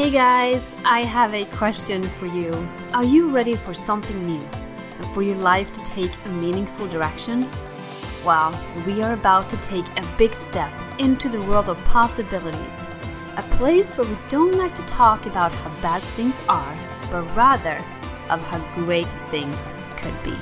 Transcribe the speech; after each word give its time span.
Hey 0.00 0.10
guys, 0.10 0.74
I 0.82 1.00
have 1.00 1.34
a 1.34 1.44
question 1.44 2.08
for 2.18 2.24
you. 2.24 2.66
Are 2.94 3.04
you 3.04 3.28
ready 3.28 3.54
for 3.54 3.74
something 3.74 4.24
new 4.24 4.42
and 4.98 5.14
for 5.14 5.20
your 5.20 5.36
life 5.36 5.72
to 5.72 5.80
take 5.82 6.10
a 6.24 6.28
meaningful 6.30 6.88
direction? 6.88 7.46
Well, 8.24 8.58
we 8.86 9.02
are 9.02 9.12
about 9.12 9.50
to 9.50 9.58
take 9.58 9.84
a 9.98 10.14
big 10.16 10.32
step 10.32 10.72
into 10.98 11.28
the 11.28 11.42
world 11.42 11.68
of 11.68 11.76
possibilities. 11.84 12.72
A 13.36 13.42
place 13.58 13.98
where 13.98 14.08
we 14.08 14.16
don't 14.30 14.56
like 14.56 14.74
to 14.76 14.82
talk 14.84 15.26
about 15.26 15.52
how 15.52 15.68
bad 15.82 16.02
things 16.16 16.34
are, 16.48 16.74
but 17.10 17.36
rather 17.36 17.76
of 18.30 18.40
how 18.40 18.60
great 18.76 19.12
things 19.30 19.58
could 19.98 20.16
be. 20.22 20.34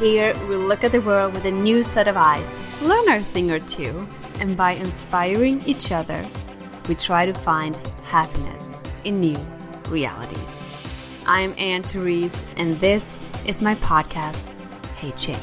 Here, 0.00 0.34
we 0.48 0.56
look 0.56 0.82
at 0.82 0.90
the 0.90 1.02
world 1.02 1.34
with 1.34 1.44
a 1.44 1.52
new 1.52 1.84
set 1.84 2.08
of 2.08 2.16
eyes, 2.16 2.58
learn 2.80 3.08
our 3.08 3.20
thing 3.20 3.52
or 3.52 3.60
two, 3.60 4.08
and 4.40 4.56
by 4.56 4.72
inspiring 4.72 5.62
each 5.66 5.92
other, 5.92 6.28
we 6.88 6.96
try 6.96 7.24
to 7.24 7.32
find 7.32 7.78
happiness 8.02 8.71
in 9.04 9.20
new 9.20 9.38
realities. 9.88 10.38
I'm 11.26 11.54
Anne 11.58 11.82
Therese, 11.82 12.40
and 12.56 12.80
this 12.80 13.02
is 13.46 13.62
my 13.62 13.74
podcast, 13.76 14.42
Hey 14.96 15.12
Change. 15.12 15.38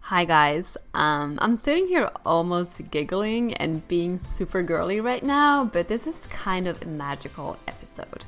Hi 0.00 0.24
guys, 0.24 0.76
um, 0.94 1.38
I'm 1.40 1.54
sitting 1.54 1.86
here 1.86 2.10
almost 2.24 2.90
giggling 2.90 3.54
and 3.54 3.86
being 3.88 4.18
super 4.18 4.62
girly 4.62 5.00
right 5.00 5.22
now, 5.22 5.66
but 5.66 5.86
this 5.86 6.06
is 6.06 6.26
kind 6.28 6.66
of 6.66 6.82
a 6.82 6.86
magical 6.86 7.56
episode. 7.68 8.24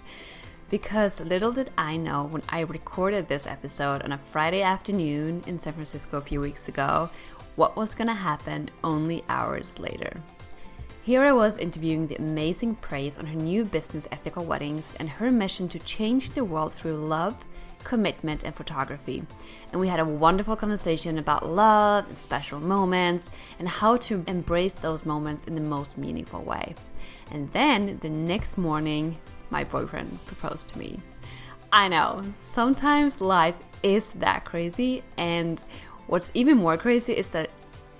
Because 0.70 1.20
little 1.20 1.50
did 1.50 1.70
I 1.76 1.96
know 1.96 2.24
when 2.24 2.42
I 2.48 2.60
recorded 2.60 3.26
this 3.26 3.46
episode 3.48 4.02
on 4.02 4.12
a 4.12 4.18
Friday 4.18 4.62
afternoon 4.62 5.42
in 5.48 5.58
San 5.58 5.72
Francisco 5.72 6.18
a 6.18 6.22
few 6.22 6.40
weeks 6.40 6.68
ago, 6.68 7.10
what 7.56 7.76
was 7.76 7.94
gonna 7.94 8.14
happen 8.14 8.70
only 8.84 9.24
hours 9.28 9.80
later. 9.80 10.22
Here 11.02 11.22
I 11.22 11.32
was 11.32 11.58
interviewing 11.58 12.06
the 12.06 12.16
amazing 12.16 12.76
Praise 12.76 13.18
on 13.18 13.26
her 13.26 13.36
new 13.36 13.64
business, 13.64 14.06
Ethical 14.12 14.44
Weddings, 14.44 14.94
and 15.00 15.08
her 15.08 15.32
mission 15.32 15.68
to 15.70 15.80
change 15.80 16.30
the 16.30 16.44
world 16.44 16.72
through 16.72 16.94
love 16.94 17.44
commitment, 17.84 18.44
and 18.44 18.54
photography. 18.54 19.22
And 19.72 19.80
we 19.80 19.88
had 19.88 20.00
a 20.00 20.04
wonderful 20.04 20.56
conversation 20.56 21.18
about 21.18 21.48
love 21.48 22.06
and 22.08 22.16
special 22.16 22.60
moments 22.60 23.30
and 23.58 23.68
how 23.68 23.96
to 23.96 24.24
embrace 24.26 24.74
those 24.74 25.06
moments 25.06 25.46
in 25.46 25.54
the 25.54 25.60
most 25.60 25.98
meaningful 25.98 26.42
way. 26.42 26.74
And 27.30 27.50
then 27.52 27.98
the 28.00 28.10
next 28.10 28.58
morning, 28.58 29.16
my 29.50 29.64
boyfriend 29.64 30.24
proposed 30.26 30.68
to 30.70 30.78
me. 30.78 31.00
I 31.72 31.88
know, 31.88 32.24
sometimes 32.38 33.20
life 33.20 33.54
is 33.82 34.12
that 34.12 34.44
crazy. 34.44 35.02
And 35.16 35.62
what's 36.06 36.30
even 36.34 36.58
more 36.58 36.76
crazy 36.76 37.12
is 37.12 37.28
that 37.30 37.50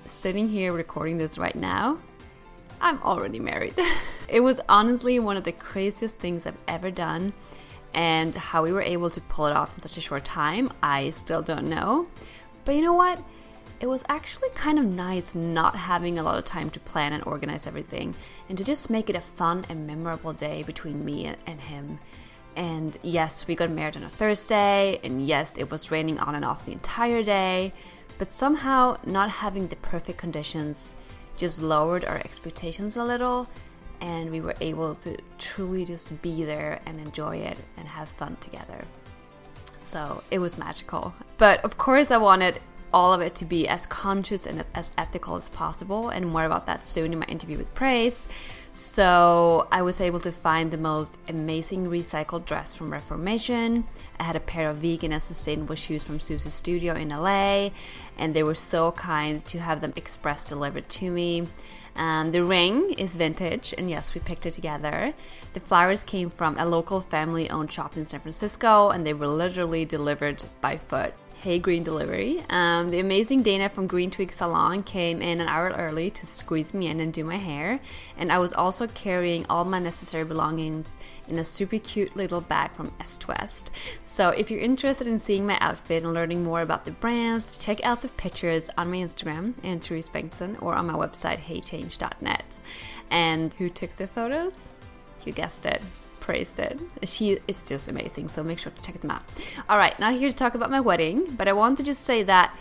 sitting 0.07 0.49
here 0.49 0.73
recording 0.73 1.19
this 1.19 1.39
right 1.39 1.55
now, 1.55 1.99
I'm 2.81 3.01
already 3.03 3.39
married. 3.39 3.79
it 4.29 4.41
was 4.41 4.61
honestly 4.69 5.19
one 5.19 5.37
of 5.37 5.45
the 5.45 5.53
craziest 5.53 6.17
things 6.17 6.47
I've 6.47 6.59
ever 6.67 6.91
done 6.91 7.33
and 7.95 8.35
how 8.35 8.63
we 8.63 8.73
were 8.73 8.83
able 8.83 9.11
to 9.11 9.21
pull 9.23 9.47
it 9.47 9.53
off 9.53 9.75
in 9.75 9.81
such 9.81 9.97
a 9.97 10.01
short 10.01 10.25
time, 10.25 10.71
I 10.83 11.11
still 11.11 11.43
don't 11.43 11.69
know. 11.69 12.07
But 12.65 12.75
you 12.77 12.83
know 12.83 12.93
what? 12.93 13.25
It 13.81 13.89
was 13.89 14.05
actually 14.11 14.51
kind 14.51 14.79
of 14.79 14.85
nice 14.85 15.35
not 15.35 15.75
having 15.75 16.19
a 16.19 16.23
lot 16.23 16.39
of 16.39 16.45
time 16.45 16.69
to 16.71 16.81
plan 16.81 17.15
and 17.15 17.25
organize 17.27 17.67
everything 17.67 18.15
and 18.49 18.59
to 18.59 18.63
just 18.63 18.91
make 18.91 19.09
it 19.09 19.17
a 19.17 19.21
fun 19.21 19.65
and 19.71 19.87
memorable 19.87 20.35
day 20.35 20.63
between 20.63 21.03
me 21.03 21.35
and 21.47 21.61
him. 21.61 21.99
And 22.57 22.99
yes, 23.03 23.47
we 23.47 23.55
got 23.55 23.71
married 23.71 23.97
on 23.97 24.03
a 24.03 24.11
Thursday, 24.11 25.01
and 25.03 25.27
yes, 25.27 25.55
it 25.57 25.71
was 25.71 25.91
raining 25.91 26.19
on 26.19 26.35
and 26.35 26.45
off 26.45 26.67
the 26.67 26.73
entire 26.73 27.23
day, 27.23 27.73
but 28.19 28.33
somehow 28.33 28.99
not 29.07 29.31
having 29.31 29.69
the 29.69 29.77
perfect 29.77 30.19
conditions 30.19 30.95
just 31.39 31.63
lowered 31.63 32.05
our 32.05 32.19
expectations 32.19 32.99
a 32.99 33.05
little 33.05 33.49
and 34.03 34.31
we 34.31 34.41
were 34.41 34.55
able 34.61 34.95
to 34.95 35.17
truly 35.39 35.85
just 35.85 36.21
be 36.23 36.45
there 36.45 36.81
and 36.87 37.01
enjoy 37.01 37.37
it 37.37 37.57
and 37.77 37.89
have 37.89 38.09
fun 38.09 38.37
together. 38.41 38.85
So 39.79 40.23
it 40.31 40.39
was 40.39 40.59
magical. 40.59 41.15
But 41.39 41.65
of 41.65 41.79
course, 41.79 42.11
I 42.11 42.17
wanted 42.17 42.61
all 42.93 43.13
of 43.13 43.21
it 43.21 43.35
to 43.37 43.45
be 43.45 43.69
as 43.69 43.87
conscious 43.87 44.47
and 44.47 44.65
as 44.75 44.91
ethical 44.99 45.37
as 45.37 45.49
possible, 45.49 46.09
and 46.09 46.27
more 46.27 46.45
about 46.45 46.67
that 46.67 46.87
soon 46.87 47.13
in 47.13 47.19
my 47.19 47.27
interview 47.27 47.59
with 47.59 47.75
Praise. 47.75 48.27
So 48.73 49.67
I 49.73 49.83
was 49.83 50.01
able 50.01 50.21
to 50.21 50.33
find 50.33 50.71
the 50.71 50.79
most 50.79 51.19
amazing 51.29 51.87
recycled 51.87 52.47
dress 52.47 52.75
from 52.75 52.93
Reformation. 52.93 53.85
I 54.19 54.25
had 54.25 54.37
a 54.37 54.41
pair 54.41 54.71
of 54.71 54.79
vegan 54.79 55.13
and 55.13 55.23
sustainable 55.23 55.75
shoes 55.75 56.05
from 56.05 56.21
Susi 56.21 56.51
Studio 56.51 56.95
in 56.95 57.09
LA, 57.09 57.71
and 58.17 58.33
they 58.33 58.43
were 58.43 58.55
so 58.55 58.93
kind 58.93 59.45
to 59.47 59.59
have 59.59 59.81
them 59.81 59.93
express 59.97 60.47
delivered 60.47 60.89
to 60.91 61.11
me. 61.11 61.49
And 61.97 62.33
the 62.33 62.45
ring 62.45 62.93
is 62.95 63.17
vintage, 63.17 63.75
and 63.77 63.91
yes, 63.91 64.15
we 64.15 64.21
picked 64.21 64.47
it 64.47 64.53
together. 64.53 65.13
The 65.53 65.61
flowers 65.61 66.05
came 66.05 66.31
from 66.31 66.57
a 66.57 66.65
local 66.65 67.01
family 67.01 67.51
owned 67.51 67.73
shop 67.73 67.97
in 67.97 68.07
San 68.07 68.21
Francisco, 68.21 68.91
and 68.91 69.05
they 69.07 69.13
were 69.13 69.27
literally 69.27 69.85
delivered 69.85 70.45
by 70.61 70.79
foot. 70.79 71.13
Hey 71.43 71.59
Green 71.59 71.85
Delivery. 71.85 72.45
Um, 72.51 72.91
the 72.91 73.01
amazing 73.01 73.43
Dana 73.43 73.71
from 73.71 73.87
Green 73.87 74.11
Twig 74.11 74.31
Salon 74.31 74.83
came 74.83 75.23
in 75.23 75.41
an 75.41 75.49
hour 75.49 75.71
early 75.71 76.11
to 76.11 76.27
squeeze 76.27 76.75
me 76.75 76.87
in 76.87 77.01
and 77.01 77.15
do 77.15 77.25
my 77.25 77.39
hair, 77.39 77.81
and 78.19 78.31
I 78.31 78.39
was 78.39 78.53
also 78.53 78.87
carrying 78.89 79.47
all 79.49 79.65
my 79.65 79.79
necessary 79.79 80.25
belongings 80.25 80.99
in 81.29 81.39
a 81.39 81.45
super 81.47 81.79
cute 81.79 82.15
little 82.15 82.43
bag 82.43 82.73
from 82.73 82.93
Est 83.01 83.27
West. 83.27 83.71
So 84.03 84.29
if 84.29 84.51
you're 84.51 84.61
interested 84.61 85.07
in 85.07 85.19
seeing 85.19 85.47
my 85.47 85.57
outfit 85.61 86.03
and 86.03 86.13
learning 86.13 86.45
more 86.45 86.61
about 86.61 86.85
the 86.85 86.91
brands, 86.91 87.57
check 87.57 87.83
out 87.87 88.03
the 88.03 88.11
pictures 88.11 88.69
on 88.77 88.91
my 88.91 88.99
Instagram, 88.99 89.55
Anne 89.65 89.81
Therese 89.81 90.11
Bengtsson, 90.11 90.61
or 90.61 90.75
on 90.75 90.89
my 90.89 90.93
website, 90.93 91.39
heychange.net. 91.39 92.59
And 93.11 93.55
who 93.55 93.71
took 93.71 93.97
the 93.97 94.09
photos? 94.09 94.69
You 95.25 95.33
guessed 95.33 95.65
it 95.65 95.81
Praise 96.21 96.53
did. 96.53 96.81
She 97.05 97.39
is 97.49 97.65
just 97.65 97.89
amazing, 97.89 98.29
so 98.29 98.43
make 98.43 98.59
sure 98.59 98.73
to 98.73 98.83
check 98.83 99.01
them 99.01 99.11
out. 99.11 99.23
All 99.69 99.79
right, 99.79 99.99
not 99.99 100.15
here 100.15 100.29
to 100.29 100.37
talk 100.37 100.55
about 100.55 100.71
my 100.71 100.81
wedding, 100.81 101.35
but 101.37 101.49
I 101.49 101.53
want 101.53 101.79
to 101.79 101.83
just 101.83 102.03
say 102.03 102.23
that 102.25 102.55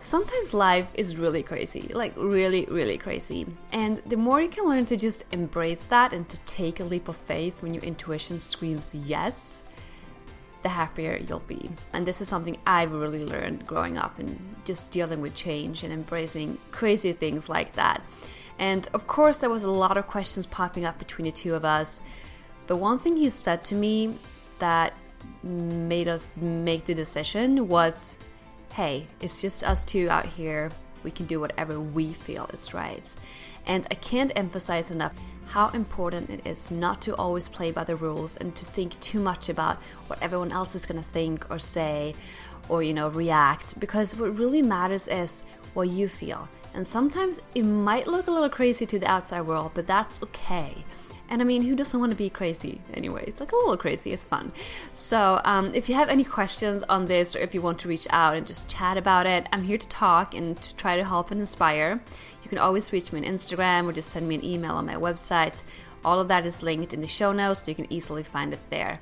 sometimes 0.00 0.54
life 0.54 0.88
is 0.94 1.16
really 1.16 1.42
crazy, 1.42 1.90
like 1.92 2.12
really, 2.16 2.66
really 2.66 2.98
crazy. 2.98 3.46
And 3.72 4.02
the 4.06 4.16
more 4.16 4.40
you 4.40 4.48
can 4.48 4.68
learn 4.68 4.86
to 4.86 4.96
just 4.96 5.24
embrace 5.32 5.86
that 5.86 6.12
and 6.12 6.28
to 6.28 6.38
take 6.40 6.80
a 6.80 6.84
leap 6.84 7.08
of 7.08 7.16
faith 7.16 7.62
when 7.62 7.74
your 7.74 7.82
intuition 7.82 8.38
screams 8.38 8.94
yes, 8.94 9.64
the 10.62 10.68
happier 10.68 11.16
you'll 11.16 11.40
be. 11.40 11.70
And 11.92 12.06
this 12.06 12.20
is 12.20 12.28
something 12.28 12.58
I've 12.66 12.92
really 12.92 13.24
learned 13.24 13.66
growing 13.66 13.98
up 13.98 14.18
and 14.18 14.56
just 14.64 14.90
dealing 14.90 15.20
with 15.20 15.34
change 15.34 15.82
and 15.82 15.92
embracing 15.92 16.58
crazy 16.70 17.12
things 17.12 17.48
like 17.48 17.74
that. 17.74 18.02
And 18.58 18.88
of 18.94 19.06
course, 19.06 19.38
there 19.38 19.50
was 19.50 19.64
a 19.64 19.70
lot 19.70 19.96
of 19.96 20.06
questions 20.06 20.46
popping 20.46 20.84
up 20.84 20.98
between 20.98 21.26
the 21.26 21.32
two 21.32 21.54
of 21.54 21.64
us. 21.64 22.00
But 22.66 22.76
one 22.76 22.98
thing 22.98 23.16
he 23.16 23.30
said 23.30 23.64
to 23.64 23.74
me 23.74 24.18
that 24.58 24.94
made 25.42 26.08
us 26.08 26.30
make 26.36 26.84
the 26.86 26.94
decision 26.94 27.68
was 27.68 28.18
hey, 28.76 29.06
it's 29.22 29.40
just 29.40 29.64
us 29.64 29.84
two 29.84 30.06
out 30.10 30.26
here. 30.26 30.70
We 31.02 31.10
can 31.10 31.24
do 31.24 31.40
whatever 31.40 31.80
we 31.80 32.12
feel 32.12 32.44
is 32.52 32.74
right. 32.74 33.02
And 33.64 33.86
I 33.90 33.94
can't 33.94 34.30
emphasize 34.36 34.90
enough 34.90 35.14
how 35.46 35.68
important 35.70 36.28
it 36.28 36.46
is 36.46 36.70
not 36.70 37.00
to 37.02 37.16
always 37.16 37.48
play 37.48 37.70
by 37.70 37.84
the 37.84 37.96
rules 37.96 38.36
and 38.36 38.54
to 38.54 38.66
think 38.66 39.00
too 39.00 39.18
much 39.18 39.48
about 39.48 39.78
what 40.08 40.22
everyone 40.22 40.52
else 40.52 40.74
is 40.74 40.84
going 40.84 41.02
to 41.02 41.08
think 41.08 41.50
or 41.50 41.58
say 41.58 42.14
or, 42.68 42.82
you 42.82 42.92
know, 42.92 43.08
react. 43.08 43.80
Because 43.80 44.14
what 44.14 44.36
really 44.36 44.60
matters 44.60 45.08
is 45.08 45.42
what 45.72 45.88
you 45.88 46.06
feel. 46.06 46.46
And 46.74 46.86
sometimes 46.86 47.40
it 47.54 47.62
might 47.62 48.06
look 48.06 48.26
a 48.26 48.30
little 48.30 48.50
crazy 48.50 48.84
to 48.84 48.98
the 48.98 49.10
outside 49.10 49.40
world, 49.40 49.70
but 49.72 49.86
that's 49.86 50.22
okay 50.22 50.84
and 51.28 51.42
I 51.42 51.44
mean, 51.44 51.62
who 51.62 51.74
doesn't 51.74 51.98
want 51.98 52.10
to 52.10 52.16
be 52.16 52.30
crazy 52.30 52.80
anyway? 52.94 53.24
It's 53.26 53.40
Like 53.40 53.52
a 53.52 53.56
little 53.56 53.76
crazy 53.76 54.12
is 54.12 54.24
fun. 54.24 54.52
So, 54.92 55.40
um, 55.44 55.74
if 55.74 55.88
you 55.88 55.94
have 55.94 56.08
any 56.08 56.24
questions 56.24 56.84
on 56.88 57.06
this 57.06 57.34
or 57.34 57.40
if 57.40 57.54
you 57.54 57.62
want 57.62 57.80
to 57.80 57.88
reach 57.88 58.06
out 58.10 58.36
and 58.36 58.46
just 58.46 58.68
chat 58.68 58.96
about 58.96 59.26
it, 59.26 59.48
I'm 59.52 59.64
here 59.64 59.78
to 59.78 59.88
talk 59.88 60.34
and 60.34 60.60
to 60.62 60.76
try 60.76 60.96
to 60.96 61.04
help 61.04 61.30
and 61.30 61.40
inspire. 61.40 62.00
You 62.44 62.48
can 62.48 62.58
always 62.58 62.92
reach 62.92 63.12
me 63.12 63.20
on 63.20 63.26
Instagram 63.26 63.88
or 63.88 63.92
just 63.92 64.10
send 64.10 64.28
me 64.28 64.36
an 64.36 64.44
email 64.44 64.72
on 64.72 64.86
my 64.86 64.94
website. 64.94 65.64
All 66.04 66.20
of 66.20 66.28
that 66.28 66.46
is 66.46 66.62
linked 66.62 66.94
in 66.94 67.00
the 67.00 67.08
show 67.08 67.32
notes, 67.32 67.64
so 67.64 67.70
you 67.70 67.74
can 67.74 67.92
easily 67.92 68.22
find 68.22 68.52
it 68.52 68.60
there. 68.70 69.00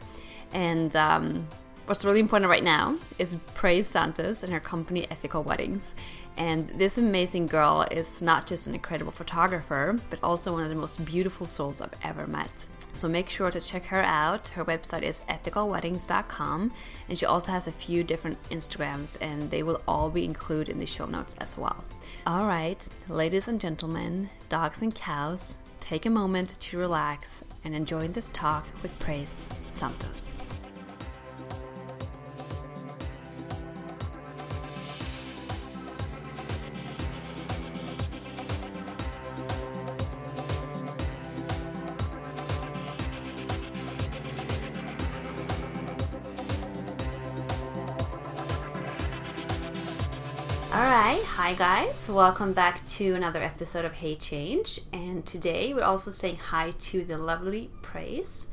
And 0.53 0.97
um, 0.97 1.47
what's 1.85 2.05
really 2.05 2.21
important 2.21 2.49
right 2.49 2.65
now 2.65 2.97
is 3.19 3.37
Praise 3.55 3.89
Santos 3.89 4.43
and 4.43 4.53
her 4.53 4.61
company 4.61 5.07
Ethical 5.11 5.43
Weddings. 5.43 5.95
And 6.37 6.69
this 6.71 6.99
amazing 6.99 7.47
girl 7.47 7.87
is 7.91 8.21
not 8.21 8.47
just 8.47 8.67
an 8.67 8.75
incredible 8.75 9.13
photographer, 9.13 9.99
but 10.11 10.19
also 10.23 10.53
one 10.53 10.65
of 10.65 10.69
the 10.69 10.75
most 10.75 11.05
beautiful 11.05 11.47
souls 11.47 11.81
I've 11.81 11.95
ever 12.03 12.27
met. 12.27 12.67
So 12.93 13.09
make 13.09 13.29
sure 13.29 13.51
to 13.51 13.61
check 13.61 13.87
her 13.87 14.03
out. 14.03 14.49
Her 14.51 14.65
website 14.65 15.03
is 15.03 15.21
ethicalweddings.com, 15.29 16.73
and 17.09 17.19
she 17.19 17.27
also 17.27 17.51
has 17.51 17.67
a 17.67 17.73
few 17.73 18.05
different 18.05 18.39
Instagrams, 18.51 19.19
and 19.21 19.51
they 19.51 19.63
will 19.63 19.83
all 19.89 20.11
be 20.11 20.25
included 20.25 20.71
in 20.71 20.79
the 20.79 20.87
show 20.87 21.07
notes 21.07 21.35
as 21.39 21.59
well. 21.59 21.85
All 22.27 22.47
right, 22.47 22.87
ladies 23.09 23.49
and 23.49 23.61
gentlemen, 23.61 24.31
dogs 24.49 24.81
and 24.81 24.95
cows, 24.95 25.59
take 25.81 26.07
a 26.07 26.11
moment 26.11 26.61
to 26.61 26.79
relax 26.79 27.43
and 27.65 27.75
enjoy 27.75 28.09
this 28.09 28.31
talk 28.31 28.65
with 28.83 28.97
Praise 28.99 29.49
Santos. 29.71 30.37
Hi 51.37 51.53
guys, 51.53 52.09
welcome 52.09 52.53
back 52.53 52.87
to 52.87 53.15
another 53.15 53.43
episode 53.43 53.85
of 53.85 53.93
Hey 53.93 54.15
Change. 54.15 54.79
And 54.93 55.27
today 55.27 55.75
we're 55.75 55.83
also 55.83 56.13
saying 56.13 56.37
hi 56.37 56.71
to 56.71 57.05
the 57.05 57.19
lovely 57.19 57.71
Praise, 57.83 58.47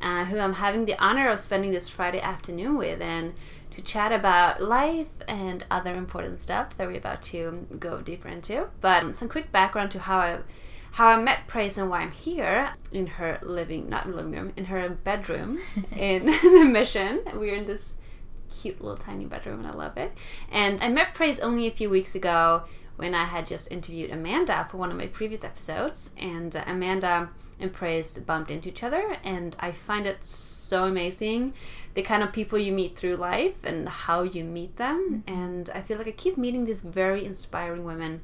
uh, 0.00 0.24
who 0.26 0.38
I'm 0.38 0.52
having 0.52 0.84
the 0.84 0.96
honor 1.02 1.28
of 1.28 1.40
spending 1.40 1.72
this 1.72 1.88
Friday 1.88 2.20
afternoon 2.20 2.76
with 2.76 3.00
and 3.00 3.34
to 3.72 3.82
chat 3.82 4.12
about 4.12 4.62
life 4.62 5.08
and 5.26 5.66
other 5.72 5.92
important 5.92 6.38
stuff 6.38 6.76
that 6.76 6.86
we're 6.86 6.98
about 6.98 7.20
to 7.22 7.66
go 7.80 8.00
deeper 8.00 8.28
into. 8.28 8.68
But 8.80 9.02
um, 9.02 9.12
some 9.12 9.28
quick 9.28 9.50
background 9.50 9.90
to 9.90 9.98
how 9.98 10.18
I 10.18 10.38
how 10.92 11.08
I 11.08 11.20
met 11.20 11.48
Praise 11.48 11.78
and 11.78 11.90
why 11.90 12.02
I'm 12.02 12.12
here 12.12 12.74
in 12.92 13.08
her 13.08 13.40
living 13.42 13.90
not 13.90 14.08
living 14.08 14.30
room, 14.30 14.52
in 14.56 14.66
her 14.66 14.88
bedroom 14.88 15.58
in 15.96 16.26
the 16.42 16.64
mission. 16.64 17.22
We're 17.34 17.56
in 17.56 17.66
this 17.66 17.94
cute 18.60 18.80
little 18.80 18.96
tiny 18.96 19.24
bedroom 19.24 19.60
and 19.60 19.68
I 19.68 19.72
love 19.72 19.96
it. 19.96 20.12
And 20.50 20.80
I 20.82 20.88
met 20.88 21.14
Praise 21.14 21.38
only 21.40 21.66
a 21.66 21.70
few 21.70 21.88
weeks 21.88 22.14
ago 22.14 22.64
when 22.96 23.14
I 23.14 23.24
had 23.24 23.46
just 23.46 23.72
interviewed 23.72 24.10
Amanda 24.10 24.66
for 24.70 24.76
one 24.76 24.90
of 24.90 24.96
my 24.96 25.06
previous 25.06 25.42
episodes. 25.42 26.10
And 26.18 26.54
uh, 26.54 26.64
Amanda 26.66 27.30
and 27.58 27.72
Praise 27.72 28.18
bumped 28.18 28.50
into 28.50 28.68
each 28.68 28.82
other, 28.82 29.16
and 29.22 29.54
I 29.60 29.72
find 29.72 30.06
it 30.06 30.26
so 30.26 30.84
amazing 30.84 31.52
the 31.94 32.02
kind 32.02 32.22
of 32.22 32.32
people 32.32 32.58
you 32.58 32.72
meet 32.72 32.96
through 32.96 33.16
life 33.16 33.64
and 33.64 33.88
how 33.88 34.22
you 34.22 34.44
meet 34.44 34.76
them. 34.76 35.24
Mm-hmm. 35.26 35.40
And 35.40 35.70
I 35.70 35.80
feel 35.82 35.98
like 35.98 36.08
I 36.08 36.12
keep 36.12 36.38
meeting 36.38 36.64
these 36.64 36.80
very 36.80 37.24
inspiring 37.24 37.84
women 37.84 38.22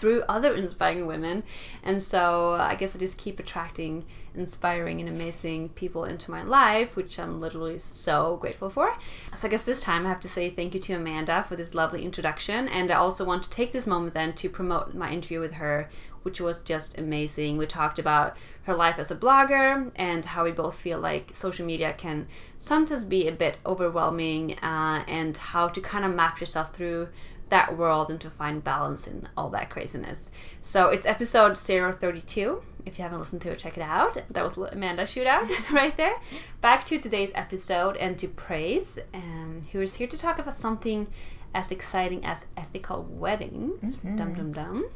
through 0.00 0.22
other 0.22 0.54
inspiring 0.54 1.06
women. 1.06 1.44
And 1.82 2.02
so 2.02 2.54
I 2.54 2.74
guess 2.74 2.96
I 2.96 2.98
just 2.98 3.18
keep 3.18 3.38
attracting 3.38 4.06
inspiring 4.34 5.00
and 5.00 5.08
amazing 5.08 5.68
people 5.70 6.04
into 6.04 6.30
my 6.30 6.42
life, 6.42 6.96
which 6.96 7.18
I'm 7.18 7.40
literally 7.40 7.78
so 7.78 8.38
grateful 8.40 8.70
for. 8.70 8.96
So 9.34 9.46
I 9.46 9.50
guess 9.50 9.64
this 9.64 9.80
time 9.80 10.06
I 10.06 10.08
have 10.08 10.20
to 10.20 10.28
say 10.28 10.48
thank 10.48 10.72
you 10.72 10.80
to 10.80 10.94
Amanda 10.94 11.44
for 11.46 11.56
this 11.56 11.74
lovely 11.74 12.04
introduction. 12.04 12.68
And 12.68 12.90
I 12.90 12.94
also 12.94 13.24
want 13.24 13.42
to 13.42 13.50
take 13.50 13.72
this 13.72 13.86
moment 13.86 14.14
then 14.14 14.32
to 14.34 14.48
promote 14.48 14.94
my 14.94 15.12
interview 15.12 15.40
with 15.40 15.54
her, 15.54 15.90
which 16.22 16.40
was 16.40 16.62
just 16.62 16.96
amazing. 16.96 17.58
We 17.58 17.66
talked 17.66 17.98
about 17.98 18.36
her 18.62 18.74
life 18.74 18.98
as 18.98 19.10
a 19.10 19.16
blogger 19.16 19.90
and 19.96 20.24
how 20.24 20.44
we 20.44 20.52
both 20.52 20.76
feel 20.76 21.00
like 21.00 21.34
social 21.34 21.66
media 21.66 21.94
can 21.98 22.26
sometimes 22.58 23.04
be 23.04 23.26
a 23.26 23.32
bit 23.32 23.58
overwhelming 23.66 24.58
uh, 24.60 25.04
and 25.08 25.36
how 25.36 25.68
to 25.68 25.80
kind 25.80 26.04
of 26.04 26.14
map 26.14 26.40
yourself 26.40 26.72
through 26.72 27.08
that 27.50 27.76
world 27.76 28.10
and 28.10 28.20
to 28.20 28.30
find 28.30 28.62
balance 28.64 29.06
in 29.06 29.28
all 29.36 29.50
that 29.50 29.70
craziness. 29.70 30.30
So 30.62 30.88
it's 30.88 31.06
episode 31.06 31.58
032. 31.58 32.62
If 32.86 32.98
you 32.98 33.02
haven't 33.02 33.18
listened 33.18 33.42
to 33.42 33.50
it, 33.50 33.58
check 33.58 33.76
it 33.76 33.82
out. 33.82 34.18
That 34.28 34.44
was 34.44 34.56
Amanda 34.72 35.04
shootout 35.04 35.70
right 35.70 35.96
there. 35.96 36.16
Back 36.60 36.84
to 36.84 36.98
today's 36.98 37.30
episode 37.34 37.96
and 37.96 38.18
to 38.18 38.28
Praise, 38.28 38.98
um, 39.12 39.62
who 39.72 39.80
is 39.80 39.94
here 39.94 40.06
to 40.06 40.18
talk 40.18 40.38
about 40.38 40.54
something 40.54 41.08
as 41.54 41.70
exciting 41.70 42.24
as 42.24 42.46
ethical 42.56 43.02
weddings. 43.04 43.98
Mm-hmm. 43.98 44.16
Dum 44.16 44.34
dum 44.34 44.52
dum. 44.52 44.88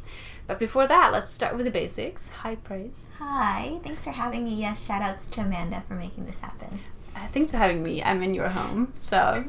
But 0.47 0.59
before 0.59 0.87
that, 0.87 1.13
let's 1.13 1.33
start 1.33 1.57
with 1.57 1.65
the 1.65 1.71
basics. 1.71 2.29
Hi, 2.29 2.55
Praise. 2.57 3.07
Hi. 3.19 3.81
Thanks 3.83 4.05
for 4.05 4.11
having 4.11 4.45
me. 4.45 4.55
Yes, 4.55 4.87
shout 4.87 5.03
outs 5.03 5.29
to 5.31 5.41
Amanda 5.41 5.83
for 5.89 5.95
making 5.95 6.27
this 6.27 6.39
happen. 6.39 6.81
Uh, 7.17 7.27
thanks 7.29 7.51
for 7.51 7.57
having 7.57 7.83
me. 7.83 8.03
I'm 8.03 8.23
in 8.23 8.35
your 8.35 8.49
home, 8.49 8.93
so 8.95 9.45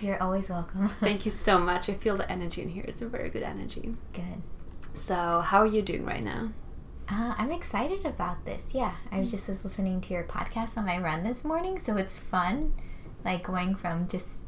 you're 0.00 0.22
always 0.22 0.50
welcome. 0.50 0.88
Thank 1.00 1.24
you 1.24 1.30
so 1.30 1.58
much. 1.58 1.88
I 1.88 1.94
feel 1.94 2.16
the 2.16 2.30
energy 2.30 2.62
in 2.62 2.68
here. 2.68 2.84
It's 2.86 3.02
a 3.02 3.06
very 3.06 3.30
good 3.30 3.42
energy. 3.42 3.94
Good. 4.12 4.42
So, 4.94 5.40
how 5.40 5.60
are 5.60 5.66
you 5.66 5.82
doing 5.82 6.04
right 6.04 6.22
now? 6.22 6.50
Uh, 7.08 7.34
I'm 7.38 7.52
excited 7.52 8.04
about 8.04 8.44
this. 8.44 8.74
Yeah, 8.74 8.94
I 9.12 9.20
was 9.20 9.30
just 9.30 9.48
listening 9.48 10.00
to 10.02 10.12
your 10.12 10.24
podcast 10.24 10.76
on 10.76 10.86
my 10.86 10.98
run 10.98 11.22
this 11.22 11.44
morning, 11.44 11.78
so 11.78 11.96
it's 11.96 12.18
fun, 12.18 12.72
like 13.24 13.44
going 13.44 13.76
from 13.76 14.08
just 14.08 14.40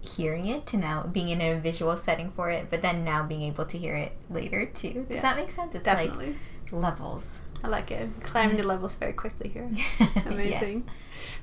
hearing 0.00 0.46
it 0.46 0.66
to 0.66 0.76
now 0.76 1.02
being 1.04 1.28
in 1.28 1.40
a 1.40 1.58
visual 1.60 1.96
setting 1.96 2.30
for 2.30 2.50
it, 2.50 2.70
but 2.70 2.82
then 2.82 3.04
now 3.04 3.22
being 3.22 3.42
able 3.42 3.66
to 3.66 3.76
hear 3.76 3.94
it 3.94 4.12
later 4.30 4.66
too. 4.66 5.04
Does 5.08 5.16
yeah, 5.16 5.22
that 5.22 5.36
make 5.36 5.50
sense? 5.50 5.74
It's 5.74 5.84
definitely. 5.84 6.28
like 6.28 6.72
levels. 6.72 7.42
I 7.62 7.68
like 7.68 7.90
it. 7.90 8.08
Climbing 8.22 8.56
the 8.56 8.66
levels 8.66 8.94
very 8.96 9.12
quickly 9.12 9.48
here. 9.48 9.70
Amazing. 10.26 10.84
yes. 10.86 10.94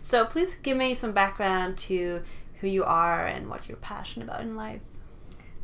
So 0.02 0.26
please 0.26 0.56
give 0.56 0.78
me 0.78 0.96
some 0.96 1.12
background 1.12 1.78
to 1.80 2.22
who 2.62 2.68
you 2.68 2.84
are 2.84 3.26
and 3.26 3.50
what 3.50 3.68
you're 3.68 3.78
passionate 3.78 4.26
about 4.26 4.42
in 4.42 4.56
life. 4.56 4.82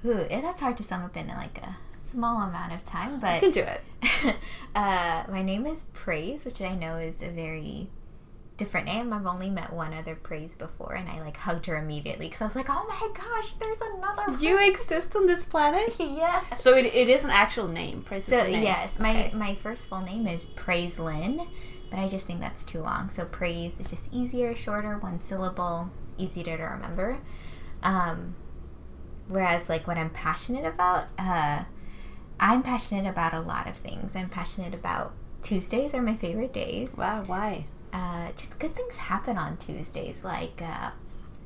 Ooh, 0.05 0.25
yeah, 0.29 0.41
that's 0.41 0.61
hard 0.61 0.77
to 0.77 0.83
sum 0.83 1.03
up 1.03 1.15
in 1.15 1.27
like 1.27 1.57
a 1.59 1.77
small 2.11 2.41
amount 2.41 2.73
of 2.73 2.85
time, 2.85 3.19
but 3.19 3.35
you 3.35 3.39
can 3.39 3.51
do 3.51 3.61
it. 3.61 4.35
uh, 4.75 5.23
my 5.29 5.41
name 5.41 5.65
is 5.65 5.85
Praise, 5.93 6.43
which 6.43 6.61
I 6.61 6.75
know 6.75 6.97
is 6.97 7.21
a 7.21 7.29
very 7.29 7.89
different 8.57 8.85
name. 8.85 9.13
I've 9.13 9.25
only 9.25 9.49
met 9.49 9.73
one 9.73 9.93
other 9.93 10.15
Praise 10.15 10.55
before, 10.55 10.93
and 10.93 11.09
I 11.09 11.19
like 11.21 11.37
hugged 11.37 11.65
her 11.67 11.77
immediately 11.77 12.27
because 12.27 12.41
I 12.41 12.45
was 12.45 12.55
like, 12.55 12.67
"Oh 12.69 12.85
my 12.87 13.09
gosh, 13.13 13.53
there's 13.53 13.81
another." 13.81 14.37
You 14.39 14.59
exist 14.59 15.15
on 15.15 15.25
this 15.25 15.43
planet? 15.43 15.95
yeah. 15.99 16.43
So 16.55 16.75
it, 16.75 16.85
it 16.85 17.09
is 17.09 17.23
an 17.23 17.29
actual 17.29 17.67
name. 17.67 18.03
Praise. 18.03 18.25
So 18.25 18.43
name. 18.43 18.63
yes, 18.63 18.99
my 18.99 19.31
my 19.33 19.55
first 19.55 19.87
full 19.87 20.01
name 20.01 20.27
is 20.27 20.47
Praise 20.47 20.99
Lynn, 20.99 21.47
but 21.89 21.99
I 21.99 22.07
just 22.07 22.27
think 22.27 22.41
that's 22.41 22.65
too 22.65 22.81
long. 22.81 23.09
So 23.09 23.25
Praise 23.25 23.79
is 23.79 23.89
just 23.89 24.13
easier, 24.13 24.55
shorter, 24.55 24.97
one 24.97 25.21
syllable 25.21 25.89
easy 26.21 26.43
to 26.43 26.51
remember. 26.53 27.19
Um, 27.83 28.35
whereas, 29.27 29.69
like, 29.69 29.87
what 29.87 29.97
I'm 29.97 30.09
passionate 30.09 30.65
about, 30.65 31.05
uh, 31.17 31.63
I'm 32.39 32.63
passionate 32.63 33.09
about 33.09 33.33
a 33.33 33.39
lot 33.39 33.67
of 33.67 33.75
things. 33.77 34.15
I'm 34.15 34.29
passionate 34.29 34.73
about 34.73 35.13
Tuesdays 35.41 35.93
are 35.93 36.01
my 36.01 36.15
favorite 36.15 36.53
days. 36.53 36.95
Wow, 36.95 37.23
why? 37.25 37.65
Uh, 37.93 38.31
just 38.37 38.59
good 38.59 38.75
things 38.75 38.95
happen 38.97 39.37
on 39.37 39.57
Tuesdays. 39.57 40.23
Like, 40.23 40.61
uh, 40.61 40.91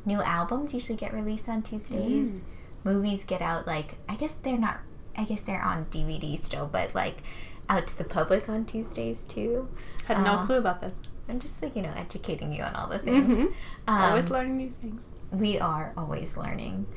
new 0.06 0.22
albums 0.22 0.74
usually 0.74 0.98
get 0.98 1.14
released 1.14 1.48
on 1.50 1.62
Tuesdays. 1.62 2.32
Mm. 2.34 2.42
Movies 2.84 3.24
get 3.24 3.42
out, 3.42 3.66
like, 3.66 3.96
I 4.08 4.16
guess 4.16 4.36
they're 4.36 4.58
not, 4.58 4.80
I 5.18 5.24
guess 5.24 5.42
they're 5.44 5.62
on 5.62 5.86
DVD 5.86 6.42
still, 6.44 6.68
but, 6.72 6.94
like, 6.94 7.24
out 7.70 7.88
to 7.88 7.98
the 7.98 8.04
public 8.04 8.48
on 8.48 8.66
Tuesdays 8.66 9.24
too. 9.24 9.68
Had 10.06 10.24
no 10.24 10.34
um, 10.34 10.46
clue 10.46 10.58
about 10.58 10.82
this. 10.82 10.98
I'm 11.28 11.40
just 11.40 11.62
like 11.62 11.76
you 11.76 11.82
know 11.82 11.94
educating 11.96 12.54
you 12.54 12.64
on 12.64 12.76
all 12.76 12.88
the 12.88 13.00
things. 13.00 13.38
Mm-hmm. 13.38 13.46
Um, 13.88 14.02
always 14.12 14.30
learning 14.30 14.58
new 14.58 14.74
things. 14.82 15.08
We 15.32 15.60
are 15.60 15.94
always 15.98 16.38
learning. 16.38 16.88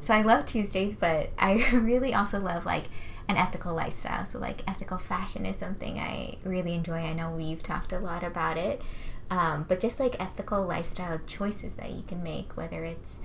So 0.00 0.12
I 0.12 0.22
love 0.22 0.44
Tuesdays, 0.44 0.96
but 0.96 1.30
I 1.38 1.66
really 1.72 2.14
also 2.14 2.38
love 2.38 2.66
like 2.66 2.84
an 3.28 3.36
ethical 3.36 3.74
lifestyle. 3.74 4.26
So 4.26 4.38
like 4.38 4.62
ethical 4.68 4.98
fashion 4.98 5.46
is 5.46 5.56
something 5.56 5.98
I 5.98 6.36
really 6.44 6.74
enjoy. 6.74 6.96
I 6.96 7.14
know 7.14 7.30
we've 7.30 7.62
talked 7.62 7.92
a 7.92 7.98
lot 7.98 8.22
about 8.22 8.58
it, 8.58 8.82
um, 9.30 9.64
but 9.68 9.80
just 9.80 9.98
like 9.98 10.20
ethical 10.20 10.64
lifestyle 10.66 11.20
choices 11.26 11.74
that 11.74 11.90
you 11.90 12.02
can 12.06 12.22
make, 12.22 12.56
whether 12.56 12.84
it's 12.84 13.18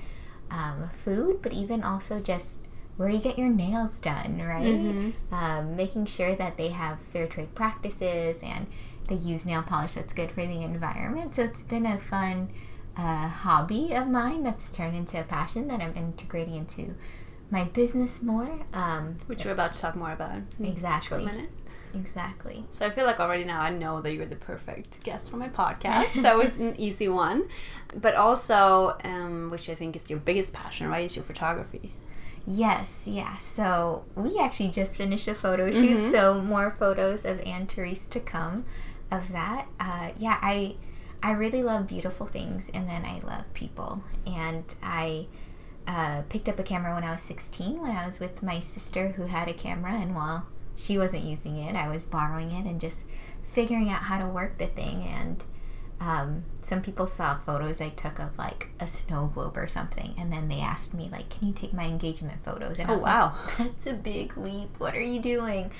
um, 0.49 0.89
food, 1.03 1.41
but 1.41 1.53
even 1.53 1.83
also 1.83 2.19
just 2.19 2.53
where 2.97 3.09
you 3.09 3.19
get 3.19 3.37
your 3.37 3.49
nails 3.49 3.99
done, 3.99 4.41
right? 4.41 4.65
Mm-hmm. 4.65 5.33
Um, 5.33 5.75
making 5.75 6.05
sure 6.05 6.35
that 6.35 6.57
they 6.57 6.69
have 6.69 6.99
fair 7.13 7.27
trade 7.27 7.55
practices 7.55 8.41
and 8.43 8.67
they 9.09 9.15
use 9.15 9.45
nail 9.45 9.63
polish 9.63 9.93
that's 9.93 10.13
good 10.13 10.31
for 10.31 10.45
the 10.45 10.63
environment. 10.63 11.35
So 11.35 11.43
it's 11.43 11.61
been 11.61 11.85
a 11.85 11.97
fun 11.97 12.49
uh, 12.95 13.27
hobby 13.27 13.93
of 13.93 14.07
mine 14.07 14.43
that's 14.43 14.71
turned 14.71 14.95
into 14.95 15.19
a 15.19 15.23
passion 15.23 15.67
that 15.67 15.81
I'm 15.81 15.95
integrating 15.95 16.55
into 16.55 16.95
my 17.51 17.65
business 17.65 18.21
more. 18.21 18.59
Um, 18.73 19.17
Which 19.27 19.45
we're 19.45 19.51
about 19.51 19.73
to 19.73 19.81
talk 19.81 19.95
more 19.95 20.11
about. 20.11 20.41
Exactly. 20.61 21.25
minute. 21.25 21.49
Exactly. 21.95 22.63
So 22.71 22.85
I 22.85 22.91
feel 22.91 23.05
like 23.05 23.19
already 23.19 23.45
now 23.45 23.61
I 23.61 23.71
know 23.71 23.99
that 24.01 24.13
you're 24.13 24.27
the 24.27 24.35
perfect 24.35 25.01
guest 25.03 25.31
for 25.31 25.37
my 25.37 25.49
podcast. 25.49 26.21
that 26.21 26.37
was 26.37 26.55
an 26.57 26.75
easy 26.79 27.07
one. 27.07 27.49
But 27.95 28.15
also, 28.15 28.95
um, 29.03 29.49
which 29.49 29.69
I 29.69 29.75
think 29.75 29.95
is 29.95 30.07
your 30.09 30.19
biggest 30.19 30.53
passion, 30.53 30.87
right, 30.87 31.05
is 31.05 31.15
your 31.15 31.25
photography. 31.25 31.93
Yes, 32.45 33.03
yeah. 33.05 33.37
So 33.37 34.05
we 34.15 34.39
actually 34.39 34.69
just 34.69 34.97
finished 34.97 35.27
a 35.27 35.35
photo 35.35 35.71
shoot, 35.71 35.97
mm-hmm. 35.97 36.11
so 36.11 36.41
more 36.41 36.75
photos 36.77 37.25
of 37.25 37.39
Anne 37.41 37.67
Therese 37.67 38.07
to 38.07 38.19
come 38.19 38.65
of 39.11 39.31
that. 39.31 39.67
Uh, 39.79 40.11
yeah, 40.17 40.37
I 40.41 40.75
I 41.21 41.31
really 41.31 41.63
love 41.63 41.87
beautiful 41.87 42.27
things, 42.27 42.69
and 42.73 42.87
then 42.87 43.05
I 43.05 43.19
love 43.19 43.51
people. 43.53 44.03
And 44.25 44.63
I 44.81 45.27
uh, 45.87 46.21
picked 46.29 46.47
up 46.47 46.59
a 46.59 46.63
camera 46.63 46.93
when 46.93 47.03
I 47.03 47.11
was 47.11 47.21
16, 47.21 47.81
when 47.81 47.91
I 47.91 48.05
was 48.05 48.19
with 48.19 48.41
my 48.41 48.59
sister 48.59 49.09
who 49.09 49.23
had 49.23 49.47
a 49.47 49.53
camera, 49.53 49.93
and 49.93 50.15
while 50.15 50.47
she 50.75 50.97
wasn't 50.97 51.23
using 51.23 51.57
it, 51.57 51.75
I 51.75 51.89
was 51.89 52.05
borrowing 52.05 52.51
it 52.51 52.65
and 52.65 52.79
just 52.79 52.99
figuring 53.43 53.89
out 53.89 54.03
how 54.03 54.17
to 54.19 54.27
work 54.27 54.57
the 54.59 54.67
thing. 54.67 55.03
And 55.03 55.43
um, 55.99 56.45
some 56.61 56.81
people 56.81 57.07
saw 57.07 57.39
photos 57.39 57.81
I 57.81 57.89
took 57.89 58.19
of 58.19 58.37
like 58.37 58.67
a 58.79 58.87
snow 58.87 59.29
globe 59.33 59.57
or 59.57 59.67
something, 59.67 60.13
and 60.17 60.31
then 60.31 60.47
they 60.47 60.61
asked 60.61 60.93
me 60.93 61.09
like, 61.11 61.29
"Can 61.29 61.49
you 61.49 61.53
take 61.53 61.73
my 61.73 61.85
engagement 61.85 62.45
photos?" 62.45 62.79
And 62.79 62.89
oh 62.89 62.93
I 62.93 62.95
was 62.95 63.03
wow, 63.03 63.33
like, 63.45 63.57
"That's 63.57 63.87
a 63.87 63.93
big 63.93 64.37
leap. 64.37 64.69
What 64.77 64.95
are 64.95 65.01
you 65.01 65.19
doing?" 65.21 65.71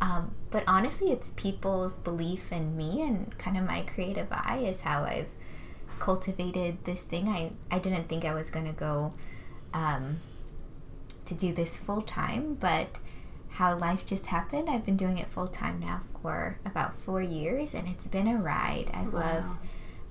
Um, 0.00 0.34
but 0.50 0.62
honestly, 0.66 1.10
it's 1.10 1.30
people's 1.36 1.98
belief 1.98 2.52
in 2.52 2.76
me 2.76 3.02
and 3.02 3.36
kind 3.38 3.56
of 3.56 3.64
my 3.64 3.82
creative 3.82 4.28
eye 4.30 4.58
is 4.66 4.82
how 4.82 5.04
I've 5.04 5.28
cultivated 5.98 6.84
this 6.84 7.02
thing. 7.02 7.28
I, 7.28 7.52
I 7.70 7.78
didn't 7.78 8.08
think 8.08 8.24
I 8.24 8.34
was 8.34 8.50
going 8.50 8.66
to 8.66 8.72
go 8.72 9.14
um, 9.72 10.20
to 11.24 11.34
do 11.34 11.52
this 11.52 11.76
full 11.78 12.02
time, 12.02 12.54
but 12.60 12.98
how 13.50 13.76
life 13.78 14.04
just 14.04 14.26
happened. 14.26 14.68
I've 14.68 14.84
been 14.84 14.98
doing 14.98 15.16
it 15.18 15.28
full 15.28 15.46
time 15.48 15.80
now 15.80 16.02
for 16.22 16.58
about 16.66 16.98
four 16.98 17.22
years, 17.22 17.72
and 17.72 17.88
it's 17.88 18.06
been 18.06 18.28
a 18.28 18.36
ride. 18.36 18.90
I've 18.92 19.12
Wow. 19.12 19.20
loved, 19.20 19.58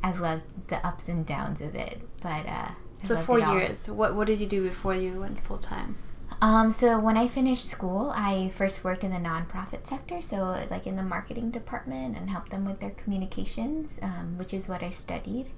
I've 0.04 0.20
loved 0.20 0.68
the 0.68 0.86
ups 0.86 1.08
and 1.10 1.26
downs 1.26 1.62
of 1.62 1.76
it. 1.76 2.00
But 2.22 2.48
uh, 2.48 2.70
So 3.04 3.16
four 3.18 3.38
years. 3.40 3.88
What 3.88 4.16
what 4.16 4.26
did 4.26 4.40
you 4.40 4.48
do 4.48 4.64
before 4.64 4.96
you 4.96 5.20
went 5.22 5.40
full 5.40 5.60
time? 5.60 5.98
Um, 6.42 6.70
so 6.70 7.00
when 7.00 7.18
I 7.18 7.28
finished 7.28 7.70
school, 7.70 8.12
I 8.14 8.50
first 8.50 8.84
worked 8.84 9.04
in 9.04 9.12
the 9.12 9.18
nonprofit 9.18 9.88
sector, 9.88 10.22
so 10.22 10.66
like 10.70 10.86
in 10.86 10.96
the 10.96 11.04
marketing 11.04 11.50
department 11.50 12.18
and 12.18 12.30
helped 12.30 12.52
them 12.52 12.66
with 12.66 12.80
their 12.80 12.92
communications, 12.92 14.00
um, 14.02 14.38
which 14.38 14.54
is 14.54 14.68
what 14.68 14.84
I 14.84 14.90
studied. 14.90 15.50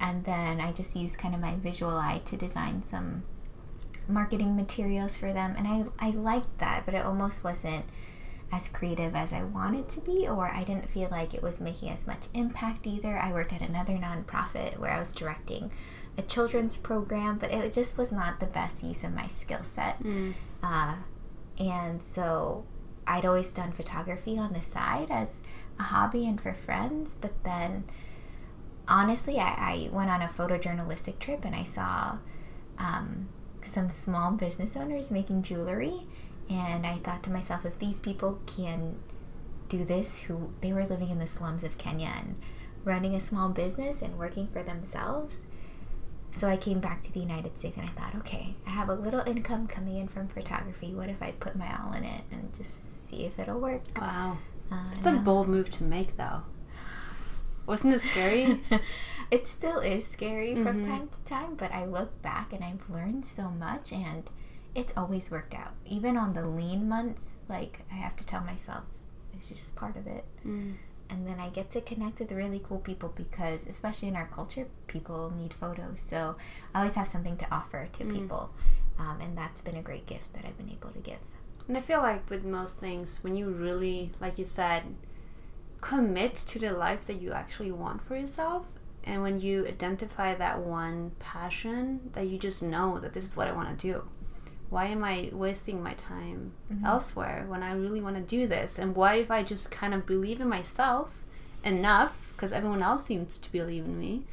And 0.00 0.24
then 0.24 0.60
I 0.60 0.72
just 0.72 0.96
used 0.96 1.18
kind 1.18 1.34
of 1.34 1.40
my 1.40 1.54
visual 1.56 1.92
eye 1.92 2.20
to 2.24 2.36
design 2.36 2.82
some 2.82 3.22
marketing 4.08 4.56
materials 4.56 5.16
for 5.16 5.32
them, 5.32 5.54
and 5.56 5.66
I 5.68 6.08
I 6.08 6.10
liked 6.10 6.58
that, 6.58 6.84
but 6.84 6.94
it 6.94 7.04
almost 7.04 7.44
wasn't 7.44 7.84
as 8.52 8.68
creative 8.68 9.14
as 9.14 9.32
I 9.32 9.44
wanted 9.44 9.88
to 9.90 10.00
be, 10.00 10.28
or 10.28 10.46
I 10.46 10.64
didn't 10.64 10.90
feel 10.90 11.08
like 11.10 11.34
it 11.34 11.42
was 11.42 11.60
making 11.60 11.90
as 11.90 12.06
much 12.06 12.26
impact 12.34 12.86
either. 12.86 13.18
I 13.18 13.32
worked 13.32 13.52
at 13.52 13.62
another 13.62 13.94
nonprofit 13.94 14.78
where 14.78 14.90
I 14.90 15.00
was 15.00 15.12
directing 15.12 15.70
a 16.16 16.22
children's 16.22 16.76
program, 16.76 17.38
but 17.38 17.52
it 17.52 17.72
just 17.72 17.98
was 17.98 18.12
not 18.12 18.40
the 18.40 18.46
best 18.46 18.84
use 18.84 19.04
of 19.04 19.12
my 19.12 19.26
skill 19.26 19.64
set. 19.64 20.02
Mm. 20.02 20.34
Uh, 20.62 20.96
and 21.58 22.02
so 22.02 22.64
I'd 23.06 23.24
always 23.24 23.50
done 23.50 23.72
photography 23.72 24.38
on 24.38 24.52
the 24.52 24.62
side 24.62 25.08
as 25.10 25.36
a 25.78 25.84
hobby 25.84 26.26
and 26.26 26.40
for 26.40 26.54
friends, 26.54 27.16
but 27.20 27.42
then 27.44 27.84
honestly, 28.86 29.38
I, 29.38 29.88
I 29.90 29.90
went 29.92 30.10
on 30.10 30.22
a 30.22 30.28
photojournalistic 30.28 31.18
trip 31.18 31.44
and 31.44 31.54
I 31.54 31.64
saw 31.64 32.18
um, 32.78 33.28
some 33.62 33.90
small 33.90 34.32
business 34.32 34.76
owners 34.76 35.10
making 35.10 35.42
jewelry. 35.42 36.06
And 36.48 36.86
I 36.86 36.96
thought 36.96 37.22
to 37.24 37.30
myself, 37.30 37.64
if 37.64 37.78
these 37.78 38.00
people 38.00 38.38
can 38.46 38.96
do 39.68 39.84
this, 39.84 40.22
who 40.22 40.52
they 40.60 40.72
were 40.72 40.84
living 40.84 41.08
in 41.08 41.18
the 41.18 41.26
slums 41.26 41.62
of 41.62 41.78
Kenya 41.78 42.12
and 42.18 42.36
running 42.84 43.14
a 43.14 43.20
small 43.20 43.48
business 43.48 44.02
and 44.02 44.18
working 44.18 44.46
for 44.48 44.62
themselves. 44.62 45.46
So 46.36 46.48
I 46.48 46.56
came 46.56 46.80
back 46.80 47.00
to 47.02 47.12
the 47.12 47.20
United 47.20 47.56
States 47.58 47.76
and 47.76 47.88
I 47.88 47.92
thought, 47.92 48.14
okay, 48.16 48.54
I 48.66 48.70
have 48.70 48.88
a 48.88 48.94
little 48.94 49.20
income 49.20 49.66
coming 49.68 49.98
in 49.98 50.08
from 50.08 50.26
photography. 50.28 50.92
What 50.92 51.08
if 51.08 51.22
I 51.22 51.30
put 51.32 51.54
my 51.56 51.68
all 51.80 51.92
in 51.92 52.02
it 52.04 52.22
and 52.32 52.52
just 52.54 53.08
see 53.08 53.24
if 53.24 53.38
it'll 53.38 53.60
work? 53.60 53.82
Wow. 53.98 54.38
Uh, 54.70 54.90
It's 54.96 55.06
a 55.06 55.12
bold 55.12 55.48
move 55.48 55.70
to 55.70 55.84
make 55.84 56.16
though. 56.16 56.42
Wasn't 57.66 57.94
it 57.94 58.00
scary? 58.00 58.60
it 59.30 59.46
still 59.46 59.78
is 59.78 60.06
scary 60.06 60.54
from 60.56 60.84
Mhm. 60.84 60.86
time 60.86 61.08
to 61.08 61.24
time, 61.24 61.54
but 61.54 61.70
I 61.72 61.84
look 61.86 62.20
back 62.20 62.52
and 62.52 62.62
I've 62.64 62.90
learned 62.90 63.24
so 63.24 63.48
much 63.50 63.92
and 63.92 64.28
it's 64.74 64.92
always 64.96 65.30
worked 65.30 65.54
out. 65.54 65.72
Even 65.86 66.16
on 66.16 66.32
the 66.32 66.46
lean 66.46 66.88
months, 66.88 67.36
like 67.48 67.84
I 67.92 67.94
have 67.94 68.16
to 68.16 68.26
tell 68.26 68.42
myself, 68.42 68.82
it's 69.32 69.48
just 69.48 69.76
part 69.76 69.96
of 69.96 70.06
it. 70.08 70.24
Mm. 70.44 70.74
And 71.10 71.26
then 71.26 71.38
I 71.38 71.50
get 71.50 71.70
to 71.70 71.80
connect 71.80 72.18
with 72.20 72.32
really 72.32 72.60
cool 72.66 72.78
people 72.78 73.12
because, 73.14 73.66
especially 73.66 74.08
in 74.08 74.16
our 74.16 74.26
culture, 74.26 74.66
people 74.86 75.32
need 75.36 75.52
photos. 75.52 76.00
So 76.00 76.36
I 76.74 76.78
always 76.78 76.94
have 76.94 77.08
something 77.08 77.36
to 77.36 77.54
offer 77.54 77.88
to 77.92 78.04
Mm. 78.04 78.12
people. 78.12 78.50
Um, 78.98 79.20
and 79.20 79.36
that's 79.36 79.60
been 79.60 79.76
a 79.76 79.82
great 79.82 80.06
gift 80.06 80.32
that 80.32 80.44
I've 80.46 80.56
been 80.56 80.70
able 80.70 80.90
to 80.90 80.98
give. 81.00 81.18
And 81.68 81.76
I 81.76 81.80
feel 81.80 82.00
like 82.00 82.28
with 82.30 82.44
most 82.44 82.78
things, 82.78 83.18
when 83.22 83.34
you 83.34 83.50
really, 83.50 84.12
like 84.20 84.38
you 84.38 84.44
said, 84.44 84.82
commit 85.80 86.34
to 86.34 86.58
the 86.58 86.72
life 86.72 87.04
that 87.06 87.20
you 87.20 87.32
actually 87.32 87.72
want 87.72 88.02
for 88.06 88.16
yourself, 88.16 88.66
and 89.04 89.20
when 89.22 89.40
you 89.40 89.66
identify 89.66 90.34
that 90.34 90.60
one 90.60 91.12
passion 91.18 92.10
that 92.14 92.26
you 92.26 92.38
just 92.38 92.62
know 92.62 92.98
that 93.00 93.12
this 93.12 93.24
is 93.24 93.36
what 93.36 93.48
I 93.48 93.52
want 93.52 93.78
to 93.78 93.92
do. 93.92 94.04
Why 94.74 94.86
am 94.86 95.04
I 95.04 95.30
wasting 95.32 95.80
my 95.84 95.94
time 95.94 96.52
Mhm. 96.72 96.84
elsewhere 96.84 97.44
when 97.46 97.62
I 97.62 97.72
really 97.74 98.00
want 98.00 98.16
to 98.16 98.22
do 98.36 98.48
this? 98.48 98.76
And 98.76 98.96
what 98.96 99.16
if 99.16 99.30
I 99.30 99.44
just 99.44 99.70
kind 99.70 99.94
of 99.94 100.04
believe 100.04 100.40
in 100.40 100.48
myself 100.48 101.22
enough 101.62 102.12
because 102.32 102.52
everyone 102.52 102.82
else 102.82 103.04
seems 103.04 103.38
to 103.38 103.52
believe 103.52 103.84
in 103.84 103.96
me 103.98 104.24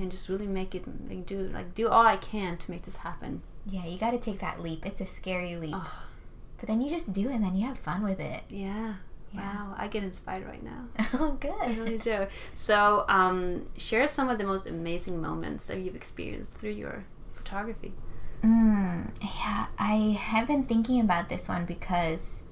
and 0.00 0.10
just 0.10 0.30
really 0.30 0.46
make 0.46 0.74
it 0.74 0.84
like, 1.10 1.26
do 1.26 1.38
like 1.58 1.74
do 1.74 1.88
all 1.88 2.06
I 2.06 2.16
can 2.16 2.56
to 2.56 2.70
make 2.70 2.82
this 2.88 2.96
happen. 2.96 3.42
Yeah, 3.66 3.84
you 3.84 3.98
got 3.98 4.12
to 4.12 4.18
take 4.18 4.38
that 4.40 4.62
leap. 4.62 4.86
It's 4.86 5.02
a 5.02 5.06
scary 5.06 5.56
leap. 5.56 5.74
Oh, 5.76 5.92
But 6.58 6.68
then 6.68 6.80
you 6.80 6.88
just 6.88 7.12
do 7.12 7.28
it 7.28 7.34
and 7.34 7.44
then 7.44 7.54
you 7.54 7.66
have 7.66 7.78
fun 7.78 8.02
with 8.02 8.18
it. 8.20 8.44
yeah. 8.48 8.94
Yeah. 9.34 9.40
Wow, 9.40 9.74
I 9.78 9.88
get 9.88 10.02
inspired 10.04 10.46
right 10.46 10.62
now. 10.62 10.82
oh, 11.14 11.32
good. 11.40 11.54
I 11.60 11.68
really 11.74 11.96
do. 11.98 12.26
So, 12.54 13.04
um, 13.08 13.66
share 13.78 14.06
some 14.06 14.28
of 14.30 14.36
the 14.38 14.44
most 14.44 14.66
amazing 14.66 15.20
moments 15.22 15.66
that 15.66 15.78
you've 15.78 15.96
experienced 15.96 16.58
through 16.58 16.72
your 16.84 17.04
photography. 17.32 17.92
Mm, 18.44 19.10
yeah, 19.22 19.66
I 19.78 20.18
have 20.20 20.48
been 20.48 20.64
thinking 20.64 21.00
about 21.00 21.28
this 21.28 21.48
one 21.48 21.64
because 21.64 22.42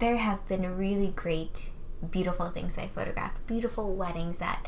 there 0.00 0.16
have 0.16 0.46
been 0.48 0.76
really 0.76 1.12
great, 1.14 1.70
beautiful 2.10 2.50
things 2.50 2.76
I 2.76 2.88
photographed. 2.88 3.46
Beautiful 3.46 3.94
weddings 3.94 4.38
that 4.38 4.66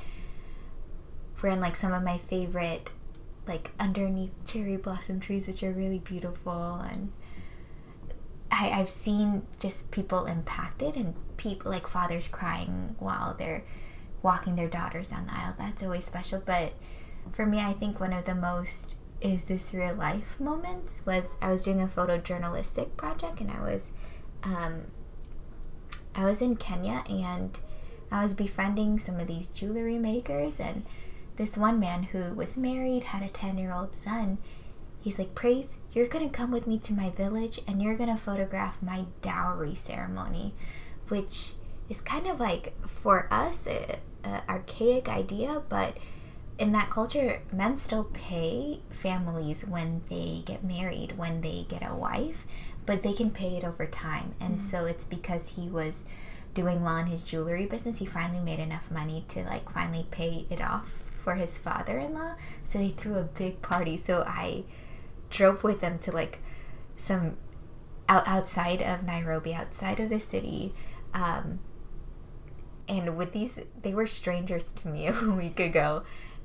were 1.43 1.49
in 1.51 1.61
like 1.61 1.77
some 1.77 1.93
of 1.93 2.03
my 2.03 2.19
favorite, 2.19 2.91
like 3.47 3.73
underneath 3.81 4.31
cherry 4.47 4.77
blossom 4.77 5.19
trees, 5.21 5.47
which 5.49 5.63
are 5.63 5.73
really 5.73 5.99
beautiful. 5.99 6.77
And 6.89 7.13
I, 8.51 8.71
I've 8.71 8.89
seen 8.89 9.43
just 9.59 9.91
people 9.91 10.27
impacted 10.27 10.95
and 10.97 11.15
people 11.37 11.73
like 11.73 11.89
fathers 11.89 12.29
crying 12.29 12.95
while 13.01 13.35
they're 13.37 13.65
walking 14.23 14.55
their 14.55 14.69
daughters 14.69 15.09
down 15.09 15.27
the 15.27 15.35
aisle. 15.35 15.55
That's 15.59 15.83
always 15.83 16.05
special. 16.05 16.41
But 16.45 16.75
for 17.33 17.45
me, 17.45 17.59
I 17.59 17.73
think 17.73 17.99
one 17.99 18.13
of 18.13 18.25
the 18.25 18.35
most 18.37 18.97
is 19.25 19.45
this 19.45 19.73
real 19.73 19.95
life 19.95 20.39
moments 20.39 21.05
was 21.07 21.37
I 21.41 21.51
was 21.51 21.63
doing 21.65 21.81
a 21.81 21.87
photojournalistic 21.87 22.97
project 22.99 23.41
and 23.41 23.51
I 23.51 23.61
was 23.61 23.91
um, 24.43 24.83
I 26.15 26.27
was 26.27 26.43
in 26.43 26.57
Kenya 26.57 27.03
and 27.09 27.59
I 28.13 28.23
was 28.23 28.35
befriending 28.35 28.99
some 28.99 29.19
of 29.19 29.27
these 29.27 29.47
jewelry 29.47 29.99
makers 29.99 30.61
and 30.61 30.85
this 31.37 31.57
one 31.57 31.81
man 31.81 32.05
who 32.05 32.35
was 32.35 32.59
married 32.59 33.05
had 33.05 33.23
a 33.23 33.29
10 33.29 33.57
year 33.57 33.73
old 33.73 33.97
son. 33.97 34.37
He's 35.01 35.19
like 35.19 35.35
praise 35.35 35.79
you're 35.95 36.07
gonna 36.07 36.29
come 36.29 36.51
with 36.51 36.67
me 36.67 36.79
to 36.81 36.93
my 36.93 37.09
village 37.09 37.61
and 37.67 37.83
you're 37.83 37.97
gonna 37.97 38.19
photograph 38.19 38.83
my 38.83 39.07
dowry 39.23 39.75
ceremony 39.75 40.55
which 41.09 41.53
is 41.89 42.01
kind 42.01 42.27
of 42.27 42.41
like 42.41 42.75
for 42.87 43.27
us 43.31 43.67
a, 43.67 43.97
a 44.25 44.43
archaic 44.49 45.09
idea 45.09 45.63
but 45.69 45.97
in 46.59 46.73
that 46.73 46.91
culture, 46.91 47.41
men 47.53 47.77
still 47.77 48.05
pay 48.05 48.81
families 48.89 49.67
when 49.67 50.03
they 50.09 50.43
get 50.47 50.63
married, 50.63 51.19
when 51.19 51.41
they 51.41 51.67
get 51.69 51.89
a 51.89 51.95
wife, 51.95 52.47
but 52.87 53.03
they 53.03 53.13
can 53.13 53.31
pay 53.31 53.57
it 53.57 53.65
over 53.65 53.87
time. 53.87 54.35
And 54.41 54.61
so 54.61 54.85
it's 54.85 55.05
because 55.05 55.49
he 55.49 55.69
was 55.69 56.05
doing 56.53 56.85
well 56.85 56.99
in 56.99 57.07
his 57.07 57.23
jewelry 57.23 57.67
business, 57.67 57.99
he 57.99 58.07
finally 58.07 58.41
made 58.41 58.61
enough 58.61 58.91
money 58.91 59.25
to 59.29 59.43
like 59.45 59.69
finally 59.71 60.07
pay 60.11 60.47
it 60.49 60.61
off 60.61 61.03
for 61.23 61.35
his 61.35 61.59
father-in-law. 61.59 62.37
So 62.63 62.79
they 62.79 62.91
threw 62.91 63.17
a 63.17 63.25
big 63.25 63.61
party. 63.61 63.97
So 63.97 64.23
I 64.27 64.65
drove 65.31 65.65
with 65.65 65.81
them 65.81 65.99
to 66.01 66.13
like 66.13 66.39
some 66.97 67.37
out 68.09 68.29
outside 68.29 68.81
of 68.81 69.03
Nairobi, 69.03 69.55
outside 69.55 69.99
of 69.99 70.09
the 70.09 70.21
city. 70.21 70.73
Um, 71.13 71.59
and 72.87 73.17
with 73.17 73.33
these, 73.33 73.59
they 73.83 73.95
were 73.95 74.07
strangers 74.07 74.73
to 74.75 74.89
me 74.89 75.07
a 75.09 75.31
week 75.31 75.59
ago 75.59 76.05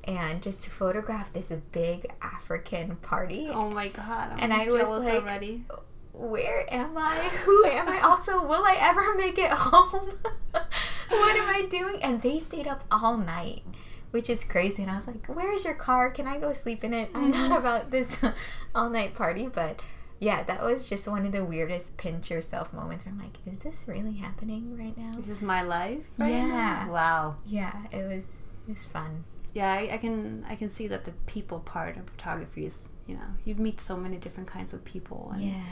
and 0.10 0.42
just 0.42 0.64
to 0.64 0.72
photograph 0.72 1.32
this 1.34 1.46
big 1.72 2.08
African 2.22 2.96
party. 2.98 3.48
Oh 3.52 3.70
my 3.70 3.90
god! 3.90 4.32
I'm 4.34 4.40
And 4.40 4.54
I 4.54 4.68
was 4.70 4.90
like- 4.90 5.22
already. 5.22 5.66
Where 6.12 6.66
am 6.74 6.98
I? 6.98 7.16
Who 7.46 7.64
am 7.66 7.88
I? 7.88 8.00
Also, 8.02 8.44
will 8.44 8.66
I 8.66 8.76
ever 8.78 9.16
make 9.16 9.38
it 9.38 9.52
home? 9.52 10.10
what 10.52 11.36
am 11.38 11.48
I 11.48 11.66
doing? 11.70 12.04
And 12.04 12.22
they 12.22 12.40
stayed 12.40 12.68
up 12.68 12.84
all 12.92 13.16
night, 13.16 13.64
which 14.12 14.30
is 14.30 14.44
crazy. 14.44 14.82
And 14.82 14.92
I 14.92 14.96
was 14.96 15.08
like, 15.08 15.28
Where 15.28 15.54
is 15.54 15.64
your 15.64 15.76
car? 15.76 16.10
Can 16.12 16.28
I 16.28 16.38
go 16.38 16.52
sleep 16.52 16.84
in 16.84 16.94
it? 16.94 17.10
I'm 17.14 17.30
not 17.30 17.52
mm-hmm. 17.52 17.54
about 17.54 17.92
this 17.92 18.18
all 18.76 18.90
night 18.90 19.14
party. 19.14 19.48
But 19.48 19.80
yeah, 20.20 20.44
that 20.44 20.62
was 20.62 20.90
just 20.90 21.08
one 21.08 21.26
of 21.26 21.32
the 21.32 21.46
weirdest 21.46 21.96
pinch 21.96 22.30
yourself 22.30 22.74
moments 22.74 23.06
where 23.06 23.14
I'm 23.14 23.20
like, 23.20 23.38
Is 23.46 23.60
this 23.60 23.86
really 23.88 24.14
happening 24.18 24.78
right 24.78 24.98
now? 24.98 25.14
This 25.16 25.30
is 25.30 25.42
my 25.42 25.62
life. 25.62 26.04
Right 26.18 26.32
Yeah. 26.34 26.48
now? 26.48 26.92
Wow. 26.92 27.36
Yeah, 27.46 27.74
it 27.92 28.04
was 28.04 28.26
it 28.68 28.74
was 28.74 28.84
fun. 28.84 29.24
Yeah, 29.54 29.72
I, 29.72 29.90
I 29.94 29.98
can 29.98 30.46
I 30.48 30.56
can 30.56 30.70
see 30.70 30.88
that 30.88 31.06
the 31.06 31.12
people 31.26 31.60
part 31.60 31.98
of 31.98 32.08
photography 32.10 32.66
is 32.66 32.90
you 33.08 33.16
know 33.16 33.30
you 33.46 33.56
meet 33.56 33.80
so 33.82 33.98
many 33.98 34.18
different 34.18 34.48
kinds 34.50 34.74
of 34.74 34.86
people 34.86 35.32
and 35.34 35.44
Yeah. 35.44 35.64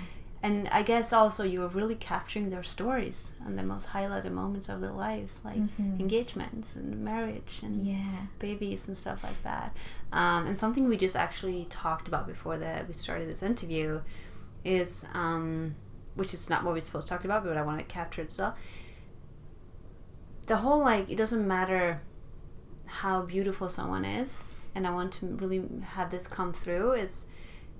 and 0.42 0.68
I 0.70 0.82
guess 0.84 1.14
also 1.14 1.44
you're 1.44 1.68
really 1.68 1.96
capturing 1.96 2.50
their 2.50 2.64
stories 2.64 3.34
and 3.46 3.58
the 3.58 3.64
most 3.64 3.88
highlighted 3.90 4.32
moments 4.32 4.68
of 4.70 4.82
their 4.82 4.92
lives, 4.92 5.42
like 5.44 5.58
Mhm. 5.58 6.00
engagements 6.00 6.76
and 6.76 7.04
marriage 7.04 7.60
and 7.64 7.86
Yeah. 7.86 8.22
babies 8.40 8.88
and 8.88 8.98
stuff 8.98 9.24
like 9.24 9.42
that. 9.44 9.76
Um, 10.12 10.48
and 10.48 10.58
something 10.58 10.88
we 10.88 10.98
just 10.98 11.16
actually 11.16 11.66
talked 11.70 12.08
about 12.08 12.26
before 12.28 12.58
that 12.58 12.88
we 12.88 12.94
started 12.94 13.28
this 13.30 13.42
interview 13.44 14.02
is 14.64 15.06
um, 15.14 15.76
which 16.16 16.34
is 16.34 16.50
not 16.50 16.64
what 16.64 16.74
we're 16.74 16.84
supposed 16.84 17.08
to 17.08 17.14
talk 17.14 17.26
about, 17.26 17.44
but 17.44 17.58
I 17.58 17.62
want 17.62 17.80
to 17.80 17.86
capture 17.86 18.22
it 18.24 18.32
still. 18.32 18.54
The 20.48 20.58
whole 20.58 20.80
like 20.80 21.10
it 21.10 21.16
doesn't 21.18 21.46
matter 21.48 22.02
how 22.88 23.22
beautiful 23.22 23.70
someone 23.70 24.06
is, 24.06 24.54
and 24.76 24.88
I 24.88 24.92
want 24.92 25.14
to 25.14 25.26
really 25.26 25.64
have 25.94 26.12
this 26.12 26.28
come 26.28 26.54
through 26.54 26.94
is 26.94 27.26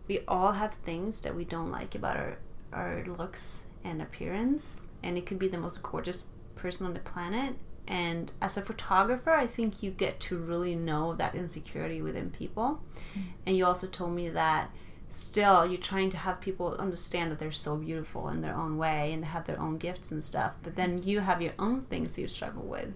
we 0.08 0.20
all 0.28 0.54
have 0.54 0.74
things 0.74 1.22
that 1.22 1.36
we 1.36 1.46
don't 1.46 1.72
like 1.72 1.96
about 1.96 2.18
our 2.18 2.38
our 2.74 3.04
looks 3.06 3.62
and 3.84 4.02
appearance, 4.02 4.80
and 5.04 5.18
it 5.18 5.26
could 5.26 5.40
be 5.40 5.48
the 5.48 5.58
most 5.58 5.82
gorgeous 5.82 6.26
person 6.56 6.86
on 6.86 6.94
the 6.94 7.00
planet. 7.00 7.56
And 7.88 8.34
as 8.42 8.58
a 8.58 8.62
photographer, 8.62 9.32
I 9.32 9.48
think 9.48 9.82
you 9.82 9.92
get 9.92 10.20
to 10.22 10.38
really 10.38 10.76
know 10.76 11.16
that 11.16 11.36
insecurity 11.36 12.02
within 12.02 12.30
people. 12.32 12.82
Mm-hmm. 13.12 13.22
And 13.46 13.56
you 13.56 13.66
also 13.66 13.88
told 13.88 14.12
me 14.12 14.28
that 14.30 14.72
still 15.10 15.66
you're 15.66 15.78
trying 15.78 16.10
to 16.10 16.18
have 16.18 16.42
people 16.42 16.76
understand 16.76 17.32
that 17.32 17.40
they're 17.40 17.52
so 17.52 17.78
beautiful 17.78 18.30
in 18.30 18.42
their 18.42 18.56
own 18.56 18.78
way 18.78 19.14
and 19.14 19.24
they 19.24 19.28
have 19.28 19.46
their 19.46 19.60
own 19.60 19.78
gifts 19.78 20.12
and 20.12 20.24
stuff 20.24 20.58
but 20.64 20.76
then 20.76 21.02
you 21.02 21.20
have 21.20 21.42
your 21.42 21.54
own 21.58 21.82
things 21.84 22.18
you 22.18 22.28
struggle 22.28 22.64
with 22.64 22.94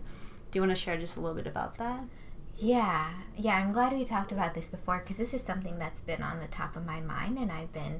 do 0.51 0.57
you 0.57 0.61
want 0.61 0.75
to 0.75 0.81
share 0.81 0.97
just 0.97 1.17
a 1.17 1.19
little 1.19 1.35
bit 1.35 1.47
about 1.47 1.77
that? 1.77 2.03
Yeah 2.57 3.13
yeah 3.37 3.55
i'm 3.55 3.71
glad 3.71 3.91
we 3.93 4.05
talked 4.05 4.31
about 4.31 4.53
this 4.53 4.69
before 4.69 4.99
because 4.99 5.17
this 5.17 5.33
is 5.33 5.41
something 5.41 5.79
that's 5.79 6.01
been 6.01 6.21
on 6.21 6.39
the 6.39 6.47
top 6.47 6.75
of 6.75 6.85
my 6.85 7.01
mind 7.01 7.37
and 7.37 7.51
i've 7.51 7.73
been 7.73 7.99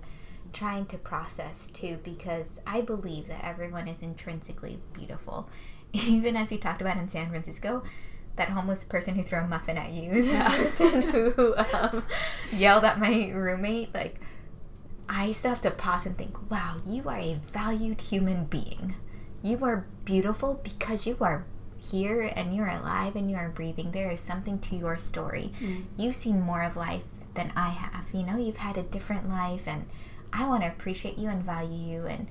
trying 0.54 0.86
to 0.86 0.98
process 0.98 1.70
too 1.70 1.98
because 2.04 2.60
i 2.68 2.82
believe 2.82 3.28
that 3.28 3.44
everyone 3.44 3.88
is 3.88 4.02
intrinsically 4.02 4.80
beautiful. 4.94 5.50
Even 5.94 6.36
as 6.36 6.52
we 6.52 6.58
talked 6.58 6.82
about 6.82 6.98
in 6.98 7.08
san 7.08 7.30
francisco 7.30 7.84
that 8.36 8.50
homeless 8.50 8.84
person 8.84 9.16
who 9.16 9.24
threw 9.24 9.40
a 9.40 9.48
muffin 9.48 9.78
at 9.78 9.92
you, 9.92 10.22
the 10.24 10.38
person 10.58 11.02
who 11.02 11.56
um, 11.74 12.04
yelled 12.52 12.86
at 12.86 13.00
my 13.00 13.30
roommate, 13.30 13.94
like, 13.94 14.20
I 15.10 15.34
still 15.34 15.52
have 15.52 15.62
to 15.62 15.72
pause 15.72 16.06
and 16.06 16.18
think, 16.18 16.50
wow, 16.50 16.78
you 16.86 17.10
are 17.10 17.18
a 17.18 17.40
valued 17.52 18.00
human 18.00 18.46
being. 18.46 18.96
You 19.44 19.64
are 19.66 19.86
beautiful 20.06 20.62
because 20.64 21.06
you 21.06 21.18
are 21.20 21.46
here 21.82 22.32
and 22.36 22.56
you're 22.56 22.68
alive 22.68 23.16
and 23.16 23.30
you 23.30 23.36
are 23.36 23.50
breathing. 23.50 23.92
There 23.92 24.12
is 24.12 24.20
something 24.20 24.60
to 24.60 24.76
your 24.76 24.98
story. 24.98 25.52
Mm. 25.60 25.86
You've 25.98 26.16
seen 26.16 26.40
more 26.40 26.62
of 26.62 26.76
life 26.76 27.02
than 27.34 27.52
I 27.56 27.70
have. 27.70 28.06
You 28.14 28.24
know, 28.24 28.38
you've 28.38 28.58
had 28.58 28.78
a 28.78 28.84
different 28.84 29.28
life, 29.28 29.64
and 29.66 29.86
I 30.32 30.48
want 30.48 30.64
to 30.64 30.70
appreciate 30.70 31.18
you 31.18 31.30
and 31.30 31.44
value 31.44 31.78
you 31.78 32.06
and 32.06 32.28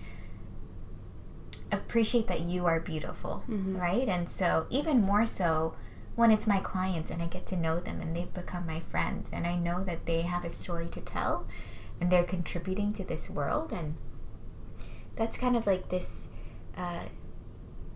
appreciate 1.72 2.28
that 2.28 2.40
you 2.40 2.66
are 2.66 2.80
beautiful, 2.80 3.44
mm-hmm. 3.48 3.76
right? 3.76 4.08
And 4.08 4.28
so, 4.28 4.66
even 4.70 5.02
more 5.02 5.26
so, 5.26 5.74
when 6.16 6.30
it's 6.30 6.46
my 6.46 6.58
clients 6.58 7.10
and 7.10 7.22
I 7.22 7.26
get 7.26 7.46
to 7.46 7.56
know 7.56 7.80
them 7.80 8.00
and 8.00 8.14
they've 8.14 8.32
become 8.32 8.66
my 8.66 8.80
friends 8.90 9.30
and 9.32 9.46
I 9.46 9.54
know 9.54 9.82
that 9.84 10.06
they 10.06 10.22
have 10.22 10.44
a 10.44 10.50
story 10.50 10.88
to 10.88 11.00
tell 11.00 11.46
and 12.00 12.10
they're 12.10 12.24
contributing 12.24 12.92
to 12.94 13.04
this 13.04 13.30
world 13.30 13.72
and 13.72 13.94
that's 15.16 15.38
kind 15.38 15.56
of 15.56 15.66
like 15.66 15.88
this 15.88 16.26
uh, 16.76 17.04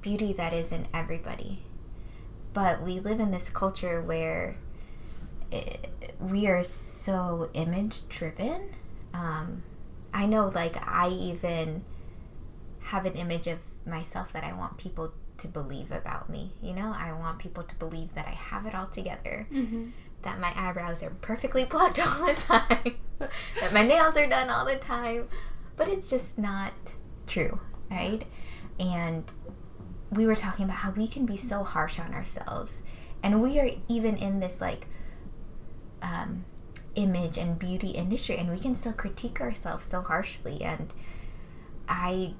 beauty 0.04 0.34
that 0.34 0.52
is 0.52 0.70
in 0.70 0.86
everybody. 0.92 1.64
But 2.52 2.82
we 2.82 3.00
live 3.00 3.18
in 3.18 3.30
this 3.30 3.48
culture 3.48 4.02
where 4.02 4.56
it, 5.50 5.88
we 6.20 6.46
are 6.46 6.62
so 6.62 7.50
image 7.54 8.06
driven. 8.08 8.68
Um, 9.14 9.62
I 10.12 10.26
know, 10.26 10.52
like, 10.54 10.76
I 10.86 11.08
even 11.08 11.84
have 12.80 13.06
an 13.06 13.14
image 13.14 13.46
of 13.46 13.58
myself 13.86 14.32
that 14.34 14.44
I 14.44 14.52
want 14.52 14.76
people 14.76 15.14
to 15.38 15.48
believe 15.48 15.90
about 15.90 16.28
me. 16.28 16.52
You 16.62 16.74
know, 16.74 16.94
I 16.94 17.12
want 17.12 17.38
people 17.38 17.64
to 17.64 17.74
believe 17.76 18.14
that 18.14 18.28
I 18.28 18.32
have 18.32 18.66
it 18.66 18.74
all 18.74 18.86
together, 18.86 19.48
mm-hmm. 19.50 19.86
that 20.22 20.38
my 20.38 20.52
eyebrows 20.54 21.02
are 21.02 21.10
perfectly 21.22 21.64
plucked 21.64 21.98
all 22.06 22.26
the 22.26 22.34
time, 22.34 22.96
that 23.18 23.72
my 23.72 23.84
nails 23.84 24.18
are 24.18 24.28
done 24.28 24.50
all 24.50 24.66
the 24.66 24.76
time. 24.76 25.28
But 25.76 25.88
it's 25.88 26.10
just 26.10 26.38
not 26.38 26.74
true, 27.26 27.58
right? 27.90 28.24
And 28.78 29.32
we 30.14 30.26
were 30.26 30.36
talking 30.36 30.64
about 30.64 30.78
how 30.78 30.90
we 30.90 31.06
can 31.06 31.26
be 31.26 31.36
so 31.36 31.64
harsh 31.64 31.98
on 31.98 32.14
ourselves. 32.14 32.82
And 33.22 33.42
we 33.42 33.58
are 33.58 33.70
even 33.88 34.16
in 34.16 34.40
this 34.40 34.60
like 34.60 34.86
um, 36.02 36.44
image 36.94 37.38
and 37.38 37.58
beauty 37.58 37.88
industry, 37.88 38.36
and 38.36 38.50
we 38.50 38.58
can 38.58 38.74
still 38.74 38.92
critique 38.92 39.40
ourselves 39.40 39.84
so 39.84 40.02
harshly. 40.02 40.62
And 40.62 40.92
I 41.88 42.34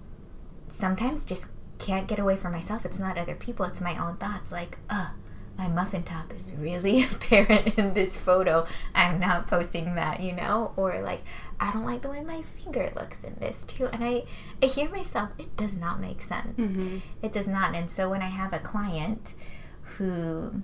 sometimes 0.69 1.25
just 1.25 1.49
can't 1.79 2.07
get 2.07 2.19
away 2.19 2.37
from 2.37 2.53
myself. 2.53 2.85
It's 2.85 2.99
not 2.99 3.19
other 3.19 3.35
people, 3.35 3.65
it's 3.67 3.81
my 3.81 3.97
own 3.97 4.17
thoughts. 4.17 4.53
Like, 4.53 4.79
uh, 4.89 5.11
my 5.57 5.69
muffin 5.69 6.03
top 6.03 6.33
is 6.35 6.53
really 6.53 7.03
apparent 7.13 7.79
in 7.79 7.95
this 7.95 8.17
photo. 8.17 8.67
I'm 8.95 9.21
not 9.21 9.47
posting 9.47 9.95
that, 9.95 10.21
you 10.21 10.33
know? 10.33 10.73
Or 10.77 11.01
like, 11.03 11.23
I 11.61 11.73
don't 11.73 11.85
like 11.85 12.03
the 12.03 12.09
way 12.09 12.23
my 12.23 12.43
finger 12.63 12.91
looks 12.97 13.23
in 13.25 13.37
this 13.41 13.65
too. 13.65 13.87
And 13.87 14.05
I, 14.05 14.25
I 14.63 14.67
hear 14.67 14.89
myself, 14.89 15.31
it 15.39 15.57
does 15.57 15.79
not 15.79 16.01
make 16.01 16.23
sense. 16.23 16.61
Mm-hmm. 16.61 16.99
It 17.23 17.33
does 17.33 17.47
not. 17.47 17.75
And 17.75 17.91
so 17.91 18.11
when 18.11 18.23
I 18.23 18.29
have 18.29 18.53
a 18.53 18.59
client 18.59 19.35
who 19.83 20.63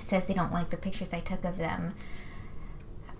says 0.00 0.26
they 0.26 0.34
don't 0.34 0.52
like 0.52 0.70
the 0.70 0.76
pictures 0.76 1.12
I 1.12 1.20
took 1.20 1.44
of 1.44 1.58
them, 1.58 1.94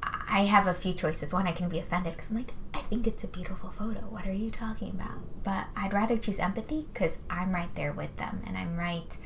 I 0.02 0.46
have 0.46 0.66
a 0.66 0.74
few 0.74 0.94
choices. 0.94 1.32
One, 1.32 1.46
I 1.46 1.52
can 1.52 1.68
be 1.68 1.78
offended 1.78 2.14
because 2.14 2.30
I'm 2.30 2.36
like, 2.36 2.54
I 2.74 2.78
think 2.78 3.06
it's 3.06 3.22
a 3.22 3.28
beautiful 3.28 3.70
photo. 3.70 4.00
What 4.00 4.26
are 4.26 4.32
you 4.32 4.50
talking 4.50 4.90
about? 4.90 5.20
But 5.44 5.66
I'd 5.76 5.92
rather 5.92 6.16
choose 6.16 6.38
empathy 6.38 6.86
because 6.92 7.18
I'm 7.28 7.52
right 7.52 7.72
there 7.74 7.92
with 7.92 8.16
them 8.16 8.42
and 8.46 8.56
I'm 8.56 8.76
right 8.76 9.16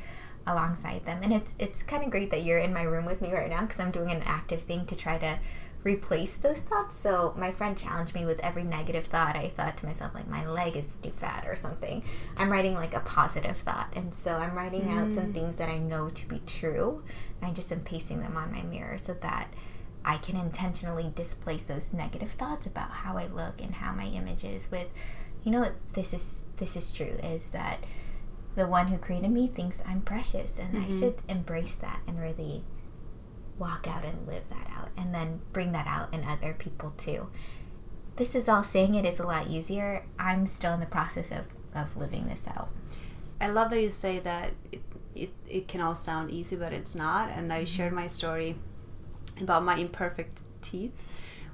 alongside 0.45 1.05
them. 1.05 1.19
And 1.23 1.33
it's 1.33 1.55
it's 1.59 1.83
kind 1.83 2.03
of 2.03 2.09
great 2.09 2.31
that 2.31 2.43
you're 2.43 2.59
in 2.59 2.73
my 2.73 2.83
room 2.83 3.05
with 3.05 3.21
me 3.21 3.33
right 3.33 3.49
now 3.49 3.61
because 3.61 3.79
I'm 3.79 3.91
doing 3.91 4.11
an 4.11 4.21
active 4.25 4.63
thing 4.63 4.85
to 4.87 4.95
try 4.95 5.17
to 5.17 5.39
replace 5.87 6.35
those 6.35 6.59
thoughts. 6.59 6.97
So 6.97 7.33
my 7.37 7.51
friend 7.51 7.77
challenged 7.77 8.13
me 8.13 8.25
with 8.25 8.41
every 8.41 8.63
negative 8.63 9.05
thought. 9.05 9.35
I 9.37 9.49
thought 9.55 9.77
to 9.77 9.85
myself 9.85 10.13
like 10.13 10.27
my 10.27 10.45
leg 10.45 10.75
is 10.75 10.97
too 10.97 11.11
fat 11.11 11.45
or 11.47 11.55
something. 11.55 12.03
I'm 12.35 12.51
writing 12.51 12.75
like 12.75 12.93
a 12.93 12.99
positive 12.99 13.57
thought, 13.57 13.91
and 13.95 14.13
so 14.13 14.33
I'm 14.33 14.55
writing 14.55 14.83
mm. 14.83 14.97
out 14.97 15.13
some 15.13 15.27
mm. 15.27 15.33
things 15.33 15.55
that 15.55 15.69
I 15.69 15.79
know 15.79 16.09
to 16.09 16.27
be 16.27 16.41
true, 16.45 17.03
and 17.41 17.49
I 17.49 17.53
just 17.53 17.71
am 17.71 17.79
pasting 17.79 18.19
them 18.19 18.35
on 18.35 18.51
my 18.51 18.63
mirror 18.63 18.97
so 18.97 19.13
that 19.15 19.47
I 20.03 20.17
can 20.17 20.37
intentionally 20.37 21.11
displace 21.15 21.63
those 21.63 21.93
negative 21.93 22.31
thoughts 22.31 22.65
about 22.65 22.91
how 22.91 23.17
I 23.17 23.27
look 23.27 23.61
and 23.61 23.73
how 23.73 23.93
my 23.93 24.05
image 24.05 24.43
is 24.43 24.69
with, 24.69 24.89
you 25.43 25.51
know 25.51 25.61
what, 25.61 25.75
this 25.93 26.13
is 26.13 26.43
this 26.57 26.75
is 26.75 26.91
true, 26.91 27.17
is 27.23 27.49
that 27.51 27.79
the 28.55 28.67
one 28.67 28.87
who 28.87 28.97
created 28.97 29.31
me 29.31 29.47
thinks 29.47 29.81
I'm 29.85 30.01
precious 30.01 30.59
and 30.59 30.73
mm-hmm. 30.73 30.93
I 30.93 30.99
should 30.99 31.21
embrace 31.29 31.75
that 31.75 32.01
and 32.07 32.19
really 32.19 32.63
walk 33.59 33.87
out 33.87 34.05
and 34.05 34.27
live 34.27 34.49
that 34.49 34.69
out 34.75 34.89
and 34.97 35.13
then 35.13 35.41
bring 35.53 35.71
that 35.71 35.87
out 35.87 36.13
in 36.13 36.23
other 36.23 36.53
people 36.53 36.93
too. 36.97 37.27
This 38.15 38.35
is 38.35 38.49
all 38.49 38.63
saying 38.63 38.95
it 38.95 39.05
is 39.05 39.19
a 39.19 39.25
lot 39.25 39.47
easier. 39.47 40.05
I'm 40.17 40.47
still 40.47 40.73
in 40.73 40.79
the 40.79 40.85
process 40.85 41.31
of, 41.31 41.45
of 41.75 41.95
living 41.95 42.27
this 42.27 42.45
out. 42.47 42.69
I 43.39 43.49
love 43.49 43.69
that 43.69 43.81
you 43.81 43.91
say 43.91 44.19
that 44.19 44.53
it, 44.71 44.81
it, 45.13 45.29
it 45.47 45.67
can 45.67 45.81
all 45.81 45.95
sound 45.95 46.31
easy, 46.31 46.55
but 46.55 46.73
it's 46.73 46.95
not. 46.95 47.29
And 47.29 47.53
I 47.53 47.57
mm-hmm. 47.61 47.65
shared 47.65 47.93
my 47.93 48.07
story 48.07 48.55
about 49.39 49.63
my 49.63 49.77
imperfect 49.77 50.39
teeth, 50.61 50.93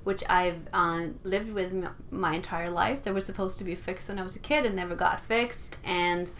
which 0.03 0.23
I've 0.29 0.61
uh, 0.71 1.07
lived 1.23 1.51
with 1.51 1.73
m- 1.73 1.95
my 2.09 2.35
entire 2.35 2.69
life. 2.69 3.03
They 3.03 3.11
were 3.11 3.19
supposed 3.19 3.57
to 3.57 3.65
be 3.65 3.75
fixed 3.75 4.07
when 4.07 4.19
I 4.19 4.23
was 4.23 4.35
a 4.37 4.39
kid 4.39 4.65
and 4.65 4.75
never 4.75 4.95
got 4.95 5.19
fixed. 5.19 5.79
And 5.83 6.31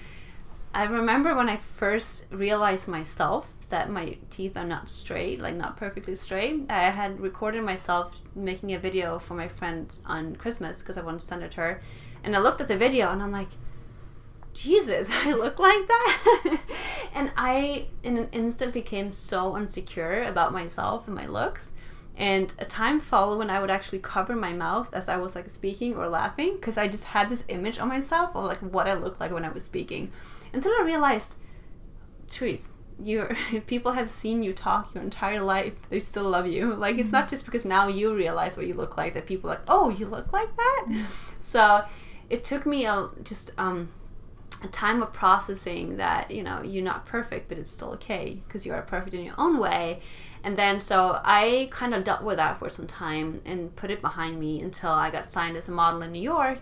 I 0.74 0.84
remember 0.84 1.36
when 1.36 1.50
I 1.50 1.58
first 1.58 2.26
realized 2.32 2.88
myself 2.88 3.53
that 3.74 3.90
my 3.90 4.16
teeth 4.30 4.56
are 4.56 4.66
not 4.66 4.88
straight, 4.88 5.40
like 5.40 5.56
not 5.56 5.78
perfectly 5.78 6.14
straight. 6.14 6.70
I 6.70 6.92
had 6.92 7.20
recorded 7.20 7.64
myself 7.64 8.22
making 8.36 8.72
a 8.72 8.78
video 8.78 9.18
for 9.18 9.34
my 9.34 9.48
friend 9.48 9.90
on 10.06 10.36
Christmas 10.36 10.78
because 10.78 10.96
I 10.96 11.02
wanted 11.02 11.22
to 11.22 11.26
send 11.26 11.42
it 11.42 11.50
to 11.54 11.58
her. 11.62 11.82
And 12.24 12.36
I 12.36 12.40
looked 12.40 12.62
at 12.62 12.68
the 12.68 12.78
video 12.78 13.10
and 13.10 13.20
I'm 13.20 13.32
like, 13.32 13.48
Jesus, 14.54 15.08
I 15.12 15.34
look 15.34 15.58
like 15.58 15.88
that. 15.88 16.60
and 17.16 17.32
I, 17.36 17.88
in 18.04 18.16
an 18.18 18.30
instant, 18.32 18.76
became 18.76 19.12
so 19.12 19.58
insecure 19.58 20.22
about 20.22 20.54
myself 20.54 21.08
and 21.08 21.16
my 21.16 21.26
looks. 21.26 21.72
And 22.16 22.54
a 22.60 22.66
time 22.66 23.00
followed 23.00 23.40
when 23.40 23.50
I 23.50 23.60
would 23.60 23.72
actually 23.72 24.00
cover 24.00 24.36
my 24.36 24.54
mouth 24.54 24.94
as 24.94 25.10
I 25.10 25.18
was 25.18 25.34
like 25.34 25.50
speaking 25.50 25.96
or 25.96 26.08
laughing 26.08 26.58
because 26.58 26.78
I 26.78 26.88
just 26.88 27.06
had 27.06 27.28
this 27.28 27.44
image 27.48 27.80
of 27.80 27.88
myself 27.88 28.36
of 28.36 28.46
like 28.46 28.60
what 28.60 28.88
I 28.88 28.94
looked 28.94 29.20
like 29.20 29.32
when 29.32 29.46
I 29.46 29.50
was 29.50 29.64
speaking. 29.64 30.12
Until 30.54 30.74
I 30.74 30.84
realized, 30.86 31.34
Therese, 32.30 32.74
you 33.06 33.28
people 33.68 33.94
have 33.94 34.10
seen 34.10 34.44
you 34.44 34.54
talk 34.54 34.94
your 34.94 35.04
entire 35.04 35.42
life. 35.42 35.74
They 35.90 36.00
still 36.00 36.30
love 36.30 36.48
you. 36.48 36.74
Like 36.84 36.98
it's 36.98 37.12
not 37.12 37.26
mm-hmm. 37.26 37.30
just 37.30 37.46
because 37.46 37.66
now 37.66 37.88
you 37.88 38.14
realize 38.14 38.58
what 38.58 38.68
you 38.68 38.74
look 38.74 38.98
like 38.98 39.14
that 39.14 39.26
people 39.26 39.50
are 39.50 39.56
like, 39.56 39.64
oh, 39.70 39.90
you 39.90 40.06
look 40.06 40.34
like 40.34 40.54
that. 40.56 41.06
so 41.40 41.86
it 42.30 42.44
took 42.44 42.66
me 42.66 42.86
a 42.86 43.10
just 43.24 43.52
um 43.58 43.90
a 44.64 44.68
time 44.68 45.04
of 45.04 45.12
processing 45.12 45.98
that 45.98 46.32
you 46.32 46.42
know 46.42 46.62
you're 46.62 46.84
not 46.84 47.06
perfect 47.06 47.50
but 47.50 47.58
it's 47.58 47.70
still 47.70 47.92
okay 47.92 48.42
because 48.48 48.66
you 48.66 48.74
are 48.74 48.82
perfect 48.82 49.14
in 49.14 49.24
your 49.24 49.36
own 49.38 49.60
way 49.60 50.00
and 50.44 50.58
then 50.58 50.80
so 50.80 51.20
i 51.24 51.68
kind 51.72 51.94
of 51.94 52.04
dealt 52.04 52.24
with 52.24 52.38
that 52.38 52.58
for 52.58 52.70
some 52.70 52.88
time 52.88 53.42
and 53.46 53.76
put 53.76 53.92
it 53.92 54.02
behind 54.02 54.40
me 54.40 54.62
until 54.62 54.92
i 54.92 55.10
got 55.10 55.30
signed 55.30 55.58
as 55.58 55.68
a 55.68 55.72
model 55.72 56.02
in 56.02 56.12
new 56.12 56.22
york 56.22 56.60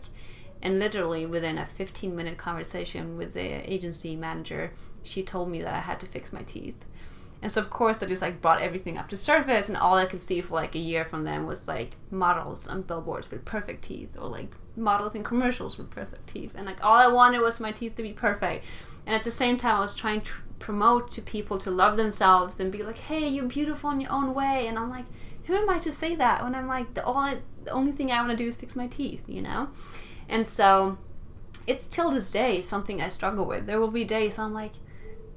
and 0.64 0.80
literally 0.80 1.26
within 1.26 1.58
a 1.58 1.66
15 1.66 2.16
minute 2.16 2.38
conversation 2.38 3.18
with 3.18 3.34
the 3.34 3.72
agency 3.72 4.16
manager 4.16 4.72
she 5.04 5.24
told 5.24 5.50
me 5.50 5.62
that 5.62 5.74
i 5.74 5.80
had 5.80 6.00
to 6.00 6.06
fix 6.06 6.32
my 6.32 6.44
teeth 6.44 6.86
And 7.42 7.52
so 7.52 7.60
of 7.60 7.70
course 7.70 7.98
they 7.98 8.08
just 8.08 8.22
like 8.22 8.40
brought 8.42 8.62
everything 8.62 8.98
up 8.98 9.10
to 9.10 9.18
surface, 9.18 9.68
and 9.68 9.78
all 9.78 9.96
I 9.96 10.06
could 10.06 10.20
see 10.20 10.42
for 10.42 10.54
like 10.54 10.76
a 10.76 10.80
year 10.80 11.06
from 11.06 11.24
them 11.24 11.48
was 11.48 11.68
like 11.68 11.96
models 12.12 12.68
on 12.68 12.84
billboards 12.84 13.32
with 13.32 13.44
perfect 13.46 13.84
teeth, 13.84 14.16
or 14.16 14.30
like 14.30 14.52
models 14.76 15.16
in 15.16 15.24
commercials 15.24 15.78
with 15.78 15.90
perfect 15.90 16.28
teeth, 16.28 16.54
and 16.56 16.66
like 16.66 16.84
all 16.84 16.94
I 16.94 17.08
wanted 17.08 17.42
was 17.42 17.60
my 17.60 17.72
teeth 17.72 17.96
to 17.96 18.04
be 18.04 18.14
perfect. 18.14 18.64
And 19.08 19.16
at 19.16 19.24
the 19.24 19.32
same 19.32 19.58
time, 19.58 19.78
I 19.78 19.80
was 19.80 19.96
trying 19.96 20.22
to 20.22 20.32
promote 20.60 21.12
to 21.14 21.22
people 21.24 21.58
to 21.60 21.72
love 21.72 21.98
themselves 21.98 22.60
and 22.60 22.72
be 22.72 22.84
like, 22.84 23.00
"Hey, 23.00 23.28
you're 23.28 23.46
beautiful 23.46 23.90
in 23.90 24.02
your 24.02 24.12
own 24.12 24.36
way," 24.36 24.68
and 24.68 24.78
I'm 24.78 24.92
like, 24.92 25.06
who 25.46 25.56
am 25.56 25.70
I 25.70 25.80
to 25.80 25.92
say 25.92 26.16
that 26.16 26.44
when 26.44 26.54
I'm 26.54 26.68
like 26.68 26.94
the 26.94 27.04
only 27.04 27.42
the 27.64 27.72
only 27.72 27.92
thing 27.92 28.12
I 28.12 28.20
want 28.22 28.32
to 28.32 28.44
do 28.44 28.48
is 28.48 28.56
fix 28.56 28.76
my 28.76 28.88
teeth, 28.88 29.24
you 29.28 29.42
know? 29.42 29.70
And 30.30 30.46
so 30.46 30.98
it's 31.68 31.88
till 31.88 32.12
this 32.12 32.32
day 32.32 32.62
something 32.62 33.02
I 33.02 33.10
struggle 33.10 33.46
with. 33.46 33.66
There 33.66 33.80
will 33.80 33.92
be 33.92 34.04
days 34.04 34.38
I'm 34.38 34.54
like, 34.54 34.74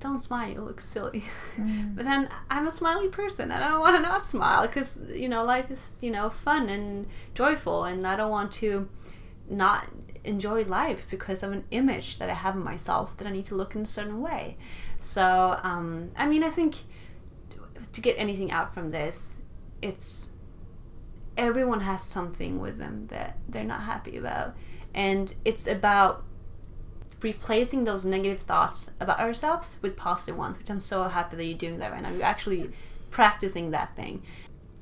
don't 0.05 0.23
smile, 0.23 0.51
you 0.51 0.61
look 0.61 0.81
silly. 0.81 1.25
Mm. 1.57 1.97
but 1.97 2.05
then 2.05 2.29
I'm 2.49 2.67
a 2.67 2.71
smiley 2.71 3.09
person 3.09 3.51
and 3.51 3.65
I 3.65 3.71
don't 3.71 3.81
want 3.81 3.97
to 3.97 4.03
not 4.03 4.25
smile 4.25 4.67
because, 4.67 4.99
you 5.13 5.29
know, 5.29 5.43
life 5.43 5.71
is, 5.71 5.81
you 6.01 6.11
know, 6.11 6.31
fun 6.31 6.69
and 6.69 7.07
joyful 7.35 7.85
and 7.85 8.07
I 8.07 8.17
don't 8.17 8.31
want 8.31 8.53
to 8.53 8.89
not 9.49 9.89
enjoy 10.23 10.65
life 10.65 11.09
because 11.11 11.43
of 11.43 11.53
an 11.53 11.65
image 11.71 12.19
that 12.19 12.31
I 12.31 12.35
have 12.35 12.57
of 12.57 12.63
myself 12.63 13.17
that 13.19 13.27
I 13.27 13.31
need 13.31 13.47
to 13.47 13.55
look 13.55 13.75
in 13.75 13.83
a 13.83 13.87
certain 13.87 14.21
way. 14.21 14.57
So, 15.01 15.59
um, 15.63 16.11
I 16.17 16.27
mean, 16.27 16.45
I 16.45 16.51
think 16.51 16.77
to 17.93 18.01
get 18.01 18.15
anything 18.19 18.51
out 18.51 18.73
from 18.73 18.91
this, 18.91 19.37
it's 19.83 20.29
everyone 21.37 21.81
has 21.81 22.03
something 22.03 22.61
with 22.61 22.79
them 22.79 23.07
that 23.09 23.39
they're 23.49 23.65
not 23.65 23.83
happy 23.83 24.17
about. 24.17 24.55
And 24.95 25.35
it's 25.45 25.67
about 25.67 26.25
replacing 27.25 27.85
those 27.85 28.05
negative 28.05 28.41
thoughts 28.41 28.93
about 29.01 29.19
ourselves 29.19 29.79
with 29.83 29.97
positive 29.97 30.37
ones, 30.37 30.59
which 30.59 30.71
I'm 30.71 30.79
so 30.79 31.05
happy 31.05 31.37
that 31.37 31.45
you're 31.45 31.59
doing 31.59 31.79
that 31.79 31.91
right 31.91 32.03
now. 32.03 32.11
You're 32.11 32.23
actually 32.23 32.71
practicing 33.11 33.71
that 33.73 33.97
thing. 33.97 34.23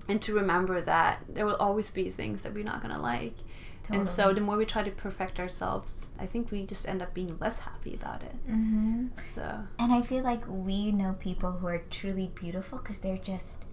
And 0.09 0.20
to 0.22 0.35
remember 0.35 0.81
that 0.81 1.20
there 1.28 1.46
will 1.46 1.57
always 1.57 1.90
be 1.90 2.11
things 2.11 2.42
that 2.42 2.52
we're 2.52 2.64
not 2.64 2.83
going 2.83 2.92
to 2.92 3.00
like. 3.00 3.37
Totally. 3.85 4.00
And 4.00 4.09
so 4.09 4.33
the 4.33 4.40
more 4.40 4.57
we 4.57 4.64
try 4.64 4.83
to 4.83 4.90
perfect 4.90 5.38
ourselves, 5.40 6.09
I 6.18 6.26
think 6.26 6.50
we 6.50 6.66
just 6.66 6.88
end 6.88 7.00
up 7.00 7.14
being 7.14 7.38
less 7.38 7.59
happy 7.59 7.94
about 7.94 8.22
it. 8.22 8.35
Mm-hmm. 8.50 9.07
So. 9.35 9.64
And 9.78 9.92
I 9.92 10.02
feel 10.02 10.22
like 10.24 10.44
we 10.48 10.92
know 10.92 11.14
people 11.18 11.52
who 11.52 11.68
are 11.68 11.83
truly 11.90 12.31
beautiful 12.35 12.78
because 12.78 12.98
they're 12.98 13.16
just 13.18 13.64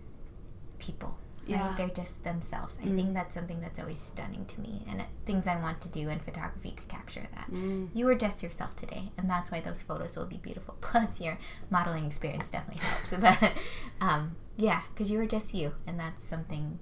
people 0.78 1.18
yeah. 1.50 1.74
They're 1.78 1.90
just 1.90 2.24
themselves. 2.24 2.76
Mm. 2.76 2.82
I 2.82 2.96
think 2.96 3.10
mm. 3.10 3.14
that's 3.14 3.34
something 3.34 3.62
that's 3.62 3.80
always 3.80 4.00
stunning 4.00 4.46
to 4.46 4.62
me, 4.62 4.84
and 4.90 5.04
things 5.26 5.48
I 5.48 5.60
want 5.60 5.82
to 5.82 5.90
do 5.90 6.10
in 6.10 6.20
photography 6.20 6.72
to 6.72 6.84
capture 6.84 7.28
that. 7.36 7.52
Mm. 7.52 7.90
You 7.94 8.08
are 8.10 8.16
just 8.16 8.44
yourself 8.44 8.76
today, 8.76 9.12
and 9.18 9.30
that's 9.30 9.52
why 9.52 9.62
those 9.62 9.82
photos 9.82 10.16
will 10.16 10.26
be 10.26 10.38
beautiful. 10.38 10.76
Plus, 10.82 11.20
your 11.20 11.38
modeling 11.70 12.06
experience 12.06 12.50
definitely 12.50 12.84
helps. 12.86 13.14
but 13.42 13.54
um, 14.02 14.36
yeah, 14.58 14.82
because 14.94 15.10
you 15.12 15.20
are 15.20 15.28
just 15.28 15.54
you, 15.54 15.74
and 15.88 16.00
that's 16.00 16.24
something 16.24 16.80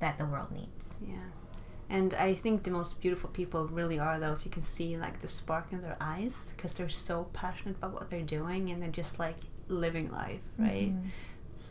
that 0.00 0.18
the 0.18 0.26
world 0.26 0.50
needs. 0.50 0.98
Yeah. 1.06 1.16
And 1.88 2.14
I 2.14 2.34
think 2.34 2.64
the 2.64 2.70
most 2.70 3.00
beautiful 3.00 3.30
people 3.30 3.68
really 3.68 3.98
are 3.98 4.18
those 4.18 4.44
you 4.44 4.50
can 4.50 4.62
see 4.62 4.96
like 4.96 5.20
the 5.20 5.28
spark 5.28 5.68
in 5.70 5.80
their 5.82 5.96
eyes 6.00 6.32
because 6.56 6.72
they're 6.72 6.88
so 6.88 7.28
passionate 7.32 7.76
about 7.76 7.94
what 7.94 8.10
they're 8.10 8.22
doing 8.22 8.70
and 8.70 8.82
they're 8.82 8.90
just 8.90 9.18
like 9.18 9.36
living 9.68 10.10
life, 10.10 10.40
right? 10.58 10.90
Mm-hmm. 10.90 11.08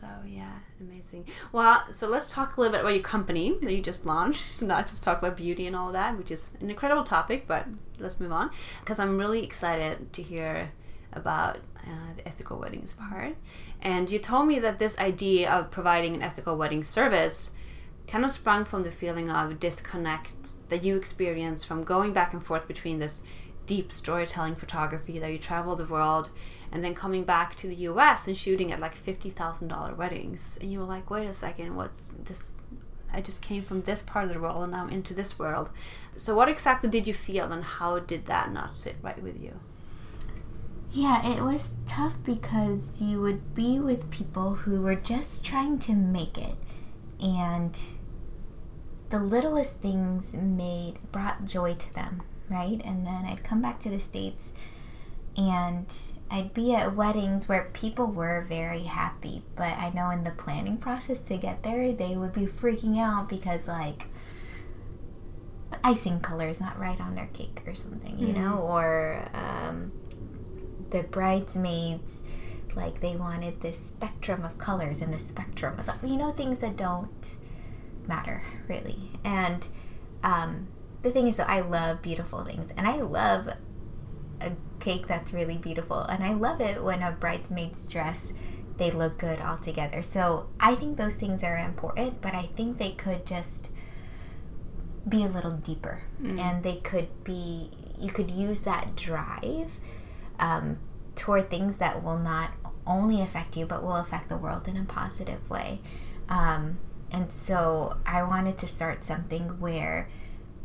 So 0.06 0.26
yeah, 0.26 0.52
amazing. 0.80 1.26
Well, 1.52 1.84
so 1.92 2.06
let's 2.06 2.30
talk 2.30 2.56
a 2.56 2.60
little 2.60 2.72
bit 2.72 2.80
about 2.80 2.94
your 2.94 3.02
company 3.02 3.56
that 3.62 3.72
you 3.72 3.82
just 3.82 4.06
launched. 4.06 4.52
So 4.52 4.66
not 4.74 4.86
just 4.86 5.02
talk 5.02 5.18
about 5.18 5.36
beauty 5.36 5.66
and 5.66 5.74
all 5.74 5.92
that, 5.92 6.16
which 6.16 6.30
is 6.30 6.50
an 6.60 6.70
incredible 6.70 7.04
topic, 7.04 7.46
but 7.46 7.66
let's 7.98 8.20
move 8.20 8.32
on 8.32 8.50
because 8.80 8.98
I'm 8.98 9.16
really 9.16 9.42
excited 9.42 10.12
to 10.12 10.22
hear 10.22 10.70
about 11.12 11.56
uh, 11.78 12.12
the 12.16 12.28
ethical 12.28 12.58
weddings 12.58 12.92
part. 12.92 13.36
And 13.80 14.10
you 14.10 14.18
told 14.18 14.46
me 14.46 14.58
that 14.60 14.78
this 14.78 14.98
idea 14.98 15.50
of 15.50 15.70
providing 15.70 16.14
an 16.14 16.22
ethical 16.22 16.56
wedding 16.56 16.84
service 16.84 17.54
kind 18.06 18.24
of 18.24 18.30
sprung 18.30 18.64
from 18.64 18.84
the 18.84 18.90
feeling 18.90 19.30
of 19.30 19.58
disconnect 19.58 20.32
that 20.68 20.84
you 20.84 20.96
experience 20.96 21.64
from 21.64 21.84
going 21.84 22.12
back 22.12 22.32
and 22.32 22.44
forth 22.44 22.68
between 22.68 22.98
this 22.98 23.22
deep 23.66 23.90
storytelling 23.90 24.54
photography 24.54 25.18
that 25.18 25.32
you 25.32 25.38
travel 25.38 25.74
the 25.74 25.84
world 25.84 26.30
and 26.72 26.84
then 26.84 26.94
coming 26.94 27.24
back 27.24 27.54
to 27.56 27.68
the 27.68 27.74
US 27.76 28.26
and 28.26 28.36
shooting 28.36 28.72
at 28.72 28.80
like 28.80 28.96
$50,000 28.96 29.96
weddings. 29.96 30.58
And 30.60 30.72
you 30.72 30.78
were 30.78 30.84
like, 30.84 31.10
wait 31.10 31.26
a 31.26 31.34
second, 31.34 31.76
what's 31.76 32.14
this? 32.24 32.52
I 33.12 33.20
just 33.20 33.40
came 33.40 33.62
from 33.62 33.82
this 33.82 34.02
part 34.02 34.26
of 34.26 34.32
the 34.32 34.40
world 34.40 34.62
and 34.62 34.72
now 34.72 34.82
I'm 34.82 34.90
into 34.90 35.14
this 35.14 35.38
world. 35.38 35.70
So, 36.16 36.34
what 36.34 36.48
exactly 36.48 36.90
did 36.90 37.06
you 37.06 37.14
feel 37.14 37.50
and 37.52 37.64
how 37.64 37.98
did 37.98 38.26
that 38.26 38.52
not 38.52 38.76
sit 38.76 38.96
right 39.02 39.22
with 39.22 39.42
you? 39.42 39.60
Yeah, 40.92 41.26
it 41.26 41.42
was 41.42 41.74
tough 41.84 42.16
because 42.24 43.00
you 43.00 43.20
would 43.20 43.54
be 43.54 43.78
with 43.78 44.10
people 44.10 44.54
who 44.54 44.80
were 44.80 44.94
just 44.94 45.44
trying 45.44 45.78
to 45.80 45.92
make 45.92 46.38
it. 46.38 46.54
And 47.20 47.78
the 49.10 49.18
littlest 49.18 49.78
things 49.80 50.34
made 50.34 50.98
brought 51.12 51.44
joy 51.44 51.74
to 51.74 51.94
them, 51.94 52.22
right? 52.48 52.80
And 52.84 53.06
then 53.06 53.24
I'd 53.24 53.44
come 53.44 53.62
back 53.62 53.78
to 53.80 53.90
the 53.90 54.00
States 54.00 54.52
and 55.36 55.92
I'd 56.30 56.54
be 56.54 56.74
at 56.74 56.96
weddings 56.96 57.48
where 57.48 57.70
people 57.72 58.06
were 58.06 58.46
very 58.48 58.82
happy, 58.82 59.42
but 59.54 59.76
I 59.78 59.90
know 59.90 60.10
in 60.10 60.24
the 60.24 60.30
planning 60.32 60.78
process 60.78 61.20
to 61.22 61.36
get 61.36 61.62
there, 61.62 61.92
they 61.92 62.16
would 62.16 62.32
be 62.32 62.46
freaking 62.46 62.98
out 62.98 63.28
because, 63.28 63.68
like, 63.68 64.06
the 65.70 65.78
icing 65.84 66.20
color 66.20 66.48
is 66.48 66.60
not 66.60 66.78
right 66.78 67.00
on 67.00 67.14
their 67.14 67.28
cake 67.32 67.62
or 67.66 67.74
something, 67.74 68.18
you 68.18 68.28
mm-hmm. 68.28 68.42
know? 68.42 68.58
Or 68.58 69.28
um, 69.34 69.92
the 70.90 71.02
bridesmaids, 71.02 72.22
like, 72.74 73.00
they 73.00 73.14
wanted 73.14 73.60
this 73.60 73.78
spectrum 73.78 74.44
of 74.44 74.58
colors 74.58 75.00
and 75.00 75.12
the 75.12 75.18
spectrum 75.18 75.78
of, 75.78 75.88
you 76.02 76.16
know, 76.16 76.32
things 76.32 76.58
that 76.60 76.76
don't 76.76 77.36
matter, 78.08 78.42
really. 78.68 79.10
And 79.24 79.66
um, 80.22 80.68
the 81.02 81.10
thing 81.10 81.28
is, 81.28 81.36
though, 81.36 81.44
I 81.44 81.60
love 81.60 82.02
beautiful 82.02 82.44
things, 82.44 82.72
and 82.76 82.86
I 82.86 82.96
love 82.96 83.50
cake 84.80 85.06
that's 85.06 85.32
really 85.32 85.58
beautiful. 85.58 86.00
And 86.00 86.24
I 86.24 86.32
love 86.32 86.60
it 86.60 86.82
when 86.82 87.02
a 87.02 87.12
bridesmaid's 87.12 87.86
dress 87.88 88.32
they 88.76 88.90
look 88.90 89.18
good 89.18 89.40
all 89.40 89.56
together. 89.56 90.02
So 90.02 90.48
I 90.60 90.74
think 90.74 90.96
those 90.96 91.16
things 91.16 91.42
are 91.42 91.56
important, 91.56 92.20
but 92.20 92.34
I 92.34 92.50
think 92.56 92.78
they 92.78 92.92
could 92.92 93.26
just 93.26 93.70
be 95.08 95.22
a 95.22 95.28
little 95.28 95.52
deeper, 95.52 96.02
mm. 96.20 96.38
and 96.38 96.62
they 96.62 96.76
could 96.76 97.24
be 97.24 97.70
you 97.98 98.10
could 98.10 98.30
use 98.30 98.62
that 98.62 98.94
drive 98.96 99.78
um, 100.38 100.78
toward 101.14 101.48
things 101.48 101.78
that 101.78 102.02
will 102.02 102.18
not 102.18 102.50
only 102.86 103.22
affect 103.22 103.56
you 103.56 103.66
but 103.66 103.82
will 103.82 103.96
affect 103.96 104.28
the 104.28 104.36
world 104.36 104.68
in 104.68 104.76
a 104.76 104.84
positive 104.84 105.48
way. 105.48 105.80
Um, 106.28 106.78
and 107.10 107.32
so 107.32 107.96
I 108.04 108.22
wanted 108.24 108.58
to 108.58 108.66
start 108.66 109.04
something 109.04 109.60
where 109.60 110.08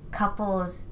couples 0.10 0.91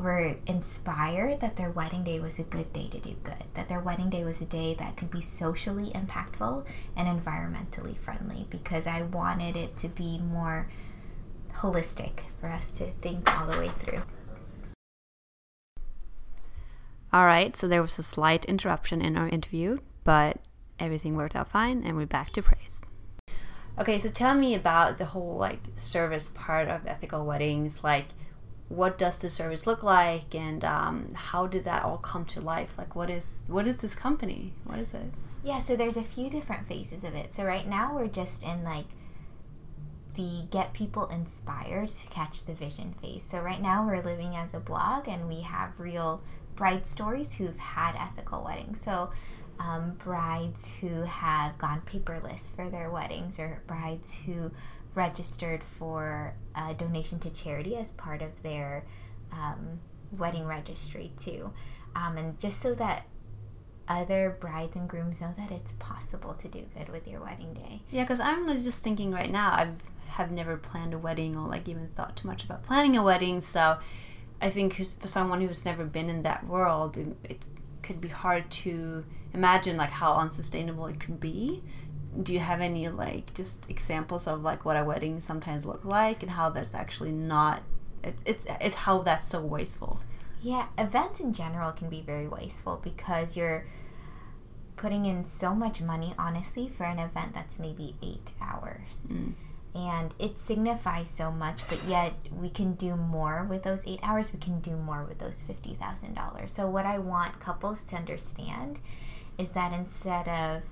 were 0.00 0.36
inspired 0.46 1.40
that 1.40 1.56
their 1.56 1.70
wedding 1.70 2.02
day 2.02 2.18
was 2.20 2.38
a 2.38 2.42
good 2.42 2.72
day 2.72 2.88
to 2.88 2.98
do 2.98 3.14
good, 3.22 3.44
that 3.54 3.68
their 3.68 3.80
wedding 3.80 4.10
day 4.10 4.24
was 4.24 4.40
a 4.40 4.44
day 4.44 4.74
that 4.74 4.96
could 4.96 5.10
be 5.10 5.20
socially 5.20 5.90
impactful 5.90 6.64
and 6.96 7.06
environmentally 7.06 7.96
friendly 7.96 8.46
because 8.50 8.86
I 8.86 9.02
wanted 9.02 9.56
it 9.56 9.76
to 9.78 9.88
be 9.88 10.18
more 10.18 10.68
holistic 11.54 12.20
for 12.40 12.48
us 12.48 12.70
to 12.70 12.84
think 12.84 13.30
all 13.38 13.46
the 13.46 13.58
way 13.58 13.70
through. 13.80 14.02
All 17.12 17.26
right, 17.26 17.56
so 17.56 17.66
there 17.66 17.82
was 17.82 17.98
a 17.98 18.04
slight 18.04 18.44
interruption 18.44 19.02
in 19.02 19.16
our 19.16 19.28
interview, 19.28 19.78
but 20.04 20.38
everything 20.78 21.16
worked 21.16 21.36
out 21.36 21.50
fine 21.50 21.82
and 21.84 21.96
we're 21.96 22.06
back 22.06 22.30
to 22.30 22.42
praise. 22.42 22.80
Okay, 23.78 23.98
so 23.98 24.08
tell 24.08 24.34
me 24.34 24.54
about 24.54 24.98
the 24.98 25.06
whole 25.06 25.36
like 25.36 25.60
service 25.76 26.30
part 26.34 26.68
of 26.68 26.86
ethical 26.86 27.24
weddings, 27.24 27.82
like 27.82 28.06
what 28.70 28.96
does 28.96 29.16
the 29.16 29.28
service 29.28 29.66
look 29.66 29.82
like? 29.82 30.32
And 30.34 30.64
um, 30.64 31.12
how 31.12 31.48
did 31.48 31.64
that 31.64 31.82
all 31.82 31.98
come 31.98 32.24
to 32.26 32.40
life? 32.40 32.78
Like 32.78 32.94
what 32.94 33.10
is 33.10 33.38
what 33.48 33.66
is 33.66 33.76
this 33.76 33.94
company? 33.94 34.52
What 34.64 34.78
is 34.78 34.94
it? 34.94 35.12
Yeah 35.42 35.58
so 35.58 35.74
there's 35.76 35.96
a 35.96 36.02
few 36.02 36.30
different 36.30 36.68
phases 36.68 37.02
of 37.04 37.14
it. 37.14 37.34
So 37.34 37.44
right 37.44 37.66
now 37.68 37.94
we're 37.94 38.06
just 38.06 38.44
in 38.44 38.62
like 38.62 38.86
the 40.14 40.44
get 40.50 40.72
people 40.72 41.08
inspired 41.08 41.88
to 41.88 42.06
catch 42.08 42.44
the 42.44 42.54
vision 42.54 42.94
phase. 43.02 43.24
So 43.24 43.40
right 43.40 43.60
now 43.60 43.84
we're 43.84 44.02
living 44.02 44.36
as 44.36 44.54
a 44.54 44.60
blog 44.60 45.08
and 45.08 45.28
we 45.28 45.40
have 45.40 45.72
real 45.78 46.22
bride 46.54 46.86
stories 46.86 47.34
who've 47.34 47.58
had 47.58 47.96
ethical 47.96 48.44
weddings. 48.44 48.80
So 48.80 49.10
um, 49.58 49.96
brides 49.98 50.72
who 50.80 51.02
have 51.02 51.58
gone 51.58 51.82
paperless 51.86 52.54
for 52.54 52.70
their 52.70 52.88
weddings 52.88 53.38
or 53.38 53.62
brides 53.66 54.14
who 54.26 54.52
registered 54.94 55.62
for 55.62 56.34
a 56.54 56.74
donation 56.74 57.18
to 57.20 57.30
charity 57.30 57.76
as 57.76 57.92
part 57.92 58.22
of 58.22 58.42
their 58.42 58.84
um, 59.32 59.80
wedding 60.12 60.46
registry 60.46 61.12
too, 61.16 61.52
um, 61.94 62.16
and 62.16 62.38
just 62.40 62.60
so 62.60 62.74
that 62.74 63.06
other 63.88 64.36
brides 64.40 64.76
and 64.76 64.88
grooms 64.88 65.20
know 65.20 65.34
that 65.36 65.50
it's 65.50 65.72
possible 65.72 66.34
to 66.34 66.48
do 66.48 66.64
good 66.76 66.88
with 66.88 67.08
your 67.08 67.20
wedding 67.20 67.52
day. 67.52 67.82
Yeah, 67.90 68.04
because 68.04 68.20
I'm 68.20 68.46
just 68.62 68.82
thinking 68.84 69.10
right 69.10 69.30
now, 69.30 69.52
I've 69.52 69.76
have 70.10 70.32
never 70.32 70.56
planned 70.56 70.92
a 70.92 70.98
wedding 70.98 71.36
or 71.36 71.46
like 71.46 71.68
even 71.68 71.88
thought 71.94 72.16
too 72.16 72.26
much 72.26 72.42
about 72.42 72.64
planning 72.64 72.96
a 72.96 73.02
wedding, 73.02 73.40
so 73.40 73.78
I 74.42 74.50
think 74.50 74.74
for 74.74 75.06
someone 75.06 75.40
who's 75.40 75.64
never 75.64 75.84
been 75.84 76.08
in 76.08 76.22
that 76.22 76.46
world, 76.46 76.96
it, 76.96 77.16
it 77.24 77.44
could 77.82 78.00
be 78.00 78.08
hard 78.08 78.50
to 78.50 79.04
imagine 79.32 79.76
like 79.76 79.90
how 79.90 80.14
unsustainable 80.14 80.86
it 80.86 80.98
could 80.98 81.20
be 81.20 81.62
do 82.22 82.32
you 82.32 82.40
have 82.40 82.60
any 82.60 82.88
like 82.88 83.32
just 83.34 83.58
examples 83.70 84.26
of 84.26 84.42
like 84.42 84.64
what 84.64 84.76
a 84.76 84.84
wedding 84.84 85.20
sometimes 85.20 85.64
look 85.64 85.84
like 85.84 86.22
and 86.22 86.32
how 86.32 86.50
that's 86.50 86.74
actually 86.74 87.12
not 87.12 87.62
it, 88.02 88.14
it's 88.24 88.46
it's 88.60 88.74
how 88.74 89.00
that's 89.02 89.28
so 89.28 89.40
wasteful 89.40 90.00
Yeah, 90.42 90.66
events 90.78 91.20
in 91.20 91.32
general 91.32 91.72
can 91.72 91.88
be 91.90 92.00
very 92.00 92.26
wasteful 92.26 92.80
because 92.82 93.36
you're 93.36 93.66
putting 94.76 95.04
in 95.04 95.24
so 95.26 95.54
much 95.54 95.82
money, 95.82 96.14
honestly, 96.18 96.68
for 96.74 96.84
an 96.84 96.98
event 96.98 97.34
that's 97.34 97.58
maybe 97.58 97.94
eight 98.02 98.30
hours. 98.40 99.06
Mm. 99.08 99.34
And 99.74 100.14
it 100.18 100.38
signifies 100.38 101.08
so 101.10 101.30
much, 101.30 101.68
but 101.68 101.84
yet 101.84 102.14
we 102.32 102.48
can 102.48 102.72
do 102.72 102.96
more 102.96 103.46
with 103.48 103.62
those 103.62 103.86
eight 103.86 104.00
hours. 104.02 104.32
We 104.32 104.40
can 104.40 104.60
do 104.60 104.76
more 104.76 105.04
with 105.04 105.18
those 105.18 105.44
$50,000. 105.44 106.48
So, 106.48 106.66
what 106.66 106.86
I 106.86 106.98
want 106.98 107.38
couples 107.38 107.82
to 107.84 107.96
understand 107.96 108.78
is 109.38 109.50
that 109.52 109.72
instead 109.72 110.26
of 110.26 110.62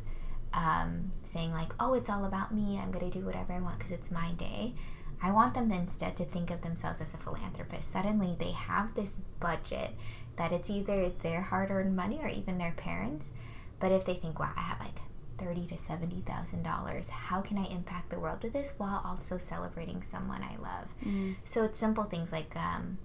um, 0.52 1.12
saying, 1.24 1.52
like, 1.52 1.72
oh, 1.78 1.94
it's 1.94 2.10
all 2.10 2.24
about 2.24 2.54
me, 2.54 2.78
I'm 2.78 2.90
going 2.90 3.10
to 3.10 3.18
do 3.18 3.24
whatever 3.24 3.52
I 3.52 3.60
want 3.60 3.78
because 3.78 3.92
it's 3.92 4.10
my 4.10 4.32
day, 4.32 4.74
I 5.22 5.30
want 5.32 5.54
them 5.54 5.70
instead 5.70 6.16
to 6.16 6.24
think 6.24 6.50
of 6.50 6.62
themselves 6.62 7.00
as 7.00 7.14
a 7.14 7.18
philanthropist. 7.18 7.90
Suddenly, 7.90 8.36
they 8.38 8.52
have 8.52 8.94
this 8.94 9.18
budget 9.40 9.90
that 10.36 10.52
it's 10.52 10.70
either 10.70 11.08
their 11.08 11.42
hard 11.42 11.70
earned 11.70 11.96
money 11.96 12.20
or 12.22 12.28
even 12.28 12.58
their 12.58 12.72
parents. 12.76 13.32
But 13.80 13.92
if 13.92 14.04
they 14.04 14.14
think, 14.14 14.38
wow, 14.38 14.52
I 14.56 14.60
have 14.60 14.80
like 14.80 15.00
thirty 15.36 15.66
to 15.66 15.76
seventy 15.76 16.20
thousand 16.20 16.62
dollars, 16.62 17.10
how 17.10 17.40
can 17.40 17.58
I 17.58 17.66
impact 17.66 18.10
the 18.10 18.18
world 18.18 18.42
with 18.42 18.52
this 18.52 18.74
while 18.76 19.02
also 19.04 19.38
celebrating 19.38 20.02
someone 20.02 20.42
I 20.42 20.56
love? 20.62 20.88
Mm. 21.04 21.36
So 21.44 21.64
it's 21.64 21.78
simple 21.78 22.04
things 22.04 22.32
like 22.32 22.56
um, 22.56 22.98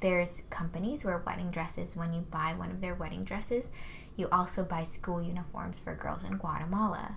there's 0.00 0.42
companies 0.50 1.04
where 1.04 1.22
wedding 1.26 1.50
dresses, 1.50 1.96
when 1.96 2.12
you 2.12 2.20
buy 2.20 2.54
one 2.56 2.70
of 2.70 2.80
their 2.80 2.94
wedding 2.94 3.24
dresses, 3.24 3.70
you 4.18 4.28
also 4.32 4.64
buy 4.64 4.82
school 4.82 5.22
uniforms 5.22 5.78
for 5.78 5.94
girls 5.94 6.24
in 6.24 6.36
Guatemala. 6.36 7.16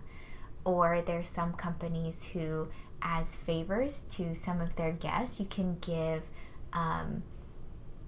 Or 0.63 1.01
there's 1.01 1.27
some 1.27 1.53
companies 1.53 2.23
who, 2.33 2.69
as 3.01 3.35
favors 3.35 4.03
to 4.11 4.35
some 4.35 4.61
of 4.61 4.75
their 4.75 4.91
guests, 4.91 5.39
you 5.39 5.47
can 5.47 5.79
give 5.79 6.21
um, 6.71 7.23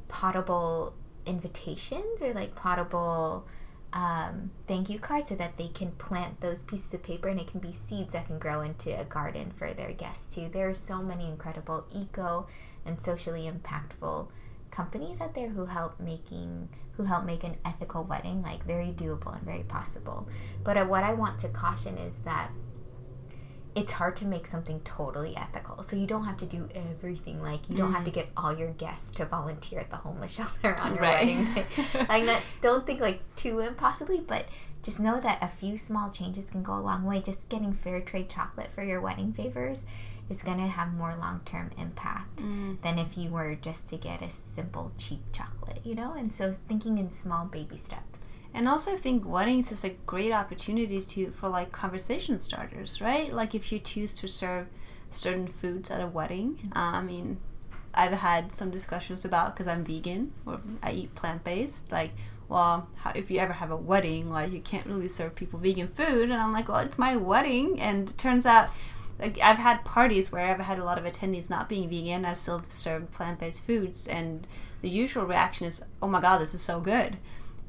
plantable 0.08 0.94
invitations 1.26 2.22
or 2.22 2.34
like 2.34 2.54
plantable 2.54 3.44
um, 3.94 4.50
thank 4.68 4.90
you 4.90 4.98
cards 4.98 5.30
so 5.30 5.36
that 5.36 5.58
they 5.58 5.68
can 5.68 5.92
plant 5.92 6.42
those 6.42 6.64
pieces 6.64 6.94
of 6.96 7.04
paper 7.04 7.28
and 7.28 7.40
it 7.40 7.48
can 7.48 7.60
be 7.60 7.72
seeds 7.72 8.14
that 8.14 8.26
can 8.26 8.40
grow 8.40 8.62
into 8.62 9.00
a 9.00 9.04
garden 9.04 9.52
for 9.56 9.72
their 9.72 9.92
guests 9.92 10.34
too. 10.34 10.50
There 10.52 10.68
are 10.68 10.74
so 10.74 11.02
many 11.04 11.28
incredible 11.28 11.86
eco 11.94 12.48
and 12.86 13.02
socially 13.02 13.50
impactful 13.50 14.30
companies 14.74 15.22
out 15.22 15.36
there 15.36 15.50
who 15.50 15.66
help 15.68 16.00
making 16.00 16.70
who 16.98 17.04
help 17.06 17.24
make 17.26 17.44
an 17.44 17.56
ethical 17.66 18.04
wedding 18.04 18.42
like 18.44 18.64
very 18.66 18.88
doable 18.88 19.34
and 19.36 19.44
very 19.44 19.64
possible. 19.64 20.28
But 20.64 20.78
uh, 20.78 20.86
what 20.86 21.04
I 21.04 21.14
want 21.14 21.40
to 21.40 21.48
caution 21.50 21.98
is 21.98 22.20
that 22.20 22.52
it's 23.76 23.94
hard 23.94 24.16
to 24.18 24.26
make 24.26 24.46
something 24.46 24.80
totally 24.82 25.36
ethical. 25.36 25.82
So 25.82 25.96
you 25.96 26.06
don't 26.06 26.26
have 26.26 26.38
to 26.38 26.46
do 26.46 26.70
everything. 26.76 27.42
Like 27.42 27.68
you 27.70 27.76
don't 27.76 27.92
have 27.92 28.04
to 28.04 28.12
get 28.12 28.30
all 28.38 28.56
your 28.56 28.72
guests 28.74 29.10
to 29.12 29.26
volunteer 29.26 29.80
at 29.80 29.90
the 29.90 29.96
homeless 29.98 30.32
shelter 30.38 30.76
on 30.80 30.94
your 30.94 31.02
Right. 31.02 31.26
wedding 31.28 31.54
day. 31.56 31.66
like 32.10 32.24
not, 32.26 32.42
don't 32.62 32.86
think 32.86 33.00
like 33.02 33.22
too 33.36 33.60
impossibly, 33.60 34.20
but 34.20 34.46
just 34.84 35.00
know 35.00 35.20
that 35.20 35.42
a 35.42 35.48
few 35.48 35.78
small 35.78 36.12
changes 36.12 36.50
can 36.52 36.62
go 36.62 36.74
a 36.74 36.82
long 36.82 37.04
way. 37.04 37.20
Just 37.22 37.50
getting 37.50 37.74
fair 37.74 38.02
trade 38.02 38.30
chocolate 38.30 38.70
for 38.76 38.84
your 38.84 39.02
wedding 39.02 39.34
favors 39.34 39.84
is 40.30 40.42
going 40.42 40.58
to 40.58 40.68
have 40.68 40.94
more 40.94 41.16
long 41.16 41.42
term 41.46 41.72
impact 41.78 42.38
Mm. 42.38 42.82
than 42.82 42.98
if 43.00 43.18
you 43.18 43.30
were 43.30 43.56
just 43.56 43.88
to 43.90 43.98
get 43.98 44.22
a 44.22 44.30
simple 44.30 44.92
cheap 44.98 45.22
chocolate, 45.32 45.82
you 45.84 45.96
know? 45.96 46.14
And 46.14 46.34
so 46.34 46.56
thinking 46.68 46.98
in 46.98 47.12
small 47.12 47.46
baby 47.46 47.78
steps. 47.78 48.26
And 48.54 48.68
also, 48.68 48.94
I 48.94 48.98
think 48.98 49.28
weddings 49.28 49.72
is 49.72 49.84
a 49.84 49.90
great 50.06 50.32
opportunity 50.32 51.02
to 51.02 51.32
for 51.32 51.50
like 51.50 51.72
conversation 51.72 52.40
starters, 52.40 53.02
right? 53.02 53.34
Like 53.34 53.56
if 53.56 53.72
you 53.72 53.80
choose 53.80 54.14
to 54.16 54.28
serve 54.28 54.68
certain 55.12 55.48
foods 55.48 55.90
at 55.92 56.02
a 56.02 56.08
wedding. 56.08 56.72
Uh, 56.76 56.80
I 57.00 57.02
mean, 57.02 57.38
I've 57.94 58.14
had 58.14 58.52
some 58.52 58.72
discussions 58.72 59.26
about 59.26 59.54
because 59.54 59.68
I'm 59.68 59.84
vegan 59.84 60.34
or 60.46 60.60
I 60.82 60.92
eat 60.94 61.16
plant 61.16 61.44
based. 61.44 61.92
Like, 61.92 62.12
well, 62.50 62.88
how, 62.98 63.12
if 63.16 63.30
you 63.32 63.40
ever 63.40 63.54
have 63.54 63.72
a 63.72 63.76
wedding, 63.76 64.30
like 64.30 64.52
you 64.52 64.60
can't 64.62 64.86
really 64.86 65.08
serve 65.08 65.36
people 65.36 65.60
vegan 65.60 65.88
food, 65.88 66.30
and 66.30 66.34
I'm 66.42 66.52
like, 66.54 66.68
well, 66.68 66.80
it's 66.80 66.98
my 67.00 67.16
wedding, 67.16 67.80
and 67.80 68.10
it 68.10 68.18
turns 68.18 68.46
out. 68.46 68.70
Like 69.20 69.40
I've 69.40 69.58
had 69.58 69.86
parties 69.86 70.32
where 70.32 70.46
I've 70.46 70.60
had 70.60 70.80
a 70.80 70.84
lot 70.84 70.98
of 70.98 71.06
attendees 71.06 71.50
not 71.50 71.70
being 71.70 71.90
vegan. 71.90 72.26
I 72.26 72.34
still 72.34 72.64
served 72.68 73.12
plant-based 73.12 73.64
foods, 73.64 74.08
and 74.08 74.48
the 74.82 74.90
usual 74.90 75.26
reaction 75.26 75.68
is, 75.68 75.84
"Oh 76.02 76.08
my 76.08 76.22
god, 76.22 76.40
this 76.40 76.54
is 76.54 76.62
so 76.62 76.80
good." 76.80 77.18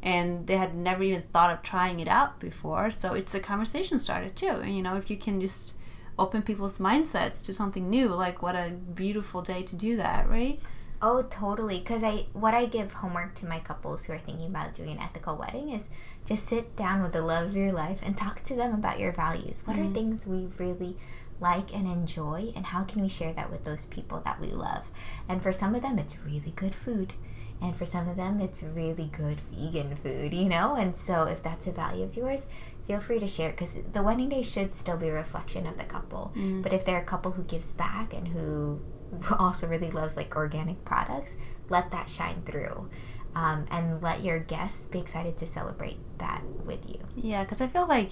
and 0.05 0.47
they 0.47 0.59
had 0.59 0.75
never 0.75 1.03
even 1.03 1.23
thought 1.33 1.51
of 1.51 1.63
trying 1.63 1.99
it 1.99 2.09
out 2.09 2.39
before. 2.39 2.91
So 2.91 3.15
it's 3.15 3.35
a 3.35 3.41
conversation 3.41 3.99
starter 3.99 4.29
too. 4.29 4.49
And 4.49 4.77
you 4.77 4.83
know, 4.83 4.97
if 4.97 5.11
you 5.11 5.17
can 5.17 5.41
just 5.41 5.77
open 6.19 6.43
people's 6.43 6.77
mindsets 6.79 7.43
to 7.43 7.55
something 7.55 7.89
new, 7.89 8.09
like 8.09 8.43
what 8.43 8.55
a 8.55 8.71
beautiful 8.95 9.41
day 9.41 9.63
to 9.63 9.75
do 9.75 9.97
that, 9.97 10.29
right? 10.29 10.61
Oh, 11.01 11.23
totally. 11.23 11.79
Because 11.79 12.05
I, 12.05 12.27
what 12.35 12.55
I 12.55 12.67
give 12.67 12.93
homework 12.93 13.35
to 13.37 13.47
my 13.47 13.61
couples 13.61 14.05
who 14.05 14.13
are 14.13 14.19
thinking 14.19 14.47
about 14.47 14.75
doing 14.75 14.91
an 14.91 14.99
ethical 14.99 15.37
wedding 15.37 15.71
is 15.71 15.89
just 16.27 16.47
sit 16.47 16.77
down 16.77 17.03
with 17.03 17.13
the 17.13 17.23
love 17.23 17.49
of 17.49 17.57
your 17.57 17.73
life 17.73 18.01
and 18.03 18.17
talk 18.17 18.43
to 18.45 18.55
them 18.55 18.75
about 18.75 19.01
your 19.01 19.13
values. 19.13 19.67
What 19.67 19.77
are 19.77 19.81
mm-hmm. 19.81 19.95
things 19.95 20.27
we 20.27 20.49
really 20.59 20.97
like 21.41 21.75
and 21.75 21.87
enjoy, 21.87 22.53
and 22.57 22.67
how 22.67 22.85
can 22.85 23.03
we 23.03 23.09
share 23.09 23.33
that 23.33 23.51
with 23.51 23.65
those 23.65 23.87
people 23.87 24.21
that 24.25 24.41
we 24.41 24.49
love? 24.49 24.85
And 25.29 25.43
for 25.43 25.53
some 25.53 25.75
of 25.75 25.83
them, 25.83 25.99
it's 25.99 26.19
really 26.25 26.53
good 26.57 26.75
food. 26.75 27.15
And 27.61 27.75
for 27.75 27.87
some 27.87 28.09
of 28.09 28.17
them, 28.17 28.41
it's 28.41 28.63
really 28.63 29.11
good 29.17 29.41
vegan 29.53 29.97
food, 29.97 30.35
you 30.35 30.49
know? 30.49 30.75
And 30.75 30.97
so, 30.97 31.25
if 31.25 31.43
that's 31.43 31.67
a 31.67 31.73
value 31.73 32.05
of 32.05 32.17
yours, 32.17 32.47
feel 32.87 33.01
free 33.01 33.19
to 33.19 33.29
share 33.29 33.51
because 33.51 33.75
the 33.93 34.03
wedding 34.03 34.29
day 34.29 34.43
should 34.43 34.75
still 34.75 34.97
be 34.97 35.09
a 35.09 35.13
reflection 35.15 35.67
of 35.67 35.79
the 35.79 35.85
couple. 35.85 36.33
But 36.63 36.73
if 36.73 36.85
they're 36.85 37.01
a 37.01 37.05
couple 37.05 37.33
who 37.33 37.43
gives 37.45 37.73
back 37.73 38.13
and 38.13 38.29
who 38.29 38.81
also 39.39 39.67
really 39.67 39.91
loves 39.91 40.17
like 40.17 40.37
organic 40.37 40.85
products, 40.85 41.37
let 41.69 41.91
that 41.93 42.09
shine 42.09 42.43
through. 42.45 42.91
Um, 43.37 43.67
and 43.69 44.01
let 44.01 44.23
your 44.23 44.39
guests 44.39 44.87
be 44.87 45.01
excited 45.01 45.37
to 45.39 45.47
celebrate 45.47 45.97
that 46.19 46.45
with 46.65 46.89
you. 46.89 47.01
Yeah, 47.17 47.43
because 47.43 47.61
I 47.61 47.67
feel 47.67 47.89
like 47.89 48.11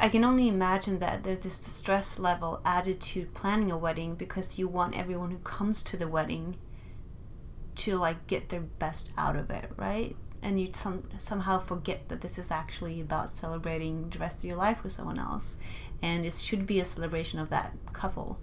I 0.00 0.08
can 0.08 0.24
only 0.24 0.48
imagine 0.48 0.98
that 0.98 1.22
there's 1.22 1.38
this 1.38 1.54
stress 1.54 2.18
level 2.18 2.60
added 2.64 3.00
to 3.00 3.26
planning 3.26 3.70
a 3.70 3.76
wedding 3.76 4.16
because 4.16 4.58
you 4.58 4.66
want 4.66 4.96
everyone 4.96 5.30
who 5.30 5.38
comes 5.38 5.82
to 5.84 5.96
the 5.96 6.08
wedding 6.08 6.56
to 7.76 7.96
like 7.96 8.26
get 8.26 8.48
their 8.48 8.60
best 8.60 9.10
out 9.16 9.36
of 9.36 9.50
it, 9.50 9.70
right? 9.76 10.16
And 10.42 10.60
you 10.60 10.70
some 10.72 11.04
somehow 11.18 11.60
forget 11.60 12.08
that 12.08 12.20
this 12.20 12.36
is 12.36 12.50
actually 12.50 13.00
about 13.00 13.30
celebrating 13.30 14.10
the 14.10 14.18
rest 14.18 14.38
of 14.38 14.44
your 14.44 14.56
life 14.56 14.82
with 14.82 14.92
someone 14.92 15.18
else, 15.18 15.56
and 16.02 16.26
it 16.26 16.34
should 16.34 16.66
be 16.66 16.80
a 16.80 16.84
celebration 16.84 17.38
of 17.38 17.50
that 17.50 17.72
couple. 17.92 18.38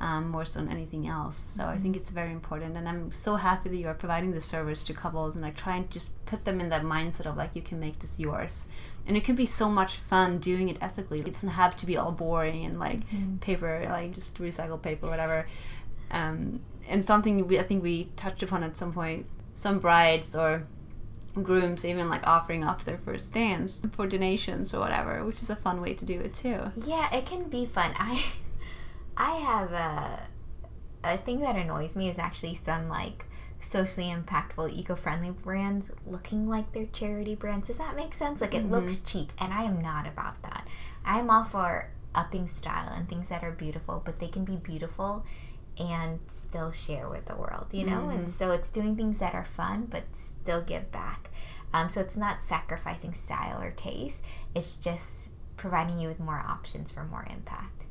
Um, 0.00 0.30
more 0.30 0.44
so 0.44 0.58
than 0.58 0.68
anything 0.68 1.06
else. 1.06 1.36
So 1.54 1.64
I 1.64 1.78
think 1.78 1.94
it's 1.94 2.10
very 2.10 2.32
important, 2.32 2.76
and 2.76 2.88
I'm 2.88 3.12
so 3.12 3.36
happy 3.36 3.68
that 3.68 3.76
you 3.76 3.86
are 3.86 3.94
providing 3.94 4.32
this 4.32 4.46
service 4.46 4.82
to 4.84 4.94
couples 4.94 5.36
and 5.36 5.44
like 5.44 5.56
trying 5.56 5.84
to 5.84 5.90
just 5.90 6.10
put 6.24 6.44
them 6.44 6.60
in 6.60 6.70
that 6.70 6.82
mindset 6.82 7.26
of 7.26 7.36
like 7.36 7.54
you 7.54 7.62
can 7.62 7.78
make 7.78 8.00
this 8.00 8.18
yours, 8.18 8.64
and 9.06 9.16
it 9.16 9.24
can 9.24 9.34
be 9.34 9.46
so 9.46 9.68
much 9.68 9.96
fun 9.96 10.38
doing 10.38 10.68
it 10.68 10.78
ethically. 10.80 11.20
It 11.20 11.26
doesn't 11.26 11.48
have 11.48 11.74
to 11.76 11.86
be 11.86 11.96
all 11.96 12.12
boring 12.12 12.64
and 12.64 12.78
like 12.78 13.00
paper, 13.40 13.84
like 13.88 14.14
just 14.14 14.36
recycled 14.38 14.82
paper, 14.82 15.08
whatever. 15.08 15.46
Um, 16.10 16.60
and 16.88 17.04
something 17.04 17.46
we, 17.46 17.58
I 17.58 17.62
think 17.62 17.82
we 17.82 18.04
touched 18.16 18.42
upon 18.42 18.62
at 18.62 18.76
some 18.76 18.92
point. 18.92 19.26
Some 19.54 19.80
brides 19.80 20.34
or 20.34 20.66
grooms 21.42 21.84
even 21.84 22.08
like 22.08 22.26
offering 22.26 22.62
off 22.62 22.84
their 22.84 22.98
first 22.98 23.32
dance 23.32 23.80
for 23.92 24.06
donations 24.06 24.74
or 24.74 24.80
whatever, 24.80 25.24
which 25.24 25.42
is 25.42 25.50
a 25.50 25.56
fun 25.56 25.80
way 25.80 25.94
to 25.94 26.04
do 26.04 26.20
it 26.20 26.34
too. 26.34 26.72
Yeah, 26.76 27.12
it 27.14 27.26
can 27.26 27.48
be 27.48 27.66
fun. 27.66 27.92
I 27.98 28.24
I 29.16 29.36
have 29.36 29.72
a 29.72 30.28
a 31.04 31.18
thing 31.18 31.40
that 31.40 31.56
annoys 31.56 31.96
me 31.96 32.08
is 32.08 32.18
actually 32.18 32.54
some 32.54 32.88
like 32.88 33.26
socially 33.62 34.06
impactful, 34.06 34.72
eco-friendly 34.72 35.30
brands 35.30 35.90
looking 36.06 36.48
like 36.48 36.72
they're 36.72 36.86
charity 36.86 37.34
brands. 37.34 37.68
Does 37.68 37.78
that 37.78 37.96
make 37.96 38.12
sense? 38.12 38.40
Like 38.40 38.54
it 38.54 38.70
looks 38.70 38.98
cheap, 38.98 39.32
and 39.38 39.52
I 39.52 39.62
am 39.62 39.80
not 39.80 40.06
about 40.06 40.42
that. 40.42 40.66
I'm 41.04 41.30
all 41.30 41.44
for 41.44 41.90
upping 42.14 42.46
style 42.46 42.92
and 42.94 43.08
things 43.08 43.28
that 43.28 43.42
are 43.42 43.52
beautiful, 43.52 44.02
but 44.04 44.20
they 44.20 44.28
can 44.28 44.44
be 44.44 44.56
beautiful 44.56 45.24
and 45.78 46.20
still 46.30 46.70
share 46.70 47.08
with 47.08 47.24
the 47.24 47.36
world, 47.36 47.68
you 47.72 47.86
know? 47.86 48.10
And 48.10 48.30
so 48.30 48.50
it's 48.50 48.68
doing 48.68 48.94
things 48.94 49.18
that 49.18 49.34
are 49.34 49.44
fun 49.44 49.86
but 49.90 50.02
still 50.12 50.60
give 50.60 50.92
back. 50.92 51.30
Um, 51.72 51.88
so 51.88 52.00
it's 52.02 52.16
not 52.16 52.42
sacrificing 52.42 53.14
style 53.14 53.62
or 53.62 53.70
taste, 53.70 54.22
it's 54.54 54.76
just 54.76 55.30
providing 55.56 55.98
you 55.98 56.08
with 56.08 56.20
more 56.20 56.44
options 56.46 56.90
for 56.90 57.04
more 57.04 57.26
impact. 57.30 57.84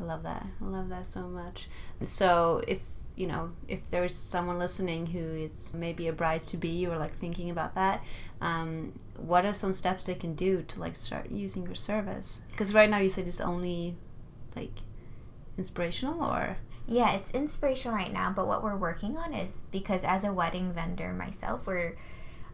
I 0.00 0.04
love 0.04 0.24
that. 0.24 0.46
I 0.60 0.64
love 0.64 0.88
that 0.88 1.06
so 1.06 1.22
much. 1.28 1.68
So 2.02 2.62
if 2.66 2.80
you 3.18 3.26
know, 3.26 3.50
if 3.66 3.80
there's 3.90 4.14
someone 4.14 4.60
listening 4.60 5.06
who 5.06 5.18
is 5.18 5.70
maybe 5.74 6.06
a 6.06 6.12
bride 6.12 6.42
to 6.42 6.56
be 6.56 6.86
or 6.86 6.96
like 6.96 7.16
thinking 7.16 7.50
about 7.50 7.74
that, 7.74 8.04
um, 8.40 8.92
what 9.16 9.44
are 9.44 9.52
some 9.52 9.72
steps 9.72 10.06
they 10.06 10.14
can 10.14 10.36
do 10.36 10.62
to 10.62 10.78
like 10.78 10.94
start 10.94 11.28
using 11.28 11.64
your 11.64 11.74
service? 11.74 12.40
Because 12.52 12.72
right 12.72 12.88
now 12.88 12.98
you 12.98 13.08
said 13.08 13.26
it's 13.26 13.40
only 13.40 13.96
like 14.54 14.70
inspirational 15.58 16.22
or 16.22 16.58
Yeah, 16.86 17.12
it's 17.14 17.32
inspirational 17.32 17.96
right 17.96 18.12
now, 18.12 18.32
but 18.34 18.46
what 18.46 18.62
we're 18.62 18.76
working 18.76 19.16
on 19.16 19.34
is 19.34 19.62
because 19.72 20.04
as 20.04 20.22
a 20.22 20.32
wedding 20.32 20.72
vendor 20.72 21.12
myself, 21.12 21.66
we're 21.66 21.96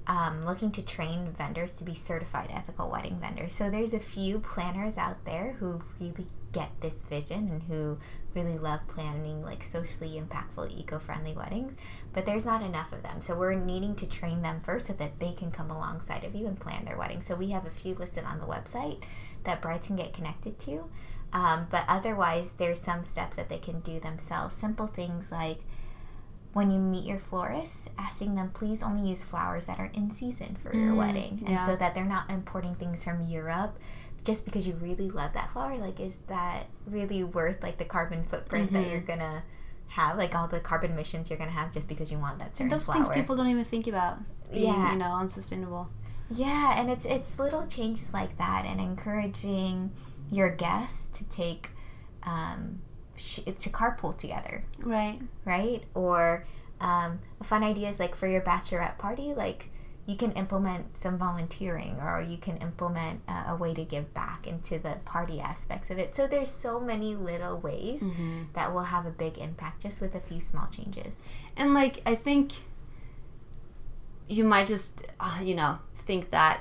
um, 0.07 0.47
looking 0.47 0.73
to 0.73 0.83
train 0.83 1.35
vendors 1.37 1.73
to 1.73 1.85
be 1.85 1.95
certified 1.95 2.51
ethical 2.51 2.91
wedding 2.91 3.19
vendors. 3.21 3.53
So 3.53 3.69
there's 3.69 3.93
a 3.93 4.01
few 4.01 4.39
planners 4.39 4.97
out 4.97 5.27
there 5.27 5.53
who 5.59 5.83
really 6.01 6.27
get 6.55 6.71
this 6.81 7.03
vision 7.03 7.49
and 7.51 7.63
who 7.65 7.99
really 8.35 8.57
love 8.59 8.81
planning 8.89 9.43
like 9.45 9.63
socially 9.63 10.19
impactful, 10.21 10.77
eco-friendly 10.77 11.35
weddings, 11.35 11.75
but 12.15 12.25
there's 12.25 12.47
not 12.47 12.63
enough 12.63 12.93
of 12.93 13.03
them. 13.03 13.21
So 13.21 13.35
we're 13.37 13.55
needing 13.55 13.95
to 13.97 14.07
train 14.07 14.41
them 14.43 14.61
first 14.65 14.87
so 14.87 14.93
that 14.95 15.21
they 15.21 15.33
can 15.33 15.51
come 15.51 15.71
alongside 15.71 16.25
of 16.25 16.35
you 16.35 16.47
and 16.47 16.59
plan 16.59 16.85
their 16.87 16.97
wedding. 16.97 17.21
So 17.21 17.35
we 17.37 17.51
have 17.51 17.67
a 17.67 17.71
few 17.71 17.95
listed 17.95 18.25
on 18.25 18.39
the 18.41 18.47
website 18.47 19.03
that 19.45 19.61
brides 19.61 19.87
can 19.89 19.97
get 19.97 20.15
connected 20.15 20.59
to. 20.61 20.89
Um, 21.33 21.67
but 21.71 21.85
otherwise, 21.89 22.53
there's 22.59 22.81
some 22.81 23.05
steps 23.05 23.37
that 23.37 23.49
they 23.51 23.59
can 23.59 23.81
do 23.81 24.01
themselves. 24.01 24.55
Simple 24.57 24.87
things 24.87 25.31
like 25.31 25.59
when 26.53 26.71
you 26.71 26.79
meet 26.79 27.05
your 27.05 27.19
florist, 27.19 27.91
asking 27.99 28.37
them 28.37 28.51
please 28.55 28.83
only 28.83 29.09
use 29.11 29.25
flowers 29.25 29.67
that 29.67 29.81
are 29.81 29.91
in 29.93 30.11
season 30.13 30.57
for 30.63 30.73
your 30.75 30.93
Mm, 30.93 30.97
wedding, 30.97 31.33
and 31.41 31.49
yeah. 31.57 31.67
so 31.67 31.75
that 31.77 31.95
they're 31.95 32.05
not 32.05 32.31
importing 32.31 32.77
things 32.77 33.03
from 33.03 33.25
Europe 33.27 33.77
just 34.25 34.45
because 34.45 34.67
you 34.67 34.75
really 34.75 35.11
love 35.11 35.33
that 35.35 35.53
flower. 35.53 35.77
Like, 35.77 36.01
is 36.01 36.17
that 36.29 36.65
really 36.87 37.23
worth 37.23 37.63
like 37.63 37.79
the 37.79 37.85
carbon 37.85 38.25
footprint 38.25 38.73
that 38.73 38.85
Mhm. 38.87 38.91
you're 38.91 39.01
gonna 39.01 39.45
have? 39.89 40.17
Like 40.17 40.35
all 40.35 40.49
the 40.49 40.61
carbon 40.61 40.93
emissions 40.93 41.29
you're 41.31 41.39
gonna 41.39 41.51
have 41.51 41.73
just 41.73 41.89
because 41.89 42.11
you 42.11 42.19
want 42.19 42.39
that 42.39 42.57
certain 42.57 42.69
flower? 42.71 42.79
Those 42.79 42.85
flower. 42.87 43.05
things 43.05 43.15
people 43.15 43.37
don't 43.37 43.49
even 43.49 43.65
think 43.65 43.87
about. 43.87 44.19
Being, 44.53 44.73
Yeah. 44.73 44.93
you 44.93 44.99
know, 44.99 45.13
unsustainable. 45.17 45.89
Yeah, 46.31 46.79
and 46.81 46.91
it's 46.91 47.05
it's 47.05 47.39
little 47.39 47.67
changes 47.67 48.13
like 48.15 48.37
that, 48.39 48.65
and 48.67 48.81
encouraging 48.81 49.93
your 50.31 50.51
guests 50.51 51.07
to 51.19 51.25
take 51.25 51.71
um, 52.23 52.81
sh- 53.17 53.41
to 53.45 53.69
carpool 53.69 54.17
together, 54.17 54.65
Right. 54.79 55.21
right? 55.45 55.85
Or 55.95 56.47
um, 56.81 57.21
a 57.41 57.45
fun 57.45 57.63
idea 57.63 57.89
is 57.91 58.01
like 58.01 58.15
for 58.15 58.27
your 58.27 58.41
bachelorette 58.41 58.97
party, 58.97 59.35
like 59.35 59.71
you 60.07 60.17
can 60.17 60.33
implement 60.33 60.97
some 60.97 61.17
volunteering, 61.17 61.97
or 62.01 62.21
you 62.21 62.37
can 62.37 62.59
implement 62.59 63.21
a, 63.27 63.53
a 63.53 63.57
way 63.57 63.73
to 63.73 63.85
give 63.85 64.13
back 64.13 64.47
into 64.47 64.79
the 64.79 64.97
party 65.07 65.41
aspects 65.41 65.89
of 65.91 65.99
it. 65.99 66.15
So 66.15 66.27
there's 66.27 66.51
so 66.51 66.79
many 66.79 67.15
little 67.15 67.59
ways 67.59 68.03
Mm-hmm. 68.03 68.43
that 68.53 68.75
will 68.75 68.83
have 68.83 69.07
a 69.07 69.11
big 69.11 69.39
impact 69.39 69.83
just 69.83 70.01
with 70.01 70.15
a 70.15 70.21
few 70.21 70.41
small 70.41 70.67
changes. 70.69 71.25
And 71.57 71.73
like 71.73 72.03
I 72.05 72.15
think 72.17 72.53
you 74.29 74.45
might 74.45 74.67
just 74.67 75.07
uh, 75.21 75.41
you 75.43 75.55
know 75.55 75.79
think 75.97 76.31
that 76.31 76.61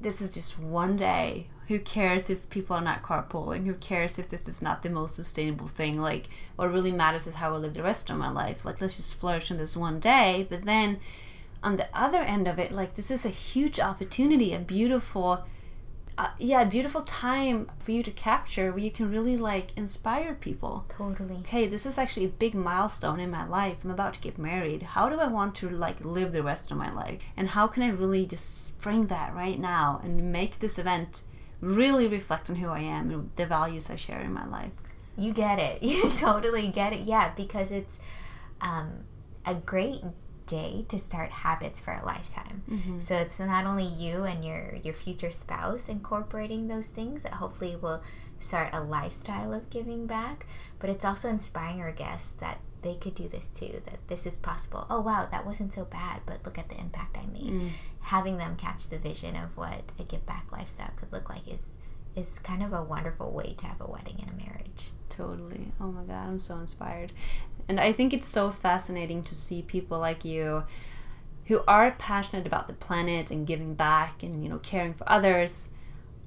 this 0.00 0.20
is 0.20 0.30
just 0.30 0.58
one 0.58 0.96
day. 0.96 1.48
Who 1.66 1.78
cares 1.80 2.30
if 2.30 2.48
people 2.48 2.76
are 2.76 2.80
not 2.82 3.02
carpooling? 3.02 3.66
Who 3.66 3.74
cares 3.74 4.18
if 4.18 4.28
this 4.30 4.48
is 4.48 4.62
not 4.62 4.82
the 4.82 4.88
most 4.88 5.14
sustainable 5.16 5.68
thing? 5.68 6.00
Like 6.00 6.28
what 6.56 6.72
really 6.72 6.92
matters 6.92 7.26
is 7.26 7.34
how 7.34 7.52
I 7.54 7.58
live 7.58 7.74
the 7.74 7.82
rest 7.82 8.08
of 8.08 8.16
my 8.16 8.30
life. 8.30 8.64
Like 8.64 8.80
let's 8.80 8.96
just 8.96 9.10
splurge 9.10 9.50
on 9.50 9.58
this 9.58 9.76
one 9.76 10.00
day. 10.00 10.46
But 10.48 10.64
then 10.64 10.98
on 11.62 11.76
the 11.76 11.88
other 11.92 12.20
end 12.20 12.46
of 12.46 12.58
it, 12.58 12.72
like 12.72 12.94
this 12.94 13.10
is 13.10 13.24
a 13.24 13.30
huge 13.30 13.80
opportunity, 13.80 14.52
a 14.54 14.58
beautiful 14.58 15.44
uh, 16.18 16.30
yeah, 16.36 16.64
beautiful 16.64 17.02
time 17.02 17.70
for 17.78 17.92
you 17.92 18.02
to 18.02 18.10
capture 18.10 18.72
where 18.72 18.82
you 18.82 18.90
can 18.90 19.08
really 19.08 19.36
like 19.36 19.70
inspire 19.76 20.34
people 20.34 20.84
Totally. 20.88 21.36
okay, 21.36 21.68
this 21.68 21.86
is 21.86 21.96
actually 21.96 22.26
a 22.26 22.30
big 22.30 22.54
milestone 22.56 23.20
in 23.20 23.30
my 23.30 23.46
life. 23.46 23.76
I'm 23.84 23.92
about 23.92 24.14
to 24.14 24.20
get 24.20 24.36
married. 24.36 24.82
How 24.82 25.08
do 25.08 25.20
I 25.20 25.28
want 25.28 25.54
to 25.56 25.68
like 25.68 26.04
live 26.04 26.32
the 26.32 26.42
rest 26.42 26.72
of 26.72 26.76
my 26.76 26.92
life? 26.92 27.20
And 27.36 27.50
how 27.50 27.68
can 27.68 27.84
I 27.84 27.90
really 27.90 28.26
just 28.26 28.66
spring 28.66 29.06
that 29.06 29.32
right 29.32 29.60
now 29.60 30.00
and 30.02 30.32
make 30.32 30.58
this 30.58 30.76
event 30.76 31.22
really 31.60 32.08
reflect 32.08 32.50
on 32.50 32.56
who 32.56 32.68
I 32.68 32.80
am 32.80 33.10
and 33.12 33.30
the 33.36 33.46
values 33.46 33.88
I 33.88 33.94
share 33.94 34.20
in 34.20 34.32
my 34.32 34.46
life? 34.46 34.72
You 35.16 35.32
get 35.32 35.60
it. 35.60 35.82
You 35.84 36.08
totally 36.10 36.66
get 36.68 36.92
it. 36.92 37.00
Yeah, 37.00 37.32
because 37.36 37.70
it's 37.70 38.00
um, 38.60 39.04
a 39.46 39.54
great 39.54 40.02
day 40.48 40.84
to 40.88 40.98
start 40.98 41.30
habits 41.30 41.78
for 41.78 41.92
a 41.92 42.04
lifetime. 42.04 42.62
Mm-hmm. 42.68 43.00
So 43.00 43.14
it's 43.16 43.38
not 43.38 43.66
only 43.66 43.84
you 43.84 44.24
and 44.24 44.44
your 44.44 44.76
your 44.82 44.94
future 44.94 45.30
spouse 45.30 45.88
incorporating 45.88 46.66
those 46.66 46.88
things 46.88 47.22
that 47.22 47.34
hopefully 47.34 47.76
will 47.76 48.02
start 48.40 48.70
a 48.72 48.80
lifestyle 48.80 49.52
of 49.52 49.70
giving 49.70 50.06
back, 50.06 50.46
but 50.78 50.90
it's 50.90 51.04
also 51.04 51.28
inspiring 51.28 51.80
our 51.80 51.92
guests 51.92 52.32
that 52.40 52.58
they 52.82 52.94
could 52.94 53.14
do 53.14 53.28
this 53.28 53.46
too. 53.48 53.82
That 53.86 54.08
this 54.08 54.26
is 54.26 54.36
possible. 54.36 54.86
Oh 54.90 55.00
wow, 55.00 55.28
that 55.30 55.46
wasn't 55.46 55.72
so 55.72 55.84
bad, 55.84 56.22
but 56.26 56.44
look 56.44 56.58
at 56.58 56.68
the 56.68 56.80
impact 56.80 57.16
I 57.16 57.26
made. 57.26 57.52
Mm. 57.52 57.70
Having 58.00 58.38
them 58.38 58.56
catch 58.56 58.88
the 58.88 58.98
vision 58.98 59.36
of 59.36 59.56
what 59.56 59.92
a 59.98 60.04
give 60.04 60.24
back 60.26 60.46
lifestyle 60.50 60.90
could 60.96 61.12
look 61.12 61.28
like 61.28 61.46
is 61.46 61.70
is 62.16 62.38
kind 62.38 62.62
of 62.62 62.72
a 62.72 62.82
wonderful 62.82 63.30
way 63.32 63.54
to 63.54 63.66
have 63.66 63.80
a 63.80 63.86
wedding 63.90 64.16
and 64.20 64.30
a 64.30 64.44
marriage. 64.44 64.90
Totally. 65.08 65.72
Oh 65.80 65.90
my 65.90 66.02
god, 66.04 66.28
I'm 66.28 66.38
so 66.38 66.56
inspired. 66.56 67.12
And 67.68 67.78
I 67.78 67.92
think 67.92 68.14
it's 68.14 68.28
so 68.28 68.50
fascinating 68.50 69.22
to 69.24 69.34
see 69.34 69.62
people 69.62 69.98
like 69.98 70.24
you 70.24 70.64
who 71.46 71.62
are 71.66 71.90
passionate 71.92 72.46
about 72.46 72.66
the 72.66 72.74
planet 72.74 73.30
and 73.30 73.46
giving 73.46 73.74
back 73.74 74.22
and 74.22 74.42
you 74.42 74.50
know 74.50 74.58
caring 74.58 74.94
for 74.94 75.08
others 75.08 75.70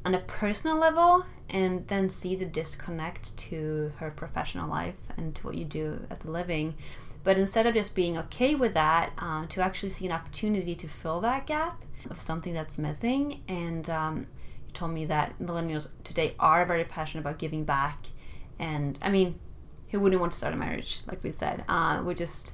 on 0.04 0.16
a 0.16 0.20
personal 0.20 0.78
level 0.78 1.26
and 1.50 1.88
then 1.88 2.10
see 2.10 2.36
the 2.36 2.46
disconnect 2.46 3.36
to 3.38 3.92
her 3.98 4.10
professional 4.10 4.70
life 4.70 4.96
and 5.18 5.36
to 5.36 5.46
what 5.46 5.56
you 5.56 5.66
do 5.66 6.00
as 6.10 6.26
a 6.26 6.32
living. 6.32 6.74
But 7.24 7.38
instead 7.38 7.68
of 7.68 7.74
just 7.74 7.94
being 7.94 8.18
okay 8.18 8.56
with 8.56 8.74
that 8.74 9.12
uh, 9.18 9.46
to 9.48 9.62
actually 9.62 9.90
see 9.90 10.08
an 10.08 10.12
opportunity 10.12 10.74
to 10.76 10.88
fill 10.88 11.22
that 11.22 11.46
gap 11.46 11.84
of 12.10 12.20
something 12.20 12.54
that's 12.54 12.80
missing. 12.80 13.44
And 13.48 13.88
um, 13.92 14.18
you 14.66 14.74
told 14.74 14.92
me 14.92 15.06
that 15.06 15.38
millennials 15.40 15.88
today 16.04 16.36
are 16.40 16.66
very 16.66 16.84
passionate 16.84 17.22
about 17.22 17.38
giving 17.38 17.64
back. 17.64 18.08
And 18.58 18.98
i 19.02 19.10
mean 19.10 19.40
who 19.92 20.00
wouldn't 20.00 20.20
want 20.20 20.32
to 20.32 20.38
start 20.38 20.54
a 20.54 20.58
marriage 20.58 21.02
like 21.08 21.24
we 21.24 21.32
said. 21.32 21.64
Uh, 21.68 22.02
we 22.04 22.16
just 22.16 22.54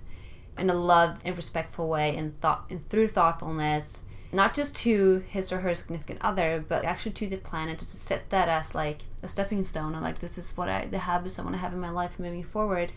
in 0.58 0.70
a 0.70 0.74
love 0.74 1.18
and 1.24 1.38
respectful 1.38 1.88
way 1.88 2.16
and 2.18 2.40
thought 2.42 2.66
and 2.70 2.88
through 2.90 3.08
thoughtfulness 3.08 4.02
not 4.32 4.54
just 4.54 4.76
to 4.76 5.24
his 5.28 5.52
or 5.52 5.60
her 5.60 5.74
significant 5.74 6.20
other 6.22 6.64
but 6.68 6.84
actually 6.84 7.12
to 7.12 7.28
the 7.28 7.38
planet 7.38 7.80
just 7.80 7.92
to 7.92 7.98
set 7.98 8.30
that 8.30 8.50
as 8.50 8.76
like 8.76 9.04
a 9.24 9.28
stepping 9.28 9.64
stone 9.64 9.96
or 9.96 10.00
like 10.00 10.20
this 10.20 10.38
is 10.38 10.56
what 10.58 10.68
i 10.68 10.86
the 10.86 11.00
habits 11.00 11.40
i 11.40 11.42
want 11.42 11.54
to 11.54 11.60
have 11.60 11.74
in 11.74 11.80
my 11.80 11.90
life 11.90 12.20
moving 12.20 12.44
forward. 12.44 12.92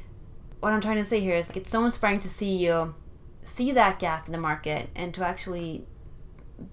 What 0.61 0.73
i'm 0.73 0.81
trying 0.81 0.97
to 0.97 1.05
say 1.05 1.21
here 1.21 1.37
is 1.37 1.49
like 1.49 1.57
it's 1.57 1.71
so 1.71 1.85
inspiring 1.85 2.21
to 2.21 2.29
see 2.29 2.57
you 2.57 2.95
see 3.45 3.73
that 3.73 3.99
gap 3.99 4.27
in 4.27 4.33
the 4.33 4.39
market 4.39 4.91
and 4.95 5.15
to 5.15 5.25
actually 5.25 5.87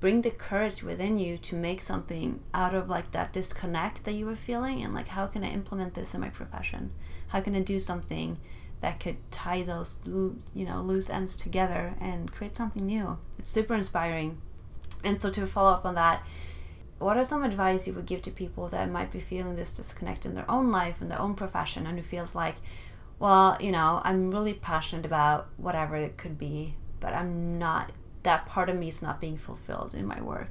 bring 0.01 0.21
the 0.21 0.31
courage 0.31 0.83
within 0.83 1.17
you 1.17 1.37
to 1.37 1.55
make 1.55 1.81
something 1.81 2.41
out 2.53 2.75
of 2.75 2.89
like 2.89 3.11
that 3.11 3.31
disconnect 3.31 4.03
that 4.03 4.11
you 4.11 4.25
were 4.25 4.35
feeling 4.35 4.83
and 4.83 4.93
like 4.93 5.07
how 5.07 5.27
can 5.27 5.43
i 5.43 5.49
implement 5.49 5.93
this 5.93 6.13
in 6.13 6.19
my 6.19 6.29
profession 6.29 6.91
how 7.27 7.41
can 7.41 7.55
i 7.55 7.59
do 7.59 7.79
something 7.79 8.37
that 8.81 8.99
could 8.99 9.17
tie 9.31 9.63
those 9.63 9.97
you 10.05 10.65
know 10.65 10.81
loose 10.81 11.09
ends 11.09 11.35
together 11.35 11.93
and 11.99 12.31
create 12.31 12.55
something 12.55 12.85
new? 12.85 13.17
It's 13.39 13.49
super 13.49 13.73
inspiring. 13.73 14.39
And 15.03 15.21
so 15.21 15.29
to 15.31 15.47
follow 15.47 15.71
up 15.71 15.85
on 15.85 15.95
that 15.95 16.23
what 16.99 17.17
are 17.17 17.25
some 17.25 17.43
advice 17.43 17.85
you 17.85 17.93
would 17.93 18.07
give 18.07 18.23
to 18.23 18.31
people 18.31 18.69
that 18.69 18.89
might 18.89 19.11
be 19.11 19.19
feeling 19.19 19.55
this 19.55 19.71
disconnect 19.71 20.25
in 20.25 20.33
their 20.33 20.49
own 20.49 20.71
life 20.71 20.99
and 20.99 21.11
their 21.11 21.19
own 21.21 21.35
profession 21.35 21.85
and 21.85 21.97
who 21.97 22.03
feels 22.03 22.33
like 22.33 22.55
well 23.19 23.55
you 23.59 23.71
know 23.71 24.01
i'm 24.03 24.31
really 24.31 24.55
passionate 24.55 25.05
about 25.05 25.47
whatever 25.57 25.95
it 25.95 26.17
could 26.17 26.39
be 26.39 26.73
but 26.99 27.13
i'm 27.13 27.59
not 27.59 27.91
that 28.27 28.45
part 28.45 28.67
of 28.67 28.75
me 28.75 28.89
is 28.89 29.01
not 29.01 29.21
being 29.21 29.37
fulfilled 29.37 29.95
in 29.95 30.05
my 30.05 30.21
work. 30.21 30.49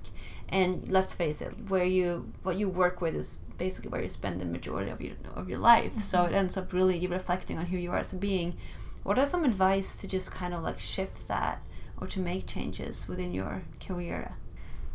And 0.48 0.90
let's 0.90 1.12
face 1.12 1.42
it 1.42 1.52
where 1.68 1.84
you 1.84 2.32
what 2.42 2.56
you 2.56 2.70
work 2.70 3.02
with 3.02 3.14
is 3.14 3.36
basically 3.56 3.90
where 3.90 4.02
you 4.02 4.08
spend 4.08 4.40
the 4.40 4.44
majority 4.44 4.90
of 4.90 5.00
your 5.00 5.14
of 5.34 5.48
your 5.48 5.58
life 5.58 6.00
so 6.00 6.24
it 6.24 6.32
ends 6.32 6.56
up 6.56 6.72
really 6.72 7.06
reflecting 7.06 7.58
on 7.58 7.66
who 7.66 7.76
you 7.78 7.90
are 7.90 7.98
as 7.98 8.12
a 8.12 8.16
being 8.16 8.54
what 9.02 9.18
are 9.18 9.26
some 9.26 9.44
advice 9.44 9.98
to 10.00 10.06
just 10.06 10.30
kind 10.30 10.52
of 10.54 10.62
like 10.62 10.78
shift 10.78 11.26
that 11.28 11.62
or 12.00 12.06
to 12.06 12.20
make 12.20 12.46
changes 12.46 13.06
within 13.08 13.32
your 13.32 13.62
career 13.80 14.32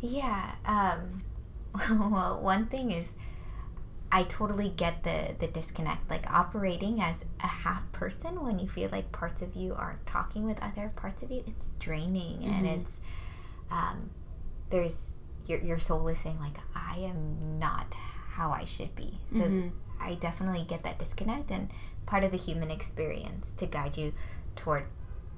Yeah. 0.02 0.56
Um, 0.66 1.22
well, 2.12 2.42
one 2.42 2.66
thing 2.68 2.92
is, 2.92 3.14
I 4.12 4.24
totally 4.24 4.70
get 4.76 5.04
the 5.04 5.36
the 5.40 5.48
disconnect. 5.48 6.10
Like 6.10 6.26
operating 6.30 7.00
as 7.02 7.24
a 7.42 7.48
half 7.48 7.90
person 7.92 8.44
when 8.44 8.60
you 8.60 8.68
feel 8.68 8.90
like 8.92 9.12
parts 9.12 9.42
of 9.42 9.56
you 9.56 9.74
aren't 9.74 10.06
talking 10.06 10.44
with 10.46 10.60
other 10.62 10.92
parts 10.96 11.24
of 11.24 11.32
you, 11.32 11.44
it's 11.48 11.70
draining 11.80 12.44
and 12.44 12.66
Mhm. 12.66 12.82
it's 12.82 13.00
um, 13.70 14.10
there's 14.70 15.12
your 15.48 15.60
your 15.62 15.80
soul 15.80 16.08
is 16.10 16.20
saying 16.20 16.40
like 16.40 16.58
I 16.76 16.98
am 16.98 17.60
not 17.60 17.96
how 18.36 18.52
I 18.52 18.66
should 18.66 18.96
be. 18.96 19.20
So 19.30 19.40
Mhm. 19.42 19.72
I 20.00 20.16
definitely 20.16 20.64
get 20.64 20.84
that 20.84 20.98
disconnect 21.00 21.52
and 21.52 21.70
part 22.06 22.24
of 22.24 22.32
the 22.32 22.38
human 22.38 22.72
experience 22.72 23.52
to 23.58 23.66
guide 23.66 23.98
you 23.98 24.14
toward 24.56 24.86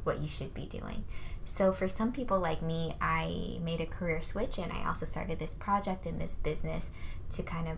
what 0.03 0.20
you 0.20 0.28
should 0.28 0.53
be 0.53 0.65
doing. 0.65 1.03
So 1.45 1.74
for 1.74 1.89
some 1.89 2.11
people 2.13 2.39
like 2.39 2.61
me, 2.61 2.95
I 3.01 3.59
made 3.61 3.82
a 3.82 3.86
career 3.86 4.22
switch 4.22 4.57
and 4.57 4.72
I 4.72 4.84
also 4.88 5.05
started 5.05 5.39
this 5.39 5.53
project 5.53 6.05
and 6.05 6.20
this 6.22 6.38
business 6.38 6.89
to 7.32 7.43
kind 7.43 7.68
of 7.68 7.78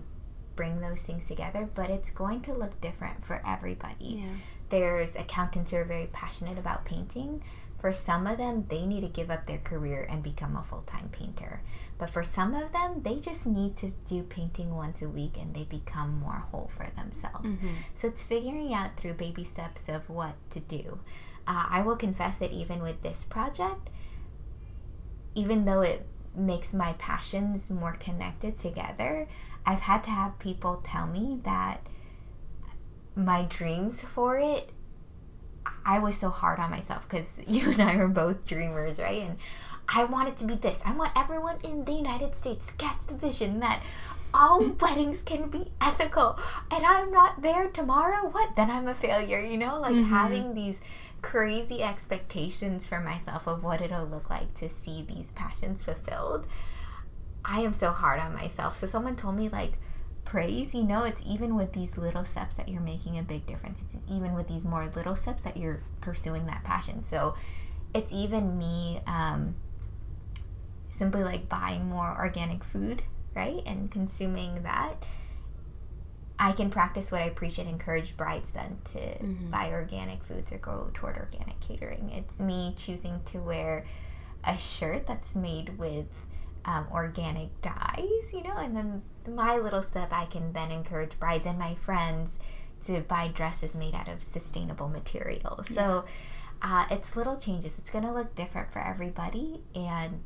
bring 0.55 0.79
those 0.81 1.01
things 1.01 1.25
together, 1.25 1.67
but 1.73 1.89
it's 1.89 2.09
going 2.11 2.41
to 2.41 2.53
look 2.53 2.79
different 2.79 3.25
for 3.25 3.41
everybody. 3.45 4.21
yeah 4.23 4.35
There's 4.69 5.15
accountants 5.15 5.71
who 5.71 5.77
are 5.77 5.83
very 5.85 6.07
passionate 6.07 6.57
about 6.57 6.85
painting. 6.85 7.43
For 7.85 7.93
some 7.93 8.25
of 8.25 8.39
them, 8.39 8.65
they 8.67 8.83
need 8.87 9.01
to 9.01 9.07
give 9.07 9.29
up 9.29 9.45
their 9.45 9.59
career 9.59 10.07
and 10.09 10.23
become 10.23 10.55
a 10.55 10.63
full 10.63 10.81
time 10.87 11.07
painter. 11.11 11.61
But 11.99 12.09
for 12.09 12.23
some 12.23 12.55
of 12.55 12.71
them, 12.71 13.03
they 13.03 13.19
just 13.19 13.45
need 13.45 13.77
to 13.77 13.91
do 14.07 14.23
painting 14.23 14.73
once 14.73 15.03
a 15.03 15.07
week 15.07 15.37
and 15.39 15.53
they 15.53 15.65
become 15.65 16.17
more 16.19 16.43
whole 16.49 16.71
for 16.75 16.87
themselves. 16.95 17.51
Mhm. 17.51 17.75
So 17.93 18.07
it's 18.07 18.23
figuring 18.23 18.73
out 18.73 18.97
through 18.97 19.13
baby 19.13 19.43
steps 19.43 19.87
of 19.87 20.09
what 20.09 20.33
to 20.49 20.59
do. 20.61 20.97
Uh, 21.45 21.67
I 21.69 21.83
will 21.83 21.95
confess 21.95 22.39
that 22.39 22.51
even 22.51 22.81
with 22.81 23.03
this 23.03 23.23
project, 23.23 23.91
even 25.35 25.65
though 25.65 25.81
it 25.81 26.07
makes 26.33 26.73
my 26.73 26.93
passions 26.93 27.69
more 27.69 27.93
connected 27.93 28.57
together, 28.57 29.27
I've 29.63 29.81
had 29.81 30.03
to 30.05 30.09
have 30.09 30.39
people 30.39 30.81
tell 30.83 31.05
me 31.05 31.39
that 31.43 31.87
my 33.15 33.43
dreams 33.43 34.01
for 34.01 34.39
it 34.39 34.71
I 35.85 35.99
was 35.99 36.17
so 36.17 36.29
hard 36.29 36.59
on 36.59 36.71
myself 36.71 37.07
because 37.07 37.39
you 37.47 37.71
and 37.71 37.81
I 37.81 37.95
are 37.95 38.07
both 38.07 38.45
dreamers, 38.45 38.99
right? 38.99 39.21
And 39.21 39.37
I 39.87 40.03
want 40.03 40.29
it 40.29 40.37
to 40.37 40.45
be 40.45 40.55
this. 40.55 40.81
I 40.85 40.93
want 40.93 41.11
everyone 41.15 41.57
in 41.63 41.85
the 41.85 41.93
United 41.93 42.35
States 42.35 42.67
to 42.67 42.73
catch 42.73 43.05
the 43.05 43.13
vision 43.13 43.59
that 43.59 43.81
all 44.33 44.63
hmm. 44.63 44.77
weddings 44.79 45.21
can 45.21 45.49
be 45.49 45.71
ethical 45.79 46.37
and 46.71 46.85
I'm 46.85 47.11
not 47.11 47.41
there 47.41 47.69
tomorrow. 47.69 48.27
What? 48.27 48.55
Then 48.55 48.69
I'm 48.69 48.87
a 48.87 48.95
failure, 48.95 49.39
you 49.39 49.57
know? 49.57 49.79
Like 49.79 49.93
mm-hmm. 49.93 50.11
having 50.11 50.53
these 50.53 50.81
crazy 51.21 51.81
expectations 51.81 52.85
for 52.85 52.99
myself 52.99 53.47
of 53.47 53.63
what 53.63 53.81
it'll 53.81 54.05
look 54.05 54.29
like 54.29 54.53
to 54.55 54.69
see 54.69 55.03
these 55.03 55.31
passions 55.31 55.83
fulfilled. 55.83 56.45
I 57.43 57.61
am 57.61 57.73
so 57.73 57.91
hard 57.91 58.19
on 58.19 58.33
myself. 58.33 58.75
So 58.77 58.87
someone 58.87 59.15
told 59.15 59.35
me 59.35 59.49
like 59.49 59.73
praise, 60.25 60.73
you 60.75 60.83
know, 60.83 61.03
it's 61.03 61.21
even 61.25 61.55
with 61.55 61.73
these 61.73 61.97
little 61.97 62.25
steps 62.25 62.55
that 62.55 62.67
you're 62.67 62.81
making 62.81 63.17
a 63.17 63.23
big 63.23 63.45
difference. 63.45 63.81
It's 63.81 63.95
even 64.09 64.33
with 64.33 64.47
these 64.47 64.65
more 64.65 64.91
little 64.95 65.15
steps 65.15 65.43
that 65.43 65.55
you're 65.55 65.81
pursuing 66.01 66.47
that 66.47 66.63
passion. 66.63 67.03
So 67.03 67.35
it's 67.93 68.11
even 68.11 68.57
me 68.57 69.01
um, 69.07 69.55
simply 70.89 71.23
like 71.23 71.47
buying 71.47 71.87
more 71.87 72.15
organic 72.17 72.63
food, 72.63 73.03
right? 73.35 73.61
And 73.65 73.89
consuming 73.91 74.63
that. 74.63 75.05
I 76.37 76.51
can 76.51 76.69
practice 76.69 77.13
what 77.13 77.21
I 77.21 77.29
preach 77.29 77.59
and 77.59 77.69
encourage 77.69 78.17
brides 78.17 78.51
then 78.51 78.79
to 78.85 78.99
mm-hmm. 78.99 79.51
buy 79.51 79.71
organic 79.71 80.21
foods 80.25 80.51
or 80.51 80.57
go 80.57 80.91
toward 80.93 81.15
organic 81.15 81.57
catering. 81.61 82.11
It's 82.11 82.41
me 82.41 82.73
choosing 82.75 83.21
to 83.27 83.39
wear 83.39 83.85
a 84.43 84.57
shirt 84.57 85.07
that's 85.07 85.33
made 85.33 85.77
with 85.77 86.07
um, 86.65 86.87
organic 86.91 87.61
dyes, 87.61 88.33
you 88.33 88.43
know, 88.43 88.57
and 88.57 88.75
then 88.75 89.01
my 89.27 89.57
little 89.57 89.83
step, 89.83 90.11
I 90.11 90.25
can 90.25 90.53
then 90.53 90.71
encourage 90.71 91.19
brides 91.19 91.45
and 91.45 91.57
my 91.59 91.75
friends 91.75 92.37
to 92.85 93.01
buy 93.01 93.29
dresses 93.29 93.75
made 93.75 93.95
out 93.95 94.07
of 94.07 94.21
sustainable 94.21 94.87
materials. 94.87 95.69
Yeah. 95.69 95.75
So 95.75 96.05
uh, 96.61 96.85
it's 96.91 97.15
little 97.15 97.37
changes. 97.37 97.71
It's 97.77 97.89
going 97.89 98.05
to 98.05 98.11
look 98.11 98.35
different 98.35 98.71
for 98.71 98.79
everybody, 98.79 99.61
and 99.73 100.23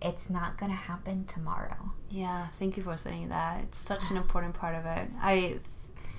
it's 0.00 0.30
not 0.30 0.58
going 0.58 0.70
to 0.70 0.76
happen 0.76 1.24
tomorrow. 1.26 1.92
Yeah, 2.10 2.48
thank 2.58 2.76
you 2.76 2.82
for 2.82 2.96
saying 2.96 3.28
that. 3.30 3.62
It's 3.64 3.78
such 3.78 4.10
an 4.10 4.16
important 4.16 4.54
part 4.54 4.74
of 4.74 4.86
it. 4.86 5.08
I 5.20 5.58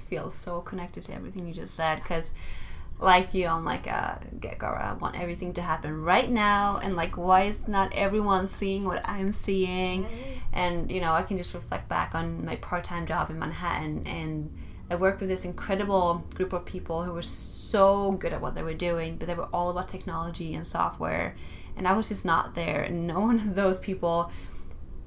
feel 0.09 0.29
so 0.29 0.61
connected 0.61 1.03
to 1.05 1.13
everything 1.13 1.47
you 1.47 1.53
just 1.53 1.73
said 1.73 1.97
because 1.97 2.31
like 2.99 3.33
you 3.33 3.45
I'm 3.47 3.63
like 3.63 3.87
a 3.87 4.19
get 4.39 4.57
go 4.57 4.67
I 4.67 4.93
want 4.93 5.19
everything 5.19 5.53
to 5.53 5.61
happen 5.61 6.03
right 6.03 6.29
now 6.29 6.79
and 6.83 6.95
like 6.95 7.15
why 7.15 7.43
is 7.43 7.67
not 7.67 7.93
everyone 7.93 8.47
seeing 8.47 8.85
what 8.85 9.01
I'm 9.07 9.31
seeing? 9.31 10.03
Nice. 10.03 10.11
and 10.53 10.91
you 10.91 11.01
know 11.01 11.13
I 11.13 11.23
can 11.23 11.37
just 11.37 11.53
reflect 11.53 11.87
back 11.87 12.15
on 12.15 12.45
my 12.45 12.55
part-time 12.55 13.05
job 13.05 13.29
in 13.29 13.37
Manhattan 13.37 14.05
and 14.07 14.55
I 14.89 14.95
worked 14.95 15.19
with 15.19 15.29
this 15.29 15.45
incredible 15.45 16.25
group 16.33 16.53
of 16.53 16.65
people 16.65 17.03
who 17.03 17.11
were 17.11 17.21
so 17.21 18.13
good 18.13 18.33
at 18.33 18.41
what 18.41 18.55
they 18.55 18.63
were 18.63 18.73
doing 18.73 19.17
but 19.17 19.27
they 19.27 19.35
were 19.35 19.49
all 19.53 19.69
about 19.69 19.89
technology 19.89 20.55
and 20.55 20.65
software 20.65 21.35
and 21.77 21.87
I 21.87 21.93
was 21.93 22.09
just 22.09 22.25
not 22.25 22.55
there. 22.55 22.81
And 22.81 23.07
no 23.07 23.19
one 23.29 23.39
of 23.39 23.55
those 23.55 23.79
people 23.79 24.31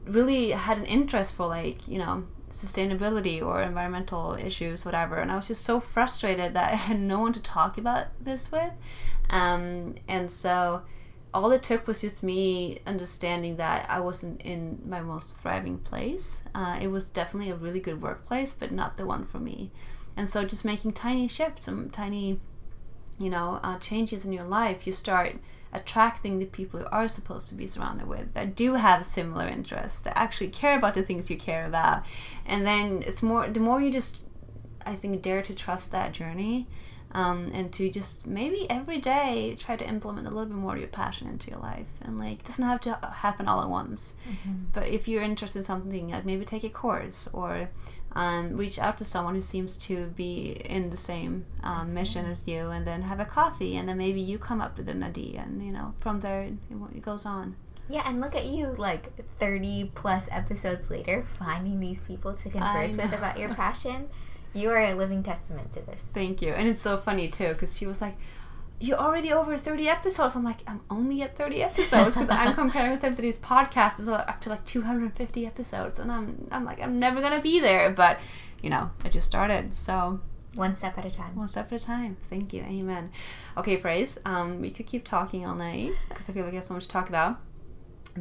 really 0.06 0.50
had 0.50 0.78
an 0.78 0.86
interest 0.86 1.34
for 1.34 1.46
like 1.46 1.86
you 1.86 1.98
know 1.98 2.24
sustainability 2.50 3.44
or 3.44 3.62
environmental 3.62 4.34
issues, 4.34 4.84
whatever. 4.84 5.16
And 5.16 5.30
I 5.30 5.36
was 5.36 5.48
just 5.48 5.64
so 5.64 5.80
frustrated 5.80 6.54
that 6.54 6.72
I 6.72 6.76
had 6.76 7.00
no 7.00 7.20
one 7.20 7.32
to 7.32 7.40
talk 7.40 7.78
about 7.78 8.06
this 8.20 8.50
with. 8.52 8.72
Um, 9.28 9.94
and 10.08 10.30
so 10.30 10.82
all 11.32 11.52
it 11.52 11.62
took 11.62 11.86
was 11.86 12.00
just 12.00 12.22
me 12.22 12.80
understanding 12.86 13.56
that 13.56 13.88
I 13.88 14.00
wasn't 14.00 14.42
in 14.42 14.82
my 14.84 15.00
most 15.00 15.38
thriving 15.38 15.78
place. 15.78 16.40
Uh, 16.54 16.78
it 16.80 16.88
was 16.88 17.08
definitely 17.08 17.50
a 17.50 17.54
really 17.54 17.80
good 17.80 18.02
workplace, 18.02 18.52
but 18.52 18.72
not 18.72 18.96
the 18.96 19.06
one 19.06 19.24
for 19.24 19.38
me. 19.38 19.70
And 20.16 20.28
so 20.28 20.44
just 20.44 20.64
making 20.64 20.92
tiny 20.92 21.28
shifts, 21.28 21.66
some 21.66 21.88
tiny, 21.90 22.40
you 23.18 23.30
know, 23.30 23.60
uh, 23.62 23.78
changes 23.78 24.24
in 24.24 24.32
your 24.32 24.44
life, 24.44 24.86
you 24.86 24.92
start 24.92 25.36
attracting 25.72 26.38
the 26.38 26.46
people 26.46 26.80
you 26.80 26.86
are 26.90 27.08
supposed 27.08 27.48
to 27.48 27.54
be 27.54 27.66
surrounded 27.66 28.06
with 28.06 28.32
that 28.34 28.56
do 28.56 28.74
have 28.74 29.06
similar 29.06 29.46
interests 29.46 30.00
that 30.00 30.18
actually 30.18 30.48
care 30.48 30.76
about 30.76 30.94
the 30.94 31.02
things 31.02 31.30
you 31.30 31.36
care 31.36 31.66
about. 31.66 32.04
And 32.44 32.66
then 32.66 33.02
it's 33.06 33.22
more 33.22 33.48
the 33.48 33.60
more 33.60 33.80
you 33.80 33.90
just 33.90 34.18
i 34.86 34.94
think 34.94 35.20
dare 35.20 35.42
to 35.42 35.54
trust 35.54 35.90
that 35.92 36.12
journey 36.12 36.66
um, 37.12 37.50
and 37.52 37.72
to 37.72 37.90
just 37.90 38.26
maybe 38.26 38.70
every 38.70 38.98
day 38.98 39.56
try 39.58 39.76
to 39.76 39.86
implement 39.86 40.26
a 40.26 40.30
little 40.30 40.46
bit 40.46 40.56
more 40.56 40.74
of 40.74 40.78
your 40.78 40.88
passion 40.88 41.28
into 41.28 41.50
your 41.50 41.58
life. 41.58 41.88
And 42.02 42.18
like 42.18 42.40
it 42.40 42.44
doesn't 42.44 42.64
have 42.64 42.80
to 42.82 42.98
happen 43.14 43.48
all 43.48 43.62
at 43.62 43.68
once. 43.68 44.14
Mm-hmm. 44.28 44.64
but 44.72 44.88
if 44.88 45.08
you're 45.08 45.22
interested 45.22 45.60
in 45.60 45.64
something 45.64 46.10
like 46.10 46.24
maybe 46.24 46.44
take 46.44 46.64
a 46.64 46.68
course 46.68 47.28
or 47.32 47.68
um, 48.12 48.56
reach 48.56 48.78
out 48.78 48.98
to 48.98 49.04
someone 49.04 49.34
who 49.34 49.40
seems 49.40 49.76
to 49.76 50.06
be 50.08 50.60
in 50.64 50.90
the 50.90 50.96
same 50.96 51.46
um, 51.62 51.94
mission 51.94 52.26
as 52.26 52.46
you 52.48 52.70
and 52.70 52.86
then 52.86 53.02
have 53.02 53.20
a 53.20 53.24
coffee 53.24 53.76
and 53.76 53.88
then 53.88 53.98
maybe 53.98 54.20
you 54.20 54.38
come 54.38 54.60
up 54.60 54.76
with 54.76 54.88
an 54.88 55.02
idea 55.02 55.40
and 55.40 55.64
you 55.64 55.72
know 55.72 55.94
from 56.00 56.20
there 56.20 56.42
it 56.94 57.02
goes 57.02 57.24
on. 57.24 57.56
Yeah 57.88 58.02
and 58.06 58.20
look 58.20 58.34
at 58.34 58.46
you 58.46 58.68
like 58.78 59.12
30 59.38 59.92
plus 59.94 60.28
episodes 60.30 60.90
later 60.90 61.24
finding 61.38 61.80
these 61.80 62.00
people 62.00 62.34
to 62.34 62.50
converse 62.50 62.96
with 62.96 63.12
about 63.12 63.38
your 63.38 63.54
passion. 63.54 64.08
You 64.52 64.68
are 64.70 64.80
a 64.80 64.94
living 64.94 65.22
testament 65.22 65.70
to 65.74 65.80
this. 65.80 66.02
Thank 66.12 66.42
you. 66.42 66.52
And 66.52 66.66
it's 66.66 66.80
so 66.80 66.96
funny 66.96 67.28
too 67.28 67.50
because 67.50 67.78
she 67.78 67.86
was 67.86 68.00
like 68.00 68.16
you're 68.80 68.98
already 68.98 69.32
over 69.32 69.56
30 69.56 69.88
episodes. 69.88 70.34
I'm 70.34 70.42
like, 70.42 70.60
I'm 70.66 70.80
only 70.88 71.20
at 71.22 71.36
30 71.36 71.62
episodes 71.62 72.14
because 72.16 72.30
I'm 72.30 72.54
comparing 72.54 72.98
with 72.98 73.16
these 73.18 73.38
podcasts 73.38 74.00
so 74.00 74.14
up 74.14 74.40
to 74.40 74.48
like 74.48 74.64
250 74.64 75.46
episodes. 75.46 75.98
And 75.98 76.10
I'm, 76.10 76.48
I'm 76.50 76.64
like, 76.64 76.80
I'm 76.80 76.98
never 76.98 77.20
going 77.20 77.34
to 77.34 77.42
be 77.42 77.60
there. 77.60 77.90
But, 77.90 78.20
you 78.62 78.70
know, 78.70 78.90
I 79.04 79.10
just 79.10 79.26
started. 79.26 79.74
So 79.74 80.20
one 80.54 80.74
step 80.74 80.96
at 80.96 81.04
a 81.04 81.10
time. 81.10 81.36
One 81.36 81.48
step 81.48 81.70
at 81.72 81.82
a 81.82 81.84
time. 81.84 82.16
Thank 82.30 82.54
you. 82.54 82.62
Amen. 82.62 83.10
Okay, 83.58 83.76
Praise. 83.76 84.16
Um, 84.24 84.62
we 84.62 84.70
could 84.70 84.86
keep 84.86 85.04
talking 85.04 85.46
all 85.46 85.54
night 85.54 85.92
because 86.08 86.28
I 86.30 86.32
feel 86.32 86.44
like 86.44 86.54
I 86.54 86.56
have 86.56 86.64
so 86.64 86.74
much 86.74 86.86
to 86.86 86.90
talk 86.90 87.10
about. 87.10 87.38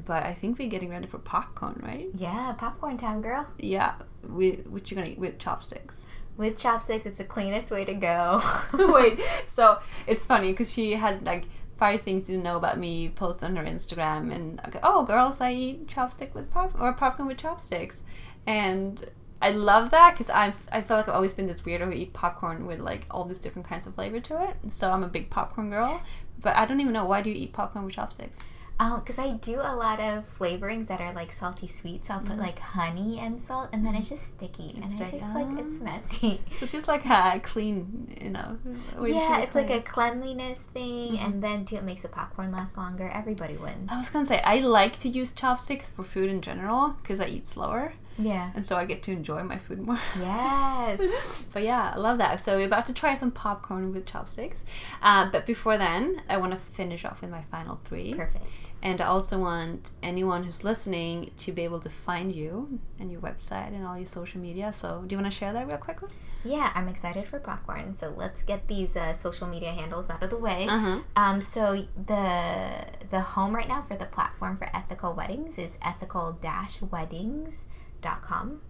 But 0.05 0.23
I 0.23 0.33
think 0.33 0.59
we're 0.59 0.69
getting 0.69 0.89
ready 0.89 1.07
for 1.07 1.17
popcorn, 1.17 1.81
right? 1.83 2.09
Yeah, 2.13 2.53
popcorn 2.57 2.97
time, 2.97 3.21
girl. 3.21 3.47
Yeah. 3.57 3.95
We, 4.27 4.51
what 4.67 4.91
you 4.91 4.95
gonna 4.95 5.09
eat 5.09 5.17
with 5.17 5.39
chopsticks? 5.39 6.05
With 6.39 6.57
chopsticks 6.57 7.05
it's 7.05 7.17
the 7.19 7.23
cleanest 7.23 7.69
way 7.69 7.85
to 7.85 7.93
go 7.93 8.41
wait 8.73 9.19
so 9.47 9.77
it's 10.07 10.25
funny 10.25 10.51
because 10.51 10.71
she 10.71 10.93
had 10.93 11.23
like 11.25 11.45
five 11.77 12.01
things 12.01 12.25
to 12.25 12.37
know 12.37 12.57
about 12.57 12.79
me 12.79 13.09
post 13.09 13.43
on 13.43 13.55
her 13.55 13.63
instagram 13.63 14.33
and 14.33 14.59
okay, 14.67 14.79
oh 14.81 15.03
girls 15.03 15.39
i 15.41 15.51
eat 15.51 15.87
chopstick 15.87 16.33
with 16.33 16.49
pop 16.49 16.73
or 16.79 16.91
popcorn 16.93 17.27
with 17.27 17.37
chopsticks 17.37 18.03
and 18.47 19.05
I 19.41 19.51
love 19.51 19.91
that 19.91 20.13
because 20.13 20.29
I 20.29 20.53
I 20.69 20.81
feel 20.81 20.97
like 20.97 21.07
I've 21.07 21.15
always 21.15 21.33
been 21.33 21.47
this 21.47 21.61
weirdo 21.61 21.85
who 21.85 21.91
eat 21.91 22.11
popcorn 22.11 22.65
with 22.65 22.79
like 22.79 23.05
all 23.09 23.23
these 23.23 23.39
different 23.39 23.67
kinds 23.67 23.87
of 23.87 23.95
flavor 23.95 24.19
to 24.19 24.49
it. 24.49 24.73
So 24.73 24.91
I'm 24.91 25.03
a 25.03 25.07
big 25.07 25.29
popcorn 25.29 25.69
girl. 25.69 26.01
But 26.41 26.57
I 26.57 26.65
don't 26.65 26.81
even 26.81 26.93
know 26.93 27.05
why 27.05 27.21
do 27.21 27.29
you 27.29 27.35
eat 27.35 27.53
popcorn 27.53 27.85
with 27.85 27.93
chopsticks? 27.95 28.37
Because 28.79 29.19
um, 29.19 29.25
I 29.25 29.31
do 29.31 29.55
a 29.55 29.75
lot 29.75 29.99
of 29.99 30.23
flavorings 30.39 30.87
that 30.87 31.01
are 31.01 31.11
like 31.11 31.33
salty 31.33 31.67
sweet, 31.67 32.05
so 32.05 32.13
I'll 32.13 32.21
put 32.21 32.37
mm. 32.37 32.39
like 32.39 32.59
honey 32.59 33.19
and 33.19 33.39
salt, 33.39 33.69
and 33.73 33.85
then 33.85 33.93
it's 33.93 34.07
just 34.07 34.25
sticky, 34.25 34.73
it's 34.77 34.77
and 34.77 34.89
sticky. 34.89 35.17
I 35.17 35.19
just 35.19 35.35
like 35.35 35.65
it's 35.65 35.79
messy. 35.79 36.41
It's 36.61 36.71
just 36.71 36.87
like 36.87 37.05
a 37.05 37.41
clean, 37.43 38.15
you 38.21 38.29
know. 38.29 38.57
Yeah, 39.01 39.39
it's 39.39 39.53
like 39.53 39.69
a 39.69 39.81
cleanliness 39.81 40.59
thing, 40.73 41.13
mm-hmm. 41.13 41.25
and 41.25 41.43
then 41.43 41.65
too, 41.65 41.75
it 41.75 41.83
makes 41.83 42.03
the 42.03 42.07
popcorn 42.07 42.53
last 42.53 42.77
longer. 42.77 43.09
Everybody 43.13 43.57
wins. 43.57 43.89
I 43.91 43.97
was 43.97 44.09
gonna 44.09 44.25
say 44.25 44.41
I 44.45 44.59
like 44.59 44.95
to 44.99 45.09
use 45.09 45.33
chopsticks 45.33 45.91
for 45.91 46.03
food 46.03 46.29
in 46.29 46.41
general 46.41 46.95
because 47.01 47.19
I 47.19 47.27
eat 47.27 47.47
slower. 47.47 47.93
Yeah. 48.17 48.51
And 48.53 48.65
so 48.65 48.75
I 48.75 48.85
get 48.85 49.01
to 49.03 49.11
enjoy 49.11 49.43
my 49.43 49.57
food 49.57 49.79
more. 49.79 49.99
Yes. 50.19 51.43
but 51.53 51.63
yeah, 51.63 51.93
I 51.95 51.97
love 51.97 52.17
that. 52.17 52.43
So 52.43 52.57
we're 52.57 52.65
about 52.65 52.85
to 52.87 52.93
try 52.93 53.15
some 53.15 53.31
popcorn 53.31 53.93
with 53.93 54.05
chopsticks. 54.05 54.61
Uh, 55.01 55.29
but 55.31 55.45
before 55.45 55.77
then, 55.77 56.21
I 56.29 56.37
want 56.37 56.51
to 56.51 56.57
finish 56.57 57.05
off 57.05 57.21
with 57.21 57.29
my 57.29 57.41
final 57.43 57.77
three. 57.85 58.13
Perfect. 58.13 58.45
And 58.81 59.01
I 59.01 59.07
also 59.07 59.39
want 59.39 59.91
anyone 60.01 60.43
who's 60.43 60.63
listening 60.63 61.31
to 61.37 61.51
be 61.51 61.63
able 61.63 61.79
to 61.81 61.89
find 61.89 62.33
you 62.33 62.79
and 62.99 63.11
your 63.11 63.21
website 63.21 63.75
and 63.75 63.85
all 63.85 63.97
your 63.97 64.05
social 64.05 64.39
media. 64.39 64.71
So, 64.71 65.03
do 65.05 65.15
you 65.15 65.21
want 65.21 65.31
to 65.31 65.37
share 65.37 65.51
that 65.51 65.67
real 65.67 65.77
quick? 65.77 65.99
Yeah, 66.43 66.71
I'm 66.73 66.87
excited 66.87 67.27
for 67.27 67.39
popcorn. 67.39 67.95
So 67.97 68.13
let's 68.15 68.43
get 68.43 68.67
these 68.67 68.95
uh, 68.95 69.17
social 69.17 69.47
media 69.47 69.71
handles 69.71 70.07
out 70.09 70.23
of 70.23 70.29
the 70.29 70.37
way. 70.37 70.67
Uh-huh. 70.69 70.99
Um, 71.15 71.41
so 71.41 71.85
the 72.07 72.85
the 73.09 73.19
home 73.19 73.53
right 73.53 73.67
now 73.67 73.81
for 73.81 73.97
the 73.97 74.05
platform 74.05 74.55
for 74.55 74.69
ethical 74.73 75.13
weddings 75.13 75.57
is 75.57 75.77
ethical-weddings.com, 75.81 78.61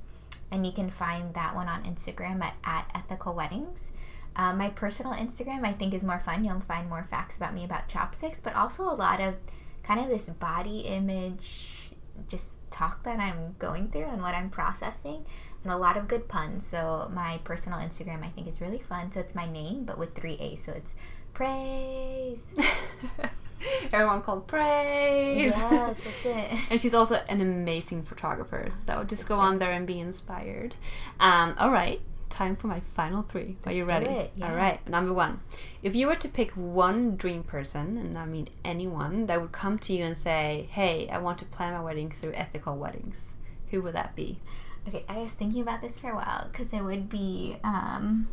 and 0.51 0.66
you 0.66 0.72
can 0.72 0.89
find 0.89 1.36
that 1.36 1.53
one 1.53 1.68
on 1.68 1.84
Instagram 1.84 2.41
at, 2.41 2.55
at 2.64 2.89
ethical 2.95 3.36
weddings. 3.36 3.91
Um, 4.36 4.57
my 4.57 4.70
personal 4.70 5.14
Instagram 5.14 5.64
I 5.64 5.74
think 5.74 5.93
is 5.93 6.03
more 6.03 6.20
fun. 6.20 6.43
You'll 6.43 6.62
find 6.62 6.89
more 6.89 7.03
facts 7.03 7.38
about 7.38 7.53
me 7.53 7.64
about 7.64 7.88
chopsticks, 7.88 8.39
but 8.39 8.55
also 8.55 8.82
a 8.84 8.95
lot 8.95 9.22
of 9.22 9.36
kind 9.84 10.00
of 10.00 10.08
this 10.08 10.30
body 10.30 10.82
image 10.82 11.92
just 12.28 12.52
talk 12.70 13.04
that 13.04 13.20
I'm 13.20 13.56
going 13.60 13.90
through 13.90 14.06
and 14.06 14.22
what 14.22 14.36
I'm 14.36 14.50
processing 14.50 15.26
and 15.64 15.74
a 15.74 15.78
lot 15.78 15.98
of 15.98 16.08
good 16.08 16.28
puns. 16.28 16.66
So 16.66 17.10
my 17.14 17.40
personal 17.44 17.80
Instagram 17.80 18.24
I 18.24 18.30
think 18.30 18.48
is 18.48 18.62
really 18.62 18.80
fun. 18.80 19.12
So 19.12 19.20
it's 19.20 19.36
my 19.36 19.50
name 19.50 19.84
but 19.84 19.98
with 19.98 20.16
three 20.16 20.36
A's. 20.36 20.64
So 20.64 20.74
it's 20.74 20.94
praise. 21.34 22.54
Everyone 23.92 24.22
called 24.22 24.48
praise. 24.48 25.52
Yes, 25.52 25.60
that's 25.60 26.26
it. 26.26 26.60
And 26.70 26.80
she's 26.80 26.94
also 26.94 27.16
an 27.28 27.42
amazing 27.42 28.04
photographer. 28.04 28.70
So 28.86 29.04
just 29.04 29.28
go 29.28 29.36
on 29.36 29.60
there 29.60 29.72
and 29.72 29.86
be 29.86 30.00
inspired. 30.00 30.76
Um, 31.20 31.56
all 31.58 31.72
right, 31.72 32.02
time 32.40 32.56
for 32.56 32.68
my 32.68 32.80
final 32.80 33.22
three. 33.22 33.58
Are 33.66 33.72
you 33.72 33.86
Let's 33.86 34.08
ready? 34.08 34.30
yeah. 34.36 34.50
All 34.50 34.56
right, 34.56 34.80
number 34.88 35.14
one. 35.14 35.42
If 35.84 35.94
you 35.94 36.08
were 36.08 36.16
to 36.16 36.30
pick 36.30 36.52
one 36.52 37.18
dream 37.18 37.44
person, 37.44 37.98
and 37.98 38.18
I 38.18 38.26
mean 38.26 38.48
anyone, 38.64 39.26
that 39.26 39.42
would 39.42 39.52
come 39.52 39.78
to 39.80 39.94
you 39.94 40.06
and 40.06 40.18
say, 40.18 40.68
hey, 40.72 41.10
I 41.10 41.18
want 41.18 41.38
to 41.40 41.46
plan 41.46 41.74
my 41.74 41.82
wedding 41.82 42.10
through 42.10 42.34
ethical 42.36 42.78
weddings, 42.78 43.34
who 43.72 43.82
would 43.82 43.94
that 43.94 44.16
be? 44.16 44.40
Okay, 44.88 45.04
I 45.10 45.18
was 45.18 45.34
thinking 45.34 45.62
about 45.62 45.82
this 45.82 46.00
for 46.00 46.12
a 46.12 46.16
while 46.16 46.48
because 46.50 46.72
it 46.72 46.82
would 46.82 47.10
be. 47.10 47.58
Um, 47.64 48.30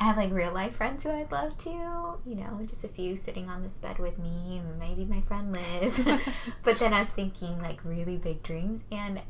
I 0.00 0.04
have 0.04 0.16
like 0.16 0.32
real 0.32 0.54
life 0.54 0.76
friends 0.76 1.02
who 1.02 1.10
I'd 1.10 1.32
love 1.32 1.58
to, 1.58 1.70
you 1.70 2.36
know, 2.36 2.60
just 2.68 2.84
a 2.84 2.88
few 2.88 3.16
sitting 3.16 3.50
on 3.50 3.64
this 3.64 3.74
bed 3.74 3.98
with 3.98 4.16
me, 4.16 4.62
maybe 4.78 5.04
my 5.04 5.20
friend 5.22 5.54
Liz. 5.54 6.00
but 6.62 6.78
then 6.78 6.94
I 6.94 7.00
was 7.00 7.10
thinking 7.10 7.60
like 7.60 7.84
really 7.84 8.16
big 8.16 8.42
dreams, 8.42 8.82
and 8.90 9.20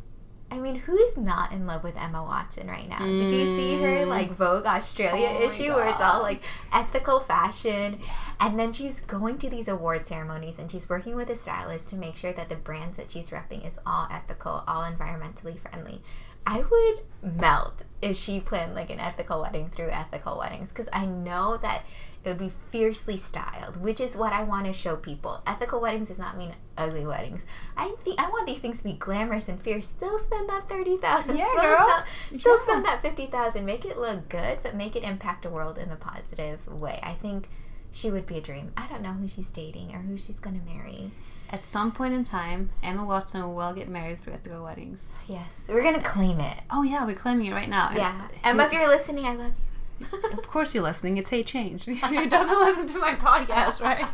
I 0.51 0.59
mean, 0.59 0.76
who 0.76 0.96
is 0.96 1.16
not 1.18 1.53
in 1.53 1.66
love 1.66 1.84
with 1.84 1.96
Emma 1.96 2.22
Watson 2.22 2.68
right 2.68 2.88
now? 2.88 3.05
Did 3.05 3.30
you 3.32 3.55
see 3.55 3.80
her 3.82 4.07
Mm. 4.07 4.09
like 4.09 4.30
Vogue 4.32 4.64
Australia 4.64 5.28
Oh 5.30 5.42
issue 5.42 5.74
where 5.74 5.88
it's 5.88 6.01
all 6.01 6.22
like 6.22 6.42
ethical 6.72 7.20
fashion? 7.20 8.01
And 8.40 8.59
then 8.59 8.72
she's 8.72 9.01
going 9.01 9.36
to 9.38 9.51
these 9.51 9.68
award 9.68 10.07
ceremonies 10.07 10.59
and 10.59 10.70
she's 10.70 10.88
working 10.88 11.16
with 11.16 11.28
a 11.28 11.36
stylist 11.36 11.88
to 11.88 11.96
make 11.96 12.16
sure 12.16 12.32
that 12.32 12.49
the 12.49 12.57
brands 12.57 12.96
that 12.96 13.11
she's 13.11 13.30
repping 13.30 13.66
is 13.66 13.78
all 13.84 14.09
ethical, 14.11 14.64
all 14.66 14.90
environmentally 14.90 15.59
friendly. 15.59 16.01
I 16.47 16.62
would 16.70 17.34
melt 17.41 17.84
if 18.01 18.16
she 18.16 18.41
planned 18.41 18.74
like 18.74 18.91
an 18.91 19.01
ethical 19.01 19.43
wedding 19.43 19.68
through 19.70 19.91
ethical 19.91 20.39
weddings 20.39 20.70
because 20.70 20.89
I 20.93 21.05
know 21.05 21.57
that 21.59 21.84
it 22.24 22.28
would 22.30 22.39
be 22.39 22.53
fiercely 22.70 23.16
styled, 23.16 23.76
which 23.76 24.01
is 24.01 24.16
what 24.16 24.32
I 24.32 24.43
want 24.45 24.66
to 24.66 24.72
show 24.72 24.97
people. 24.97 25.43
Ethical 25.47 25.80
weddings 25.80 26.09
does 26.09 26.18
not 26.18 26.36
mean 26.39 26.55
ugly 26.76 27.05
weddings. 27.07 27.45
I 27.76 27.95
think 28.05 28.20
I 28.20 28.28
want 28.30 28.47
these 28.47 28.59
things 28.61 28.78
to 28.78 28.84
be 28.84 28.93
glamorous 28.95 29.49
and 29.49 29.61
fierce. 29.61 29.86
Still 29.89 30.18
spend 30.18 30.49
that 30.49 30.68
thirty 30.68 30.97
thousand. 30.97 31.36
Yeah, 31.36 31.49
still, 31.51 31.62
girl. 31.62 32.05
Still, 32.28 32.39
still 32.39 32.57
Yeah. 32.57 32.62
spend 32.62 32.84
that 32.86 33.03
fifty 33.03 33.26
thousand. 33.26 33.64
Make 33.66 33.84
it 33.84 33.99
look 33.99 34.28
good, 34.28 34.59
but 34.62 34.74
make 34.74 34.97
it 34.97 35.03
impact 35.03 35.43
the 35.43 35.51
world 35.51 35.76
in 35.78 35.91
a 35.91 35.97
positive 35.97 36.66
way. 36.66 36.99
I 37.03 37.14
think 37.14 37.49
she 37.93 38.11
would 38.11 38.26
be 38.26 38.39
a 38.39 38.41
dream. 38.41 38.72
I 38.76 38.86
don't 38.89 39.03
know 39.03 39.12
who 39.12 39.28
she's 39.28 39.49
dating 39.49 39.95
or 39.95 39.99
who 39.99 40.16
she's 40.16 40.41
gonna 40.41 40.61
marry. 40.66 41.09
At 41.51 41.64
some 41.64 41.92
point 41.92 42.12
in 42.12 42.24
time, 42.24 42.70
Emma 42.82 43.05
Watson 43.05 43.55
will 43.55 43.72
get 43.72 43.88
married 43.88 44.20
through 44.20 44.34
ethical 44.34 44.64
weddings. 44.64 45.07
Yes, 45.26 45.62
we're 45.66 45.82
gonna 45.82 46.03
claim 46.03 46.40
it. 46.40 46.59
Oh 46.70 46.82
yeah, 46.82 47.07
we're 47.07 47.14
claiming 47.14 47.46
it 47.46 47.53
right 47.53 47.68
now. 47.68 47.90
Yeah, 47.94 48.28
Emma, 48.44 48.64
if 48.64 48.72
you're 48.72 48.88
listening, 48.88 49.24
I 49.24 49.34
love 49.34 49.53
you. 50.01 50.18
of 50.38 50.46
course 50.46 50.74
you're 50.74 50.84
listening. 50.84 51.16
It's 51.16 51.30
Hey 51.30 51.42
Change. 51.42 51.84
Who 51.86 52.28
doesn't 52.28 52.59
listen 52.59 52.86
to 52.88 52.99
my 52.99 53.14
podcast, 53.14 53.80
right? 53.80 54.07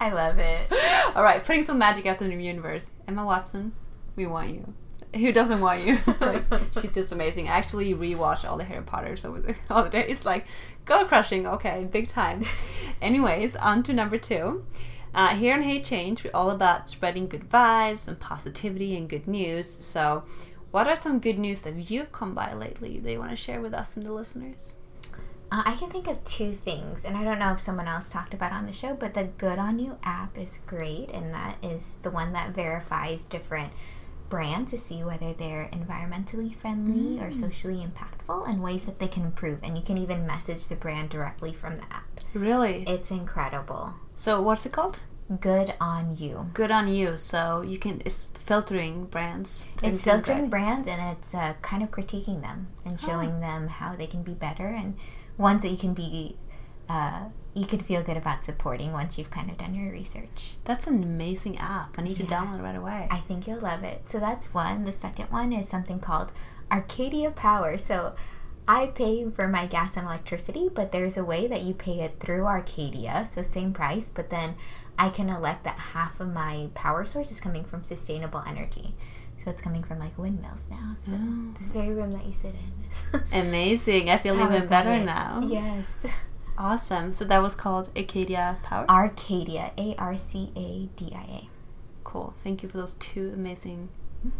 I 0.00 0.12
love 0.12 0.38
it. 0.38 0.72
All 1.16 1.24
right, 1.24 1.44
putting 1.44 1.64
some 1.64 1.78
magic 1.78 2.06
out 2.06 2.22
in 2.22 2.30
the 2.30 2.44
universe. 2.44 2.92
Emma 3.08 3.24
Watson, 3.24 3.72
we 4.14 4.26
want 4.26 4.50
you. 4.50 4.72
Who 5.14 5.32
doesn't 5.32 5.60
want 5.60 5.84
you? 5.84 5.98
like, 6.20 6.44
she's 6.80 6.92
just 6.94 7.12
amazing. 7.12 7.48
I 7.48 7.52
actually 7.52 7.92
rewatched 7.92 8.48
all 8.48 8.56
the 8.56 8.64
Harry 8.64 8.82
Potters 8.82 9.26
over 9.26 9.40
the 9.40 9.54
holidays. 9.68 10.24
Like, 10.24 10.46
go 10.86 11.04
crushing. 11.04 11.46
Okay, 11.46 11.86
big 11.90 12.08
time. 12.08 12.44
Anyways, 13.02 13.54
on 13.56 13.82
to 13.82 13.92
number 13.92 14.16
two. 14.16 14.64
Uh, 15.14 15.36
here 15.36 15.52
on 15.52 15.62
Hey 15.62 15.82
Change, 15.82 16.24
we're 16.24 16.30
all 16.32 16.50
about 16.50 16.88
spreading 16.88 17.28
good 17.28 17.50
vibes 17.50 18.08
and 18.08 18.18
positivity 18.18 18.96
and 18.96 19.10
good 19.10 19.28
news. 19.28 19.68
So, 19.68 20.24
what 20.70 20.88
are 20.88 20.96
some 20.96 21.18
good 21.18 21.38
news 21.38 21.60
that 21.62 21.90
you've 21.90 22.12
come 22.12 22.34
by 22.34 22.54
lately 22.54 22.98
that 22.98 23.12
you 23.12 23.18
want 23.18 23.30
to 23.30 23.36
share 23.36 23.60
with 23.60 23.74
us 23.74 23.94
and 23.94 24.06
the 24.06 24.12
listeners? 24.12 24.76
Uh, 25.50 25.64
I 25.66 25.74
can 25.74 25.90
think 25.90 26.06
of 26.06 26.24
two 26.24 26.52
things, 26.52 27.04
and 27.04 27.14
I 27.14 27.24
don't 27.24 27.38
know 27.38 27.52
if 27.52 27.60
someone 27.60 27.88
else 27.88 28.08
talked 28.08 28.32
about 28.32 28.52
it 28.52 28.54
on 28.54 28.64
the 28.64 28.72
show, 28.72 28.94
but 28.94 29.12
the 29.12 29.24
Good 29.36 29.58
on 29.58 29.78
You 29.78 29.98
app 30.02 30.38
is 30.38 30.60
great, 30.66 31.10
and 31.10 31.34
that 31.34 31.58
is 31.62 31.98
the 32.00 32.10
one 32.10 32.32
that 32.32 32.54
verifies 32.54 33.28
different 33.28 33.70
brands 34.30 34.70
to 34.70 34.78
see 34.78 35.04
whether 35.04 35.34
they're 35.34 35.68
environmentally 35.74 36.56
friendly 36.56 37.22
or 37.22 37.32
socially 37.32 37.86
impactful 37.86 38.48
and 38.48 38.62
ways 38.62 38.86
that 38.86 38.98
they 38.98 39.08
can 39.08 39.24
improve. 39.24 39.58
And 39.62 39.76
you 39.76 39.84
can 39.84 39.98
even 39.98 40.26
message 40.26 40.68
the 40.68 40.74
brand 40.74 41.10
directly 41.10 41.52
from 41.52 41.76
the 41.76 41.82
app. 41.82 42.06
Really? 42.32 42.84
It's 42.88 43.10
incredible. 43.10 43.92
So, 44.22 44.40
what's 44.40 44.64
it 44.64 44.70
called? 44.70 45.00
Good 45.40 45.74
on 45.80 46.14
You. 46.16 46.48
Good 46.54 46.70
on 46.70 46.86
you. 46.86 47.16
So 47.16 47.62
you 47.62 47.76
can 47.76 48.00
it's 48.04 48.26
filtering 48.38 49.06
brands. 49.06 49.66
It's 49.82 50.04
filtering 50.04 50.48
brands 50.48 50.86
and 50.86 51.16
it's 51.16 51.34
uh, 51.34 51.54
kind 51.60 51.82
of 51.82 51.90
critiquing 51.90 52.40
them 52.40 52.68
and 52.84 53.00
Oh. 53.02 53.06
showing 53.08 53.40
them 53.40 53.66
how 53.66 53.96
they 53.96 54.06
can 54.06 54.22
be 54.22 54.34
better 54.34 54.68
and 54.68 54.94
ones 55.38 55.62
that 55.62 55.70
you 55.70 55.76
can 55.76 55.92
be, 55.92 56.36
uh, 56.88 57.30
you 57.52 57.66
can 57.66 57.80
feel 57.80 58.00
good 58.04 58.16
about 58.16 58.44
supporting 58.44 58.92
once 58.92 59.18
you've 59.18 59.32
kind 59.32 59.50
of 59.50 59.58
done 59.58 59.74
your 59.74 59.90
research. 59.90 60.54
That's 60.62 60.86
an 60.86 61.02
amazing 61.02 61.58
app. 61.58 61.98
I 61.98 62.02
need 62.02 62.16
to 62.18 62.22
download 62.22 62.60
it 62.60 62.62
right 62.62 62.76
away. 62.76 63.08
I 63.10 63.18
think 63.26 63.48
you'll 63.48 63.58
love 63.58 63.82
it. 63.82 64.08
So 64.08 64.20
that's 64.20 64.54
one. 64.54 64.84
The 64.84 64.92
second 64.92 65.32
one 65.32 65.52
is 65.52 65.68
something 65.68 65.98
called 65.98 66.30
Arcadia 66.70 67.32
Power. 67.32 67.76
So 67.76 68.14
I 68.68 68.86
pay 68.86 69.28
for 69.30 69.48
my 69.48 69.66
gas 69.66 69.96
and 69.96 70.06
electricity, 70.06 70.68
but 70.72 70.92
there's 70.92 71.16
a 71.16 71.24
way 71.24 71.46
that 71.48 71.62
you 71.62 71.74
pay 71.74 72.00
it 72.00 72.20
through 72.20 72.44
Arcadia, 72.46 73.28
so 73.34 73.42
same 73.42 73.72
price, 73.72 74.08
but 74.12 74.30
then 74.30 74.54
I 74.98 75.08
can 75.10 75.28
elect 75.28 75.64
that 75.64 75.76
half 75.76 76.20
of 76.20 76.32
my 76.32 76.68
power 76.74 77.04
source 77.04 77.30
is 77.30 77.40
coming 77.40 77.64
from 77.64 77.82
sustainable 77.82 78.42
energy. 78.46 78.94
So 79.44 79.50
it's 79.50 79.60
coming 79.60 79.82
from 79.82 79.98
like 79.98 80.16
windmills 80.16 80.66
now. 80.70 80.94
So 81.04 81.10
Oh. 81.12 81.54
this 81.58 81.70
very 81.70 81.90
room 81.90 82.12
that 82.12 82.24
you 82.24 82.32
sit 82.32 82.54
in. 82.54 83.20
Amazing. 83.32 84.08
I 84.10 84.16
feel 84.18 84.36
powered 84.36 84.54
even 84.54 84.68
better 84.68 85.04
now. 85.04 85.40
Yes. 85.44 85.96
Awesome. 86.56 87.10
So 87.10 87.24
that 87.24 87.42
was 87.42 87.56
called 87.56 87.88
Acadia 87.96 88.58
Power. 88.62 88.84
Arcadia, 88.88 89.72
A 89.76 89.96
R 89.98 90.16
C 90.16 90.52
A 90.54 90.86
D 90.94 91.12
I 91.12 91.22
A. 91.22 91.48
Cool. 92.04 92.34
Thank 92.44 92.62
you 92.62 92.68
for 92.68 92.76
those 92.78 92.94
two 92.94 93.32
amazing 93.34 93.88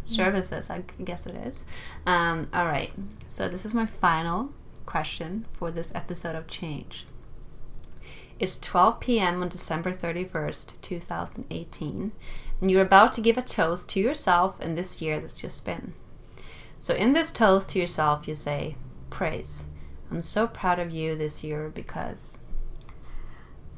services. 0.04 0.70
I 0.70 0.82
guess 1.02 1.26
it 1.26 1.34
is. 1.34 1.64
Um, 2.06 2.48
all 2.52 2.66
right. 2.66 2.92
So 3.28 3.48
this 3.48 3.64
is 3.64 3.74
my 3.74 3.86
final 3.86 4.50
question 4.86 5.46
for 5.52 5.70
this 5.70 5.92
episode 5.94 6.34
of 6.34 6.46
Change. 6.46 7.06
It's 8.38 8.58
12 8.58 8.98
p.m. 8.98 9.40
on 9.40 9.48
December 9.48 9.92
31st, 9.92 10.80
2018, 10.80 12.12
and 12.60 12.70
you're 12.70 12.82
about 12.82 13.12
to 13.12 13.20
give 13.20 13.38
a 13.38 13.42
toast 13.42 13.88
to 13.90 14.00
yourself 14.00 14.60
in 14.60 14.74
this 14.74 15.00
year 15.00 15.20
that's 15.20 15.40
just 15.40 15.64
been. 15.64 15.94
So, 16.80 16.94
in 16.94 17.12
this 17.12 17.30
toast 17.30 17.68
to 17.70 17.78
yourself, 17.78 18.26
you 18.26 18.34
say, 18.34 18.76
Praise. 19.10 19.64
I'm 20.10 20.22
so 20.22 20.46
proud 20.46 20.78
of 20.78 20.90
you 20.90 21.14
this 21.14 21.44
year 21.44 21.70
because. 21.72 22.38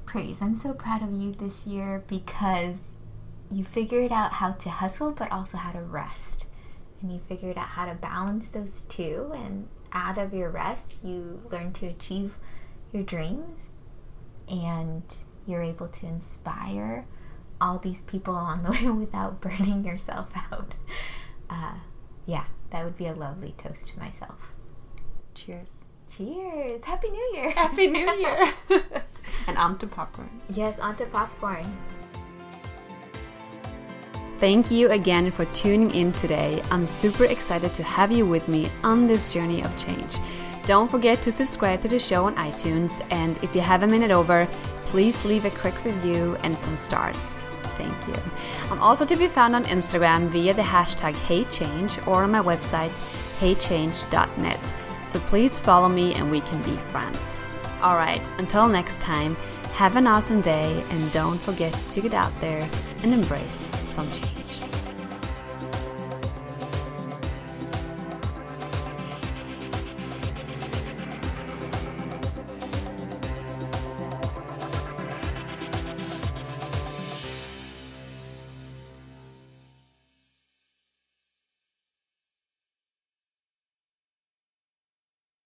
Praise. 0.07 0.41
I'm 0.41 0.57
so 0.57 0.73
proud 0.73 1.03
of 1.03 1.13
you 1.13 1.33
this 1.33 1.67
year 1.67 2.03
because 2.09 2.77
you 3.51 3.65
figured 3.65 4.13
out 4.13 4.35
how 4.35 4.53
to 4.53 4.71
hustle 4.71 5.13
but 5.13 5.31
also 5.31 5.57
how 5.57 5.73
to 5.73 5.81
rest. 5.81 6.47
And 7.01 7.13
you 7.13 7.21
figured 7.29 7.59
out 7.59 7.69
how 7.69 7.87
to 7.87 7.95
balance 7.95 8.49
those 8.49 8.83
two. 8.83 9.33
And 9.35 9.69
out 9.93 10.19
of 10.19 10.33
your 10.33 10.51
rest, 10.51 11.05
you 11.05 11.43
learn 11.51 11.73
to 11.75 11.87
achieve 11.87 12.37
your 12.93 13.03
dreams 13.03 13.71
and 14.49 15.03
you're 15.47 15.63
able 15.63 15.89
to 15.89 16.07
inspire 16.07 17.07
all 17.61 17.79
these 17.79 18.01
people 18.03 18.35
along 18.35 18.63
the 18.63 18.71
way 18.87 18.91
without 18.91 19.41
burning 19.41 19.85
yourself 19.85 20.31
out. 20.53 20.75
Uh, 21.49 21.75
yeah, 22.27 22.45
that 22.71 22.85
would 22.85 22.97
be 22.97 23.07
a 23.07 23.15
lovely 23.15 23.55
toast 23.59 23.89
to 23.89 23.99
myself. 23.99 24.55
Cheers. 25.35 25.85
Cheers! 26.11 26.85
Happy 26.85 27.11
New 27.11 27.31
Year! 27.35 27.51
Happy 27.51 27.87
New 27.89 28.11
Year! 28.13 28.53
and 29.47 29.59
on 29.59 29.79
to 29.79 29.87
popcorn. 29.87 30.41
yes, 30.49 30.79
onto 30.79 31.07
popcorn. 31.07 31.77
Thank 34.39 34.71
you 34.71 34.91
again 34.91 35.31
for 35.31 35.45
tuning 35.47 35.95
in 35.95 36.13
today. 36.13 36.61
I'm 36.71 36.87
super 36.87 37.25
excited 37.25 37.73
to 37.75 37.83
have 37.85 38.11
you 38.11 38.27
with 38.27 38.49
me 38.49 38.71
on 38.83 39.07
this 39.07 39.33
journey 39.33 39.63
of 39.63 39.75
change. 39.77 40.17
Don't 40.67 40.91
forget 40.91 41.23
to 41.23 41.33
subscribe 41.33 41.83
to 41.83 41.89
the 41.89 41.99
show 41.99 42.25
on 42.25 42.35
iTunes, 42.35 43.01
and 43.11 43.39
if 43.45 43.55
you 43.55 43.61
have 43.61 43.85
a 43.85 43.87
minute 43.87 44.11
over, 44.11 44.49
please 44.87 45.25
leave 45.25 45.45
a 45.45 45.51
quick 45.51 45.85
review 45.85 46.37
and 46.43 46.59
some 46.59 46.77
stars. 46.77 47.35
Thank 47.79 48.09
you. 48.09 48.21
I'm 48.71 48.81
also 48.81 49.05
to 49.05 49.17
be 49.17 49.29
found 49.29 49.55
on 49.55 49.65
Instagram 49.65 50.29
via 50.29 50.53
the 50.53 50.63
hashtag 50.63 51.15
HeyChange 51.15 52.05
or 52.07 52.25
on 52.25 52.33
my 52.33 52.41
website 52.41 52.95
heychange.net. 53.39 54.61
So 55.07 55.21
please 55.21 55.59
follow 55.59 55.89
me 55.89 56.15
and 56.15 56.31
we 56.31 56.41
can 56.41 56.63
be 56.63 56.77
friends. 56.91 57.39
All 57.83 57.97
right, 57.97 58.29
until 58.39 58.69
next 58.69 59.01
time, 59.01 59.37
have 59.75 59.97
an 59.97 60.07
awesome 60.07 60.41
day 60.41 60.85
and 60.91 61.11
don't 61.11 61.37
forget 61.39 61.77
to 61.89 62.01
get 62.01 62.15
out 62.15 62.33
there 62.41 62.71
and 63.03 63.13
embrace 63.13 63.69
some 63.91 64.09
change. 64.13 64.44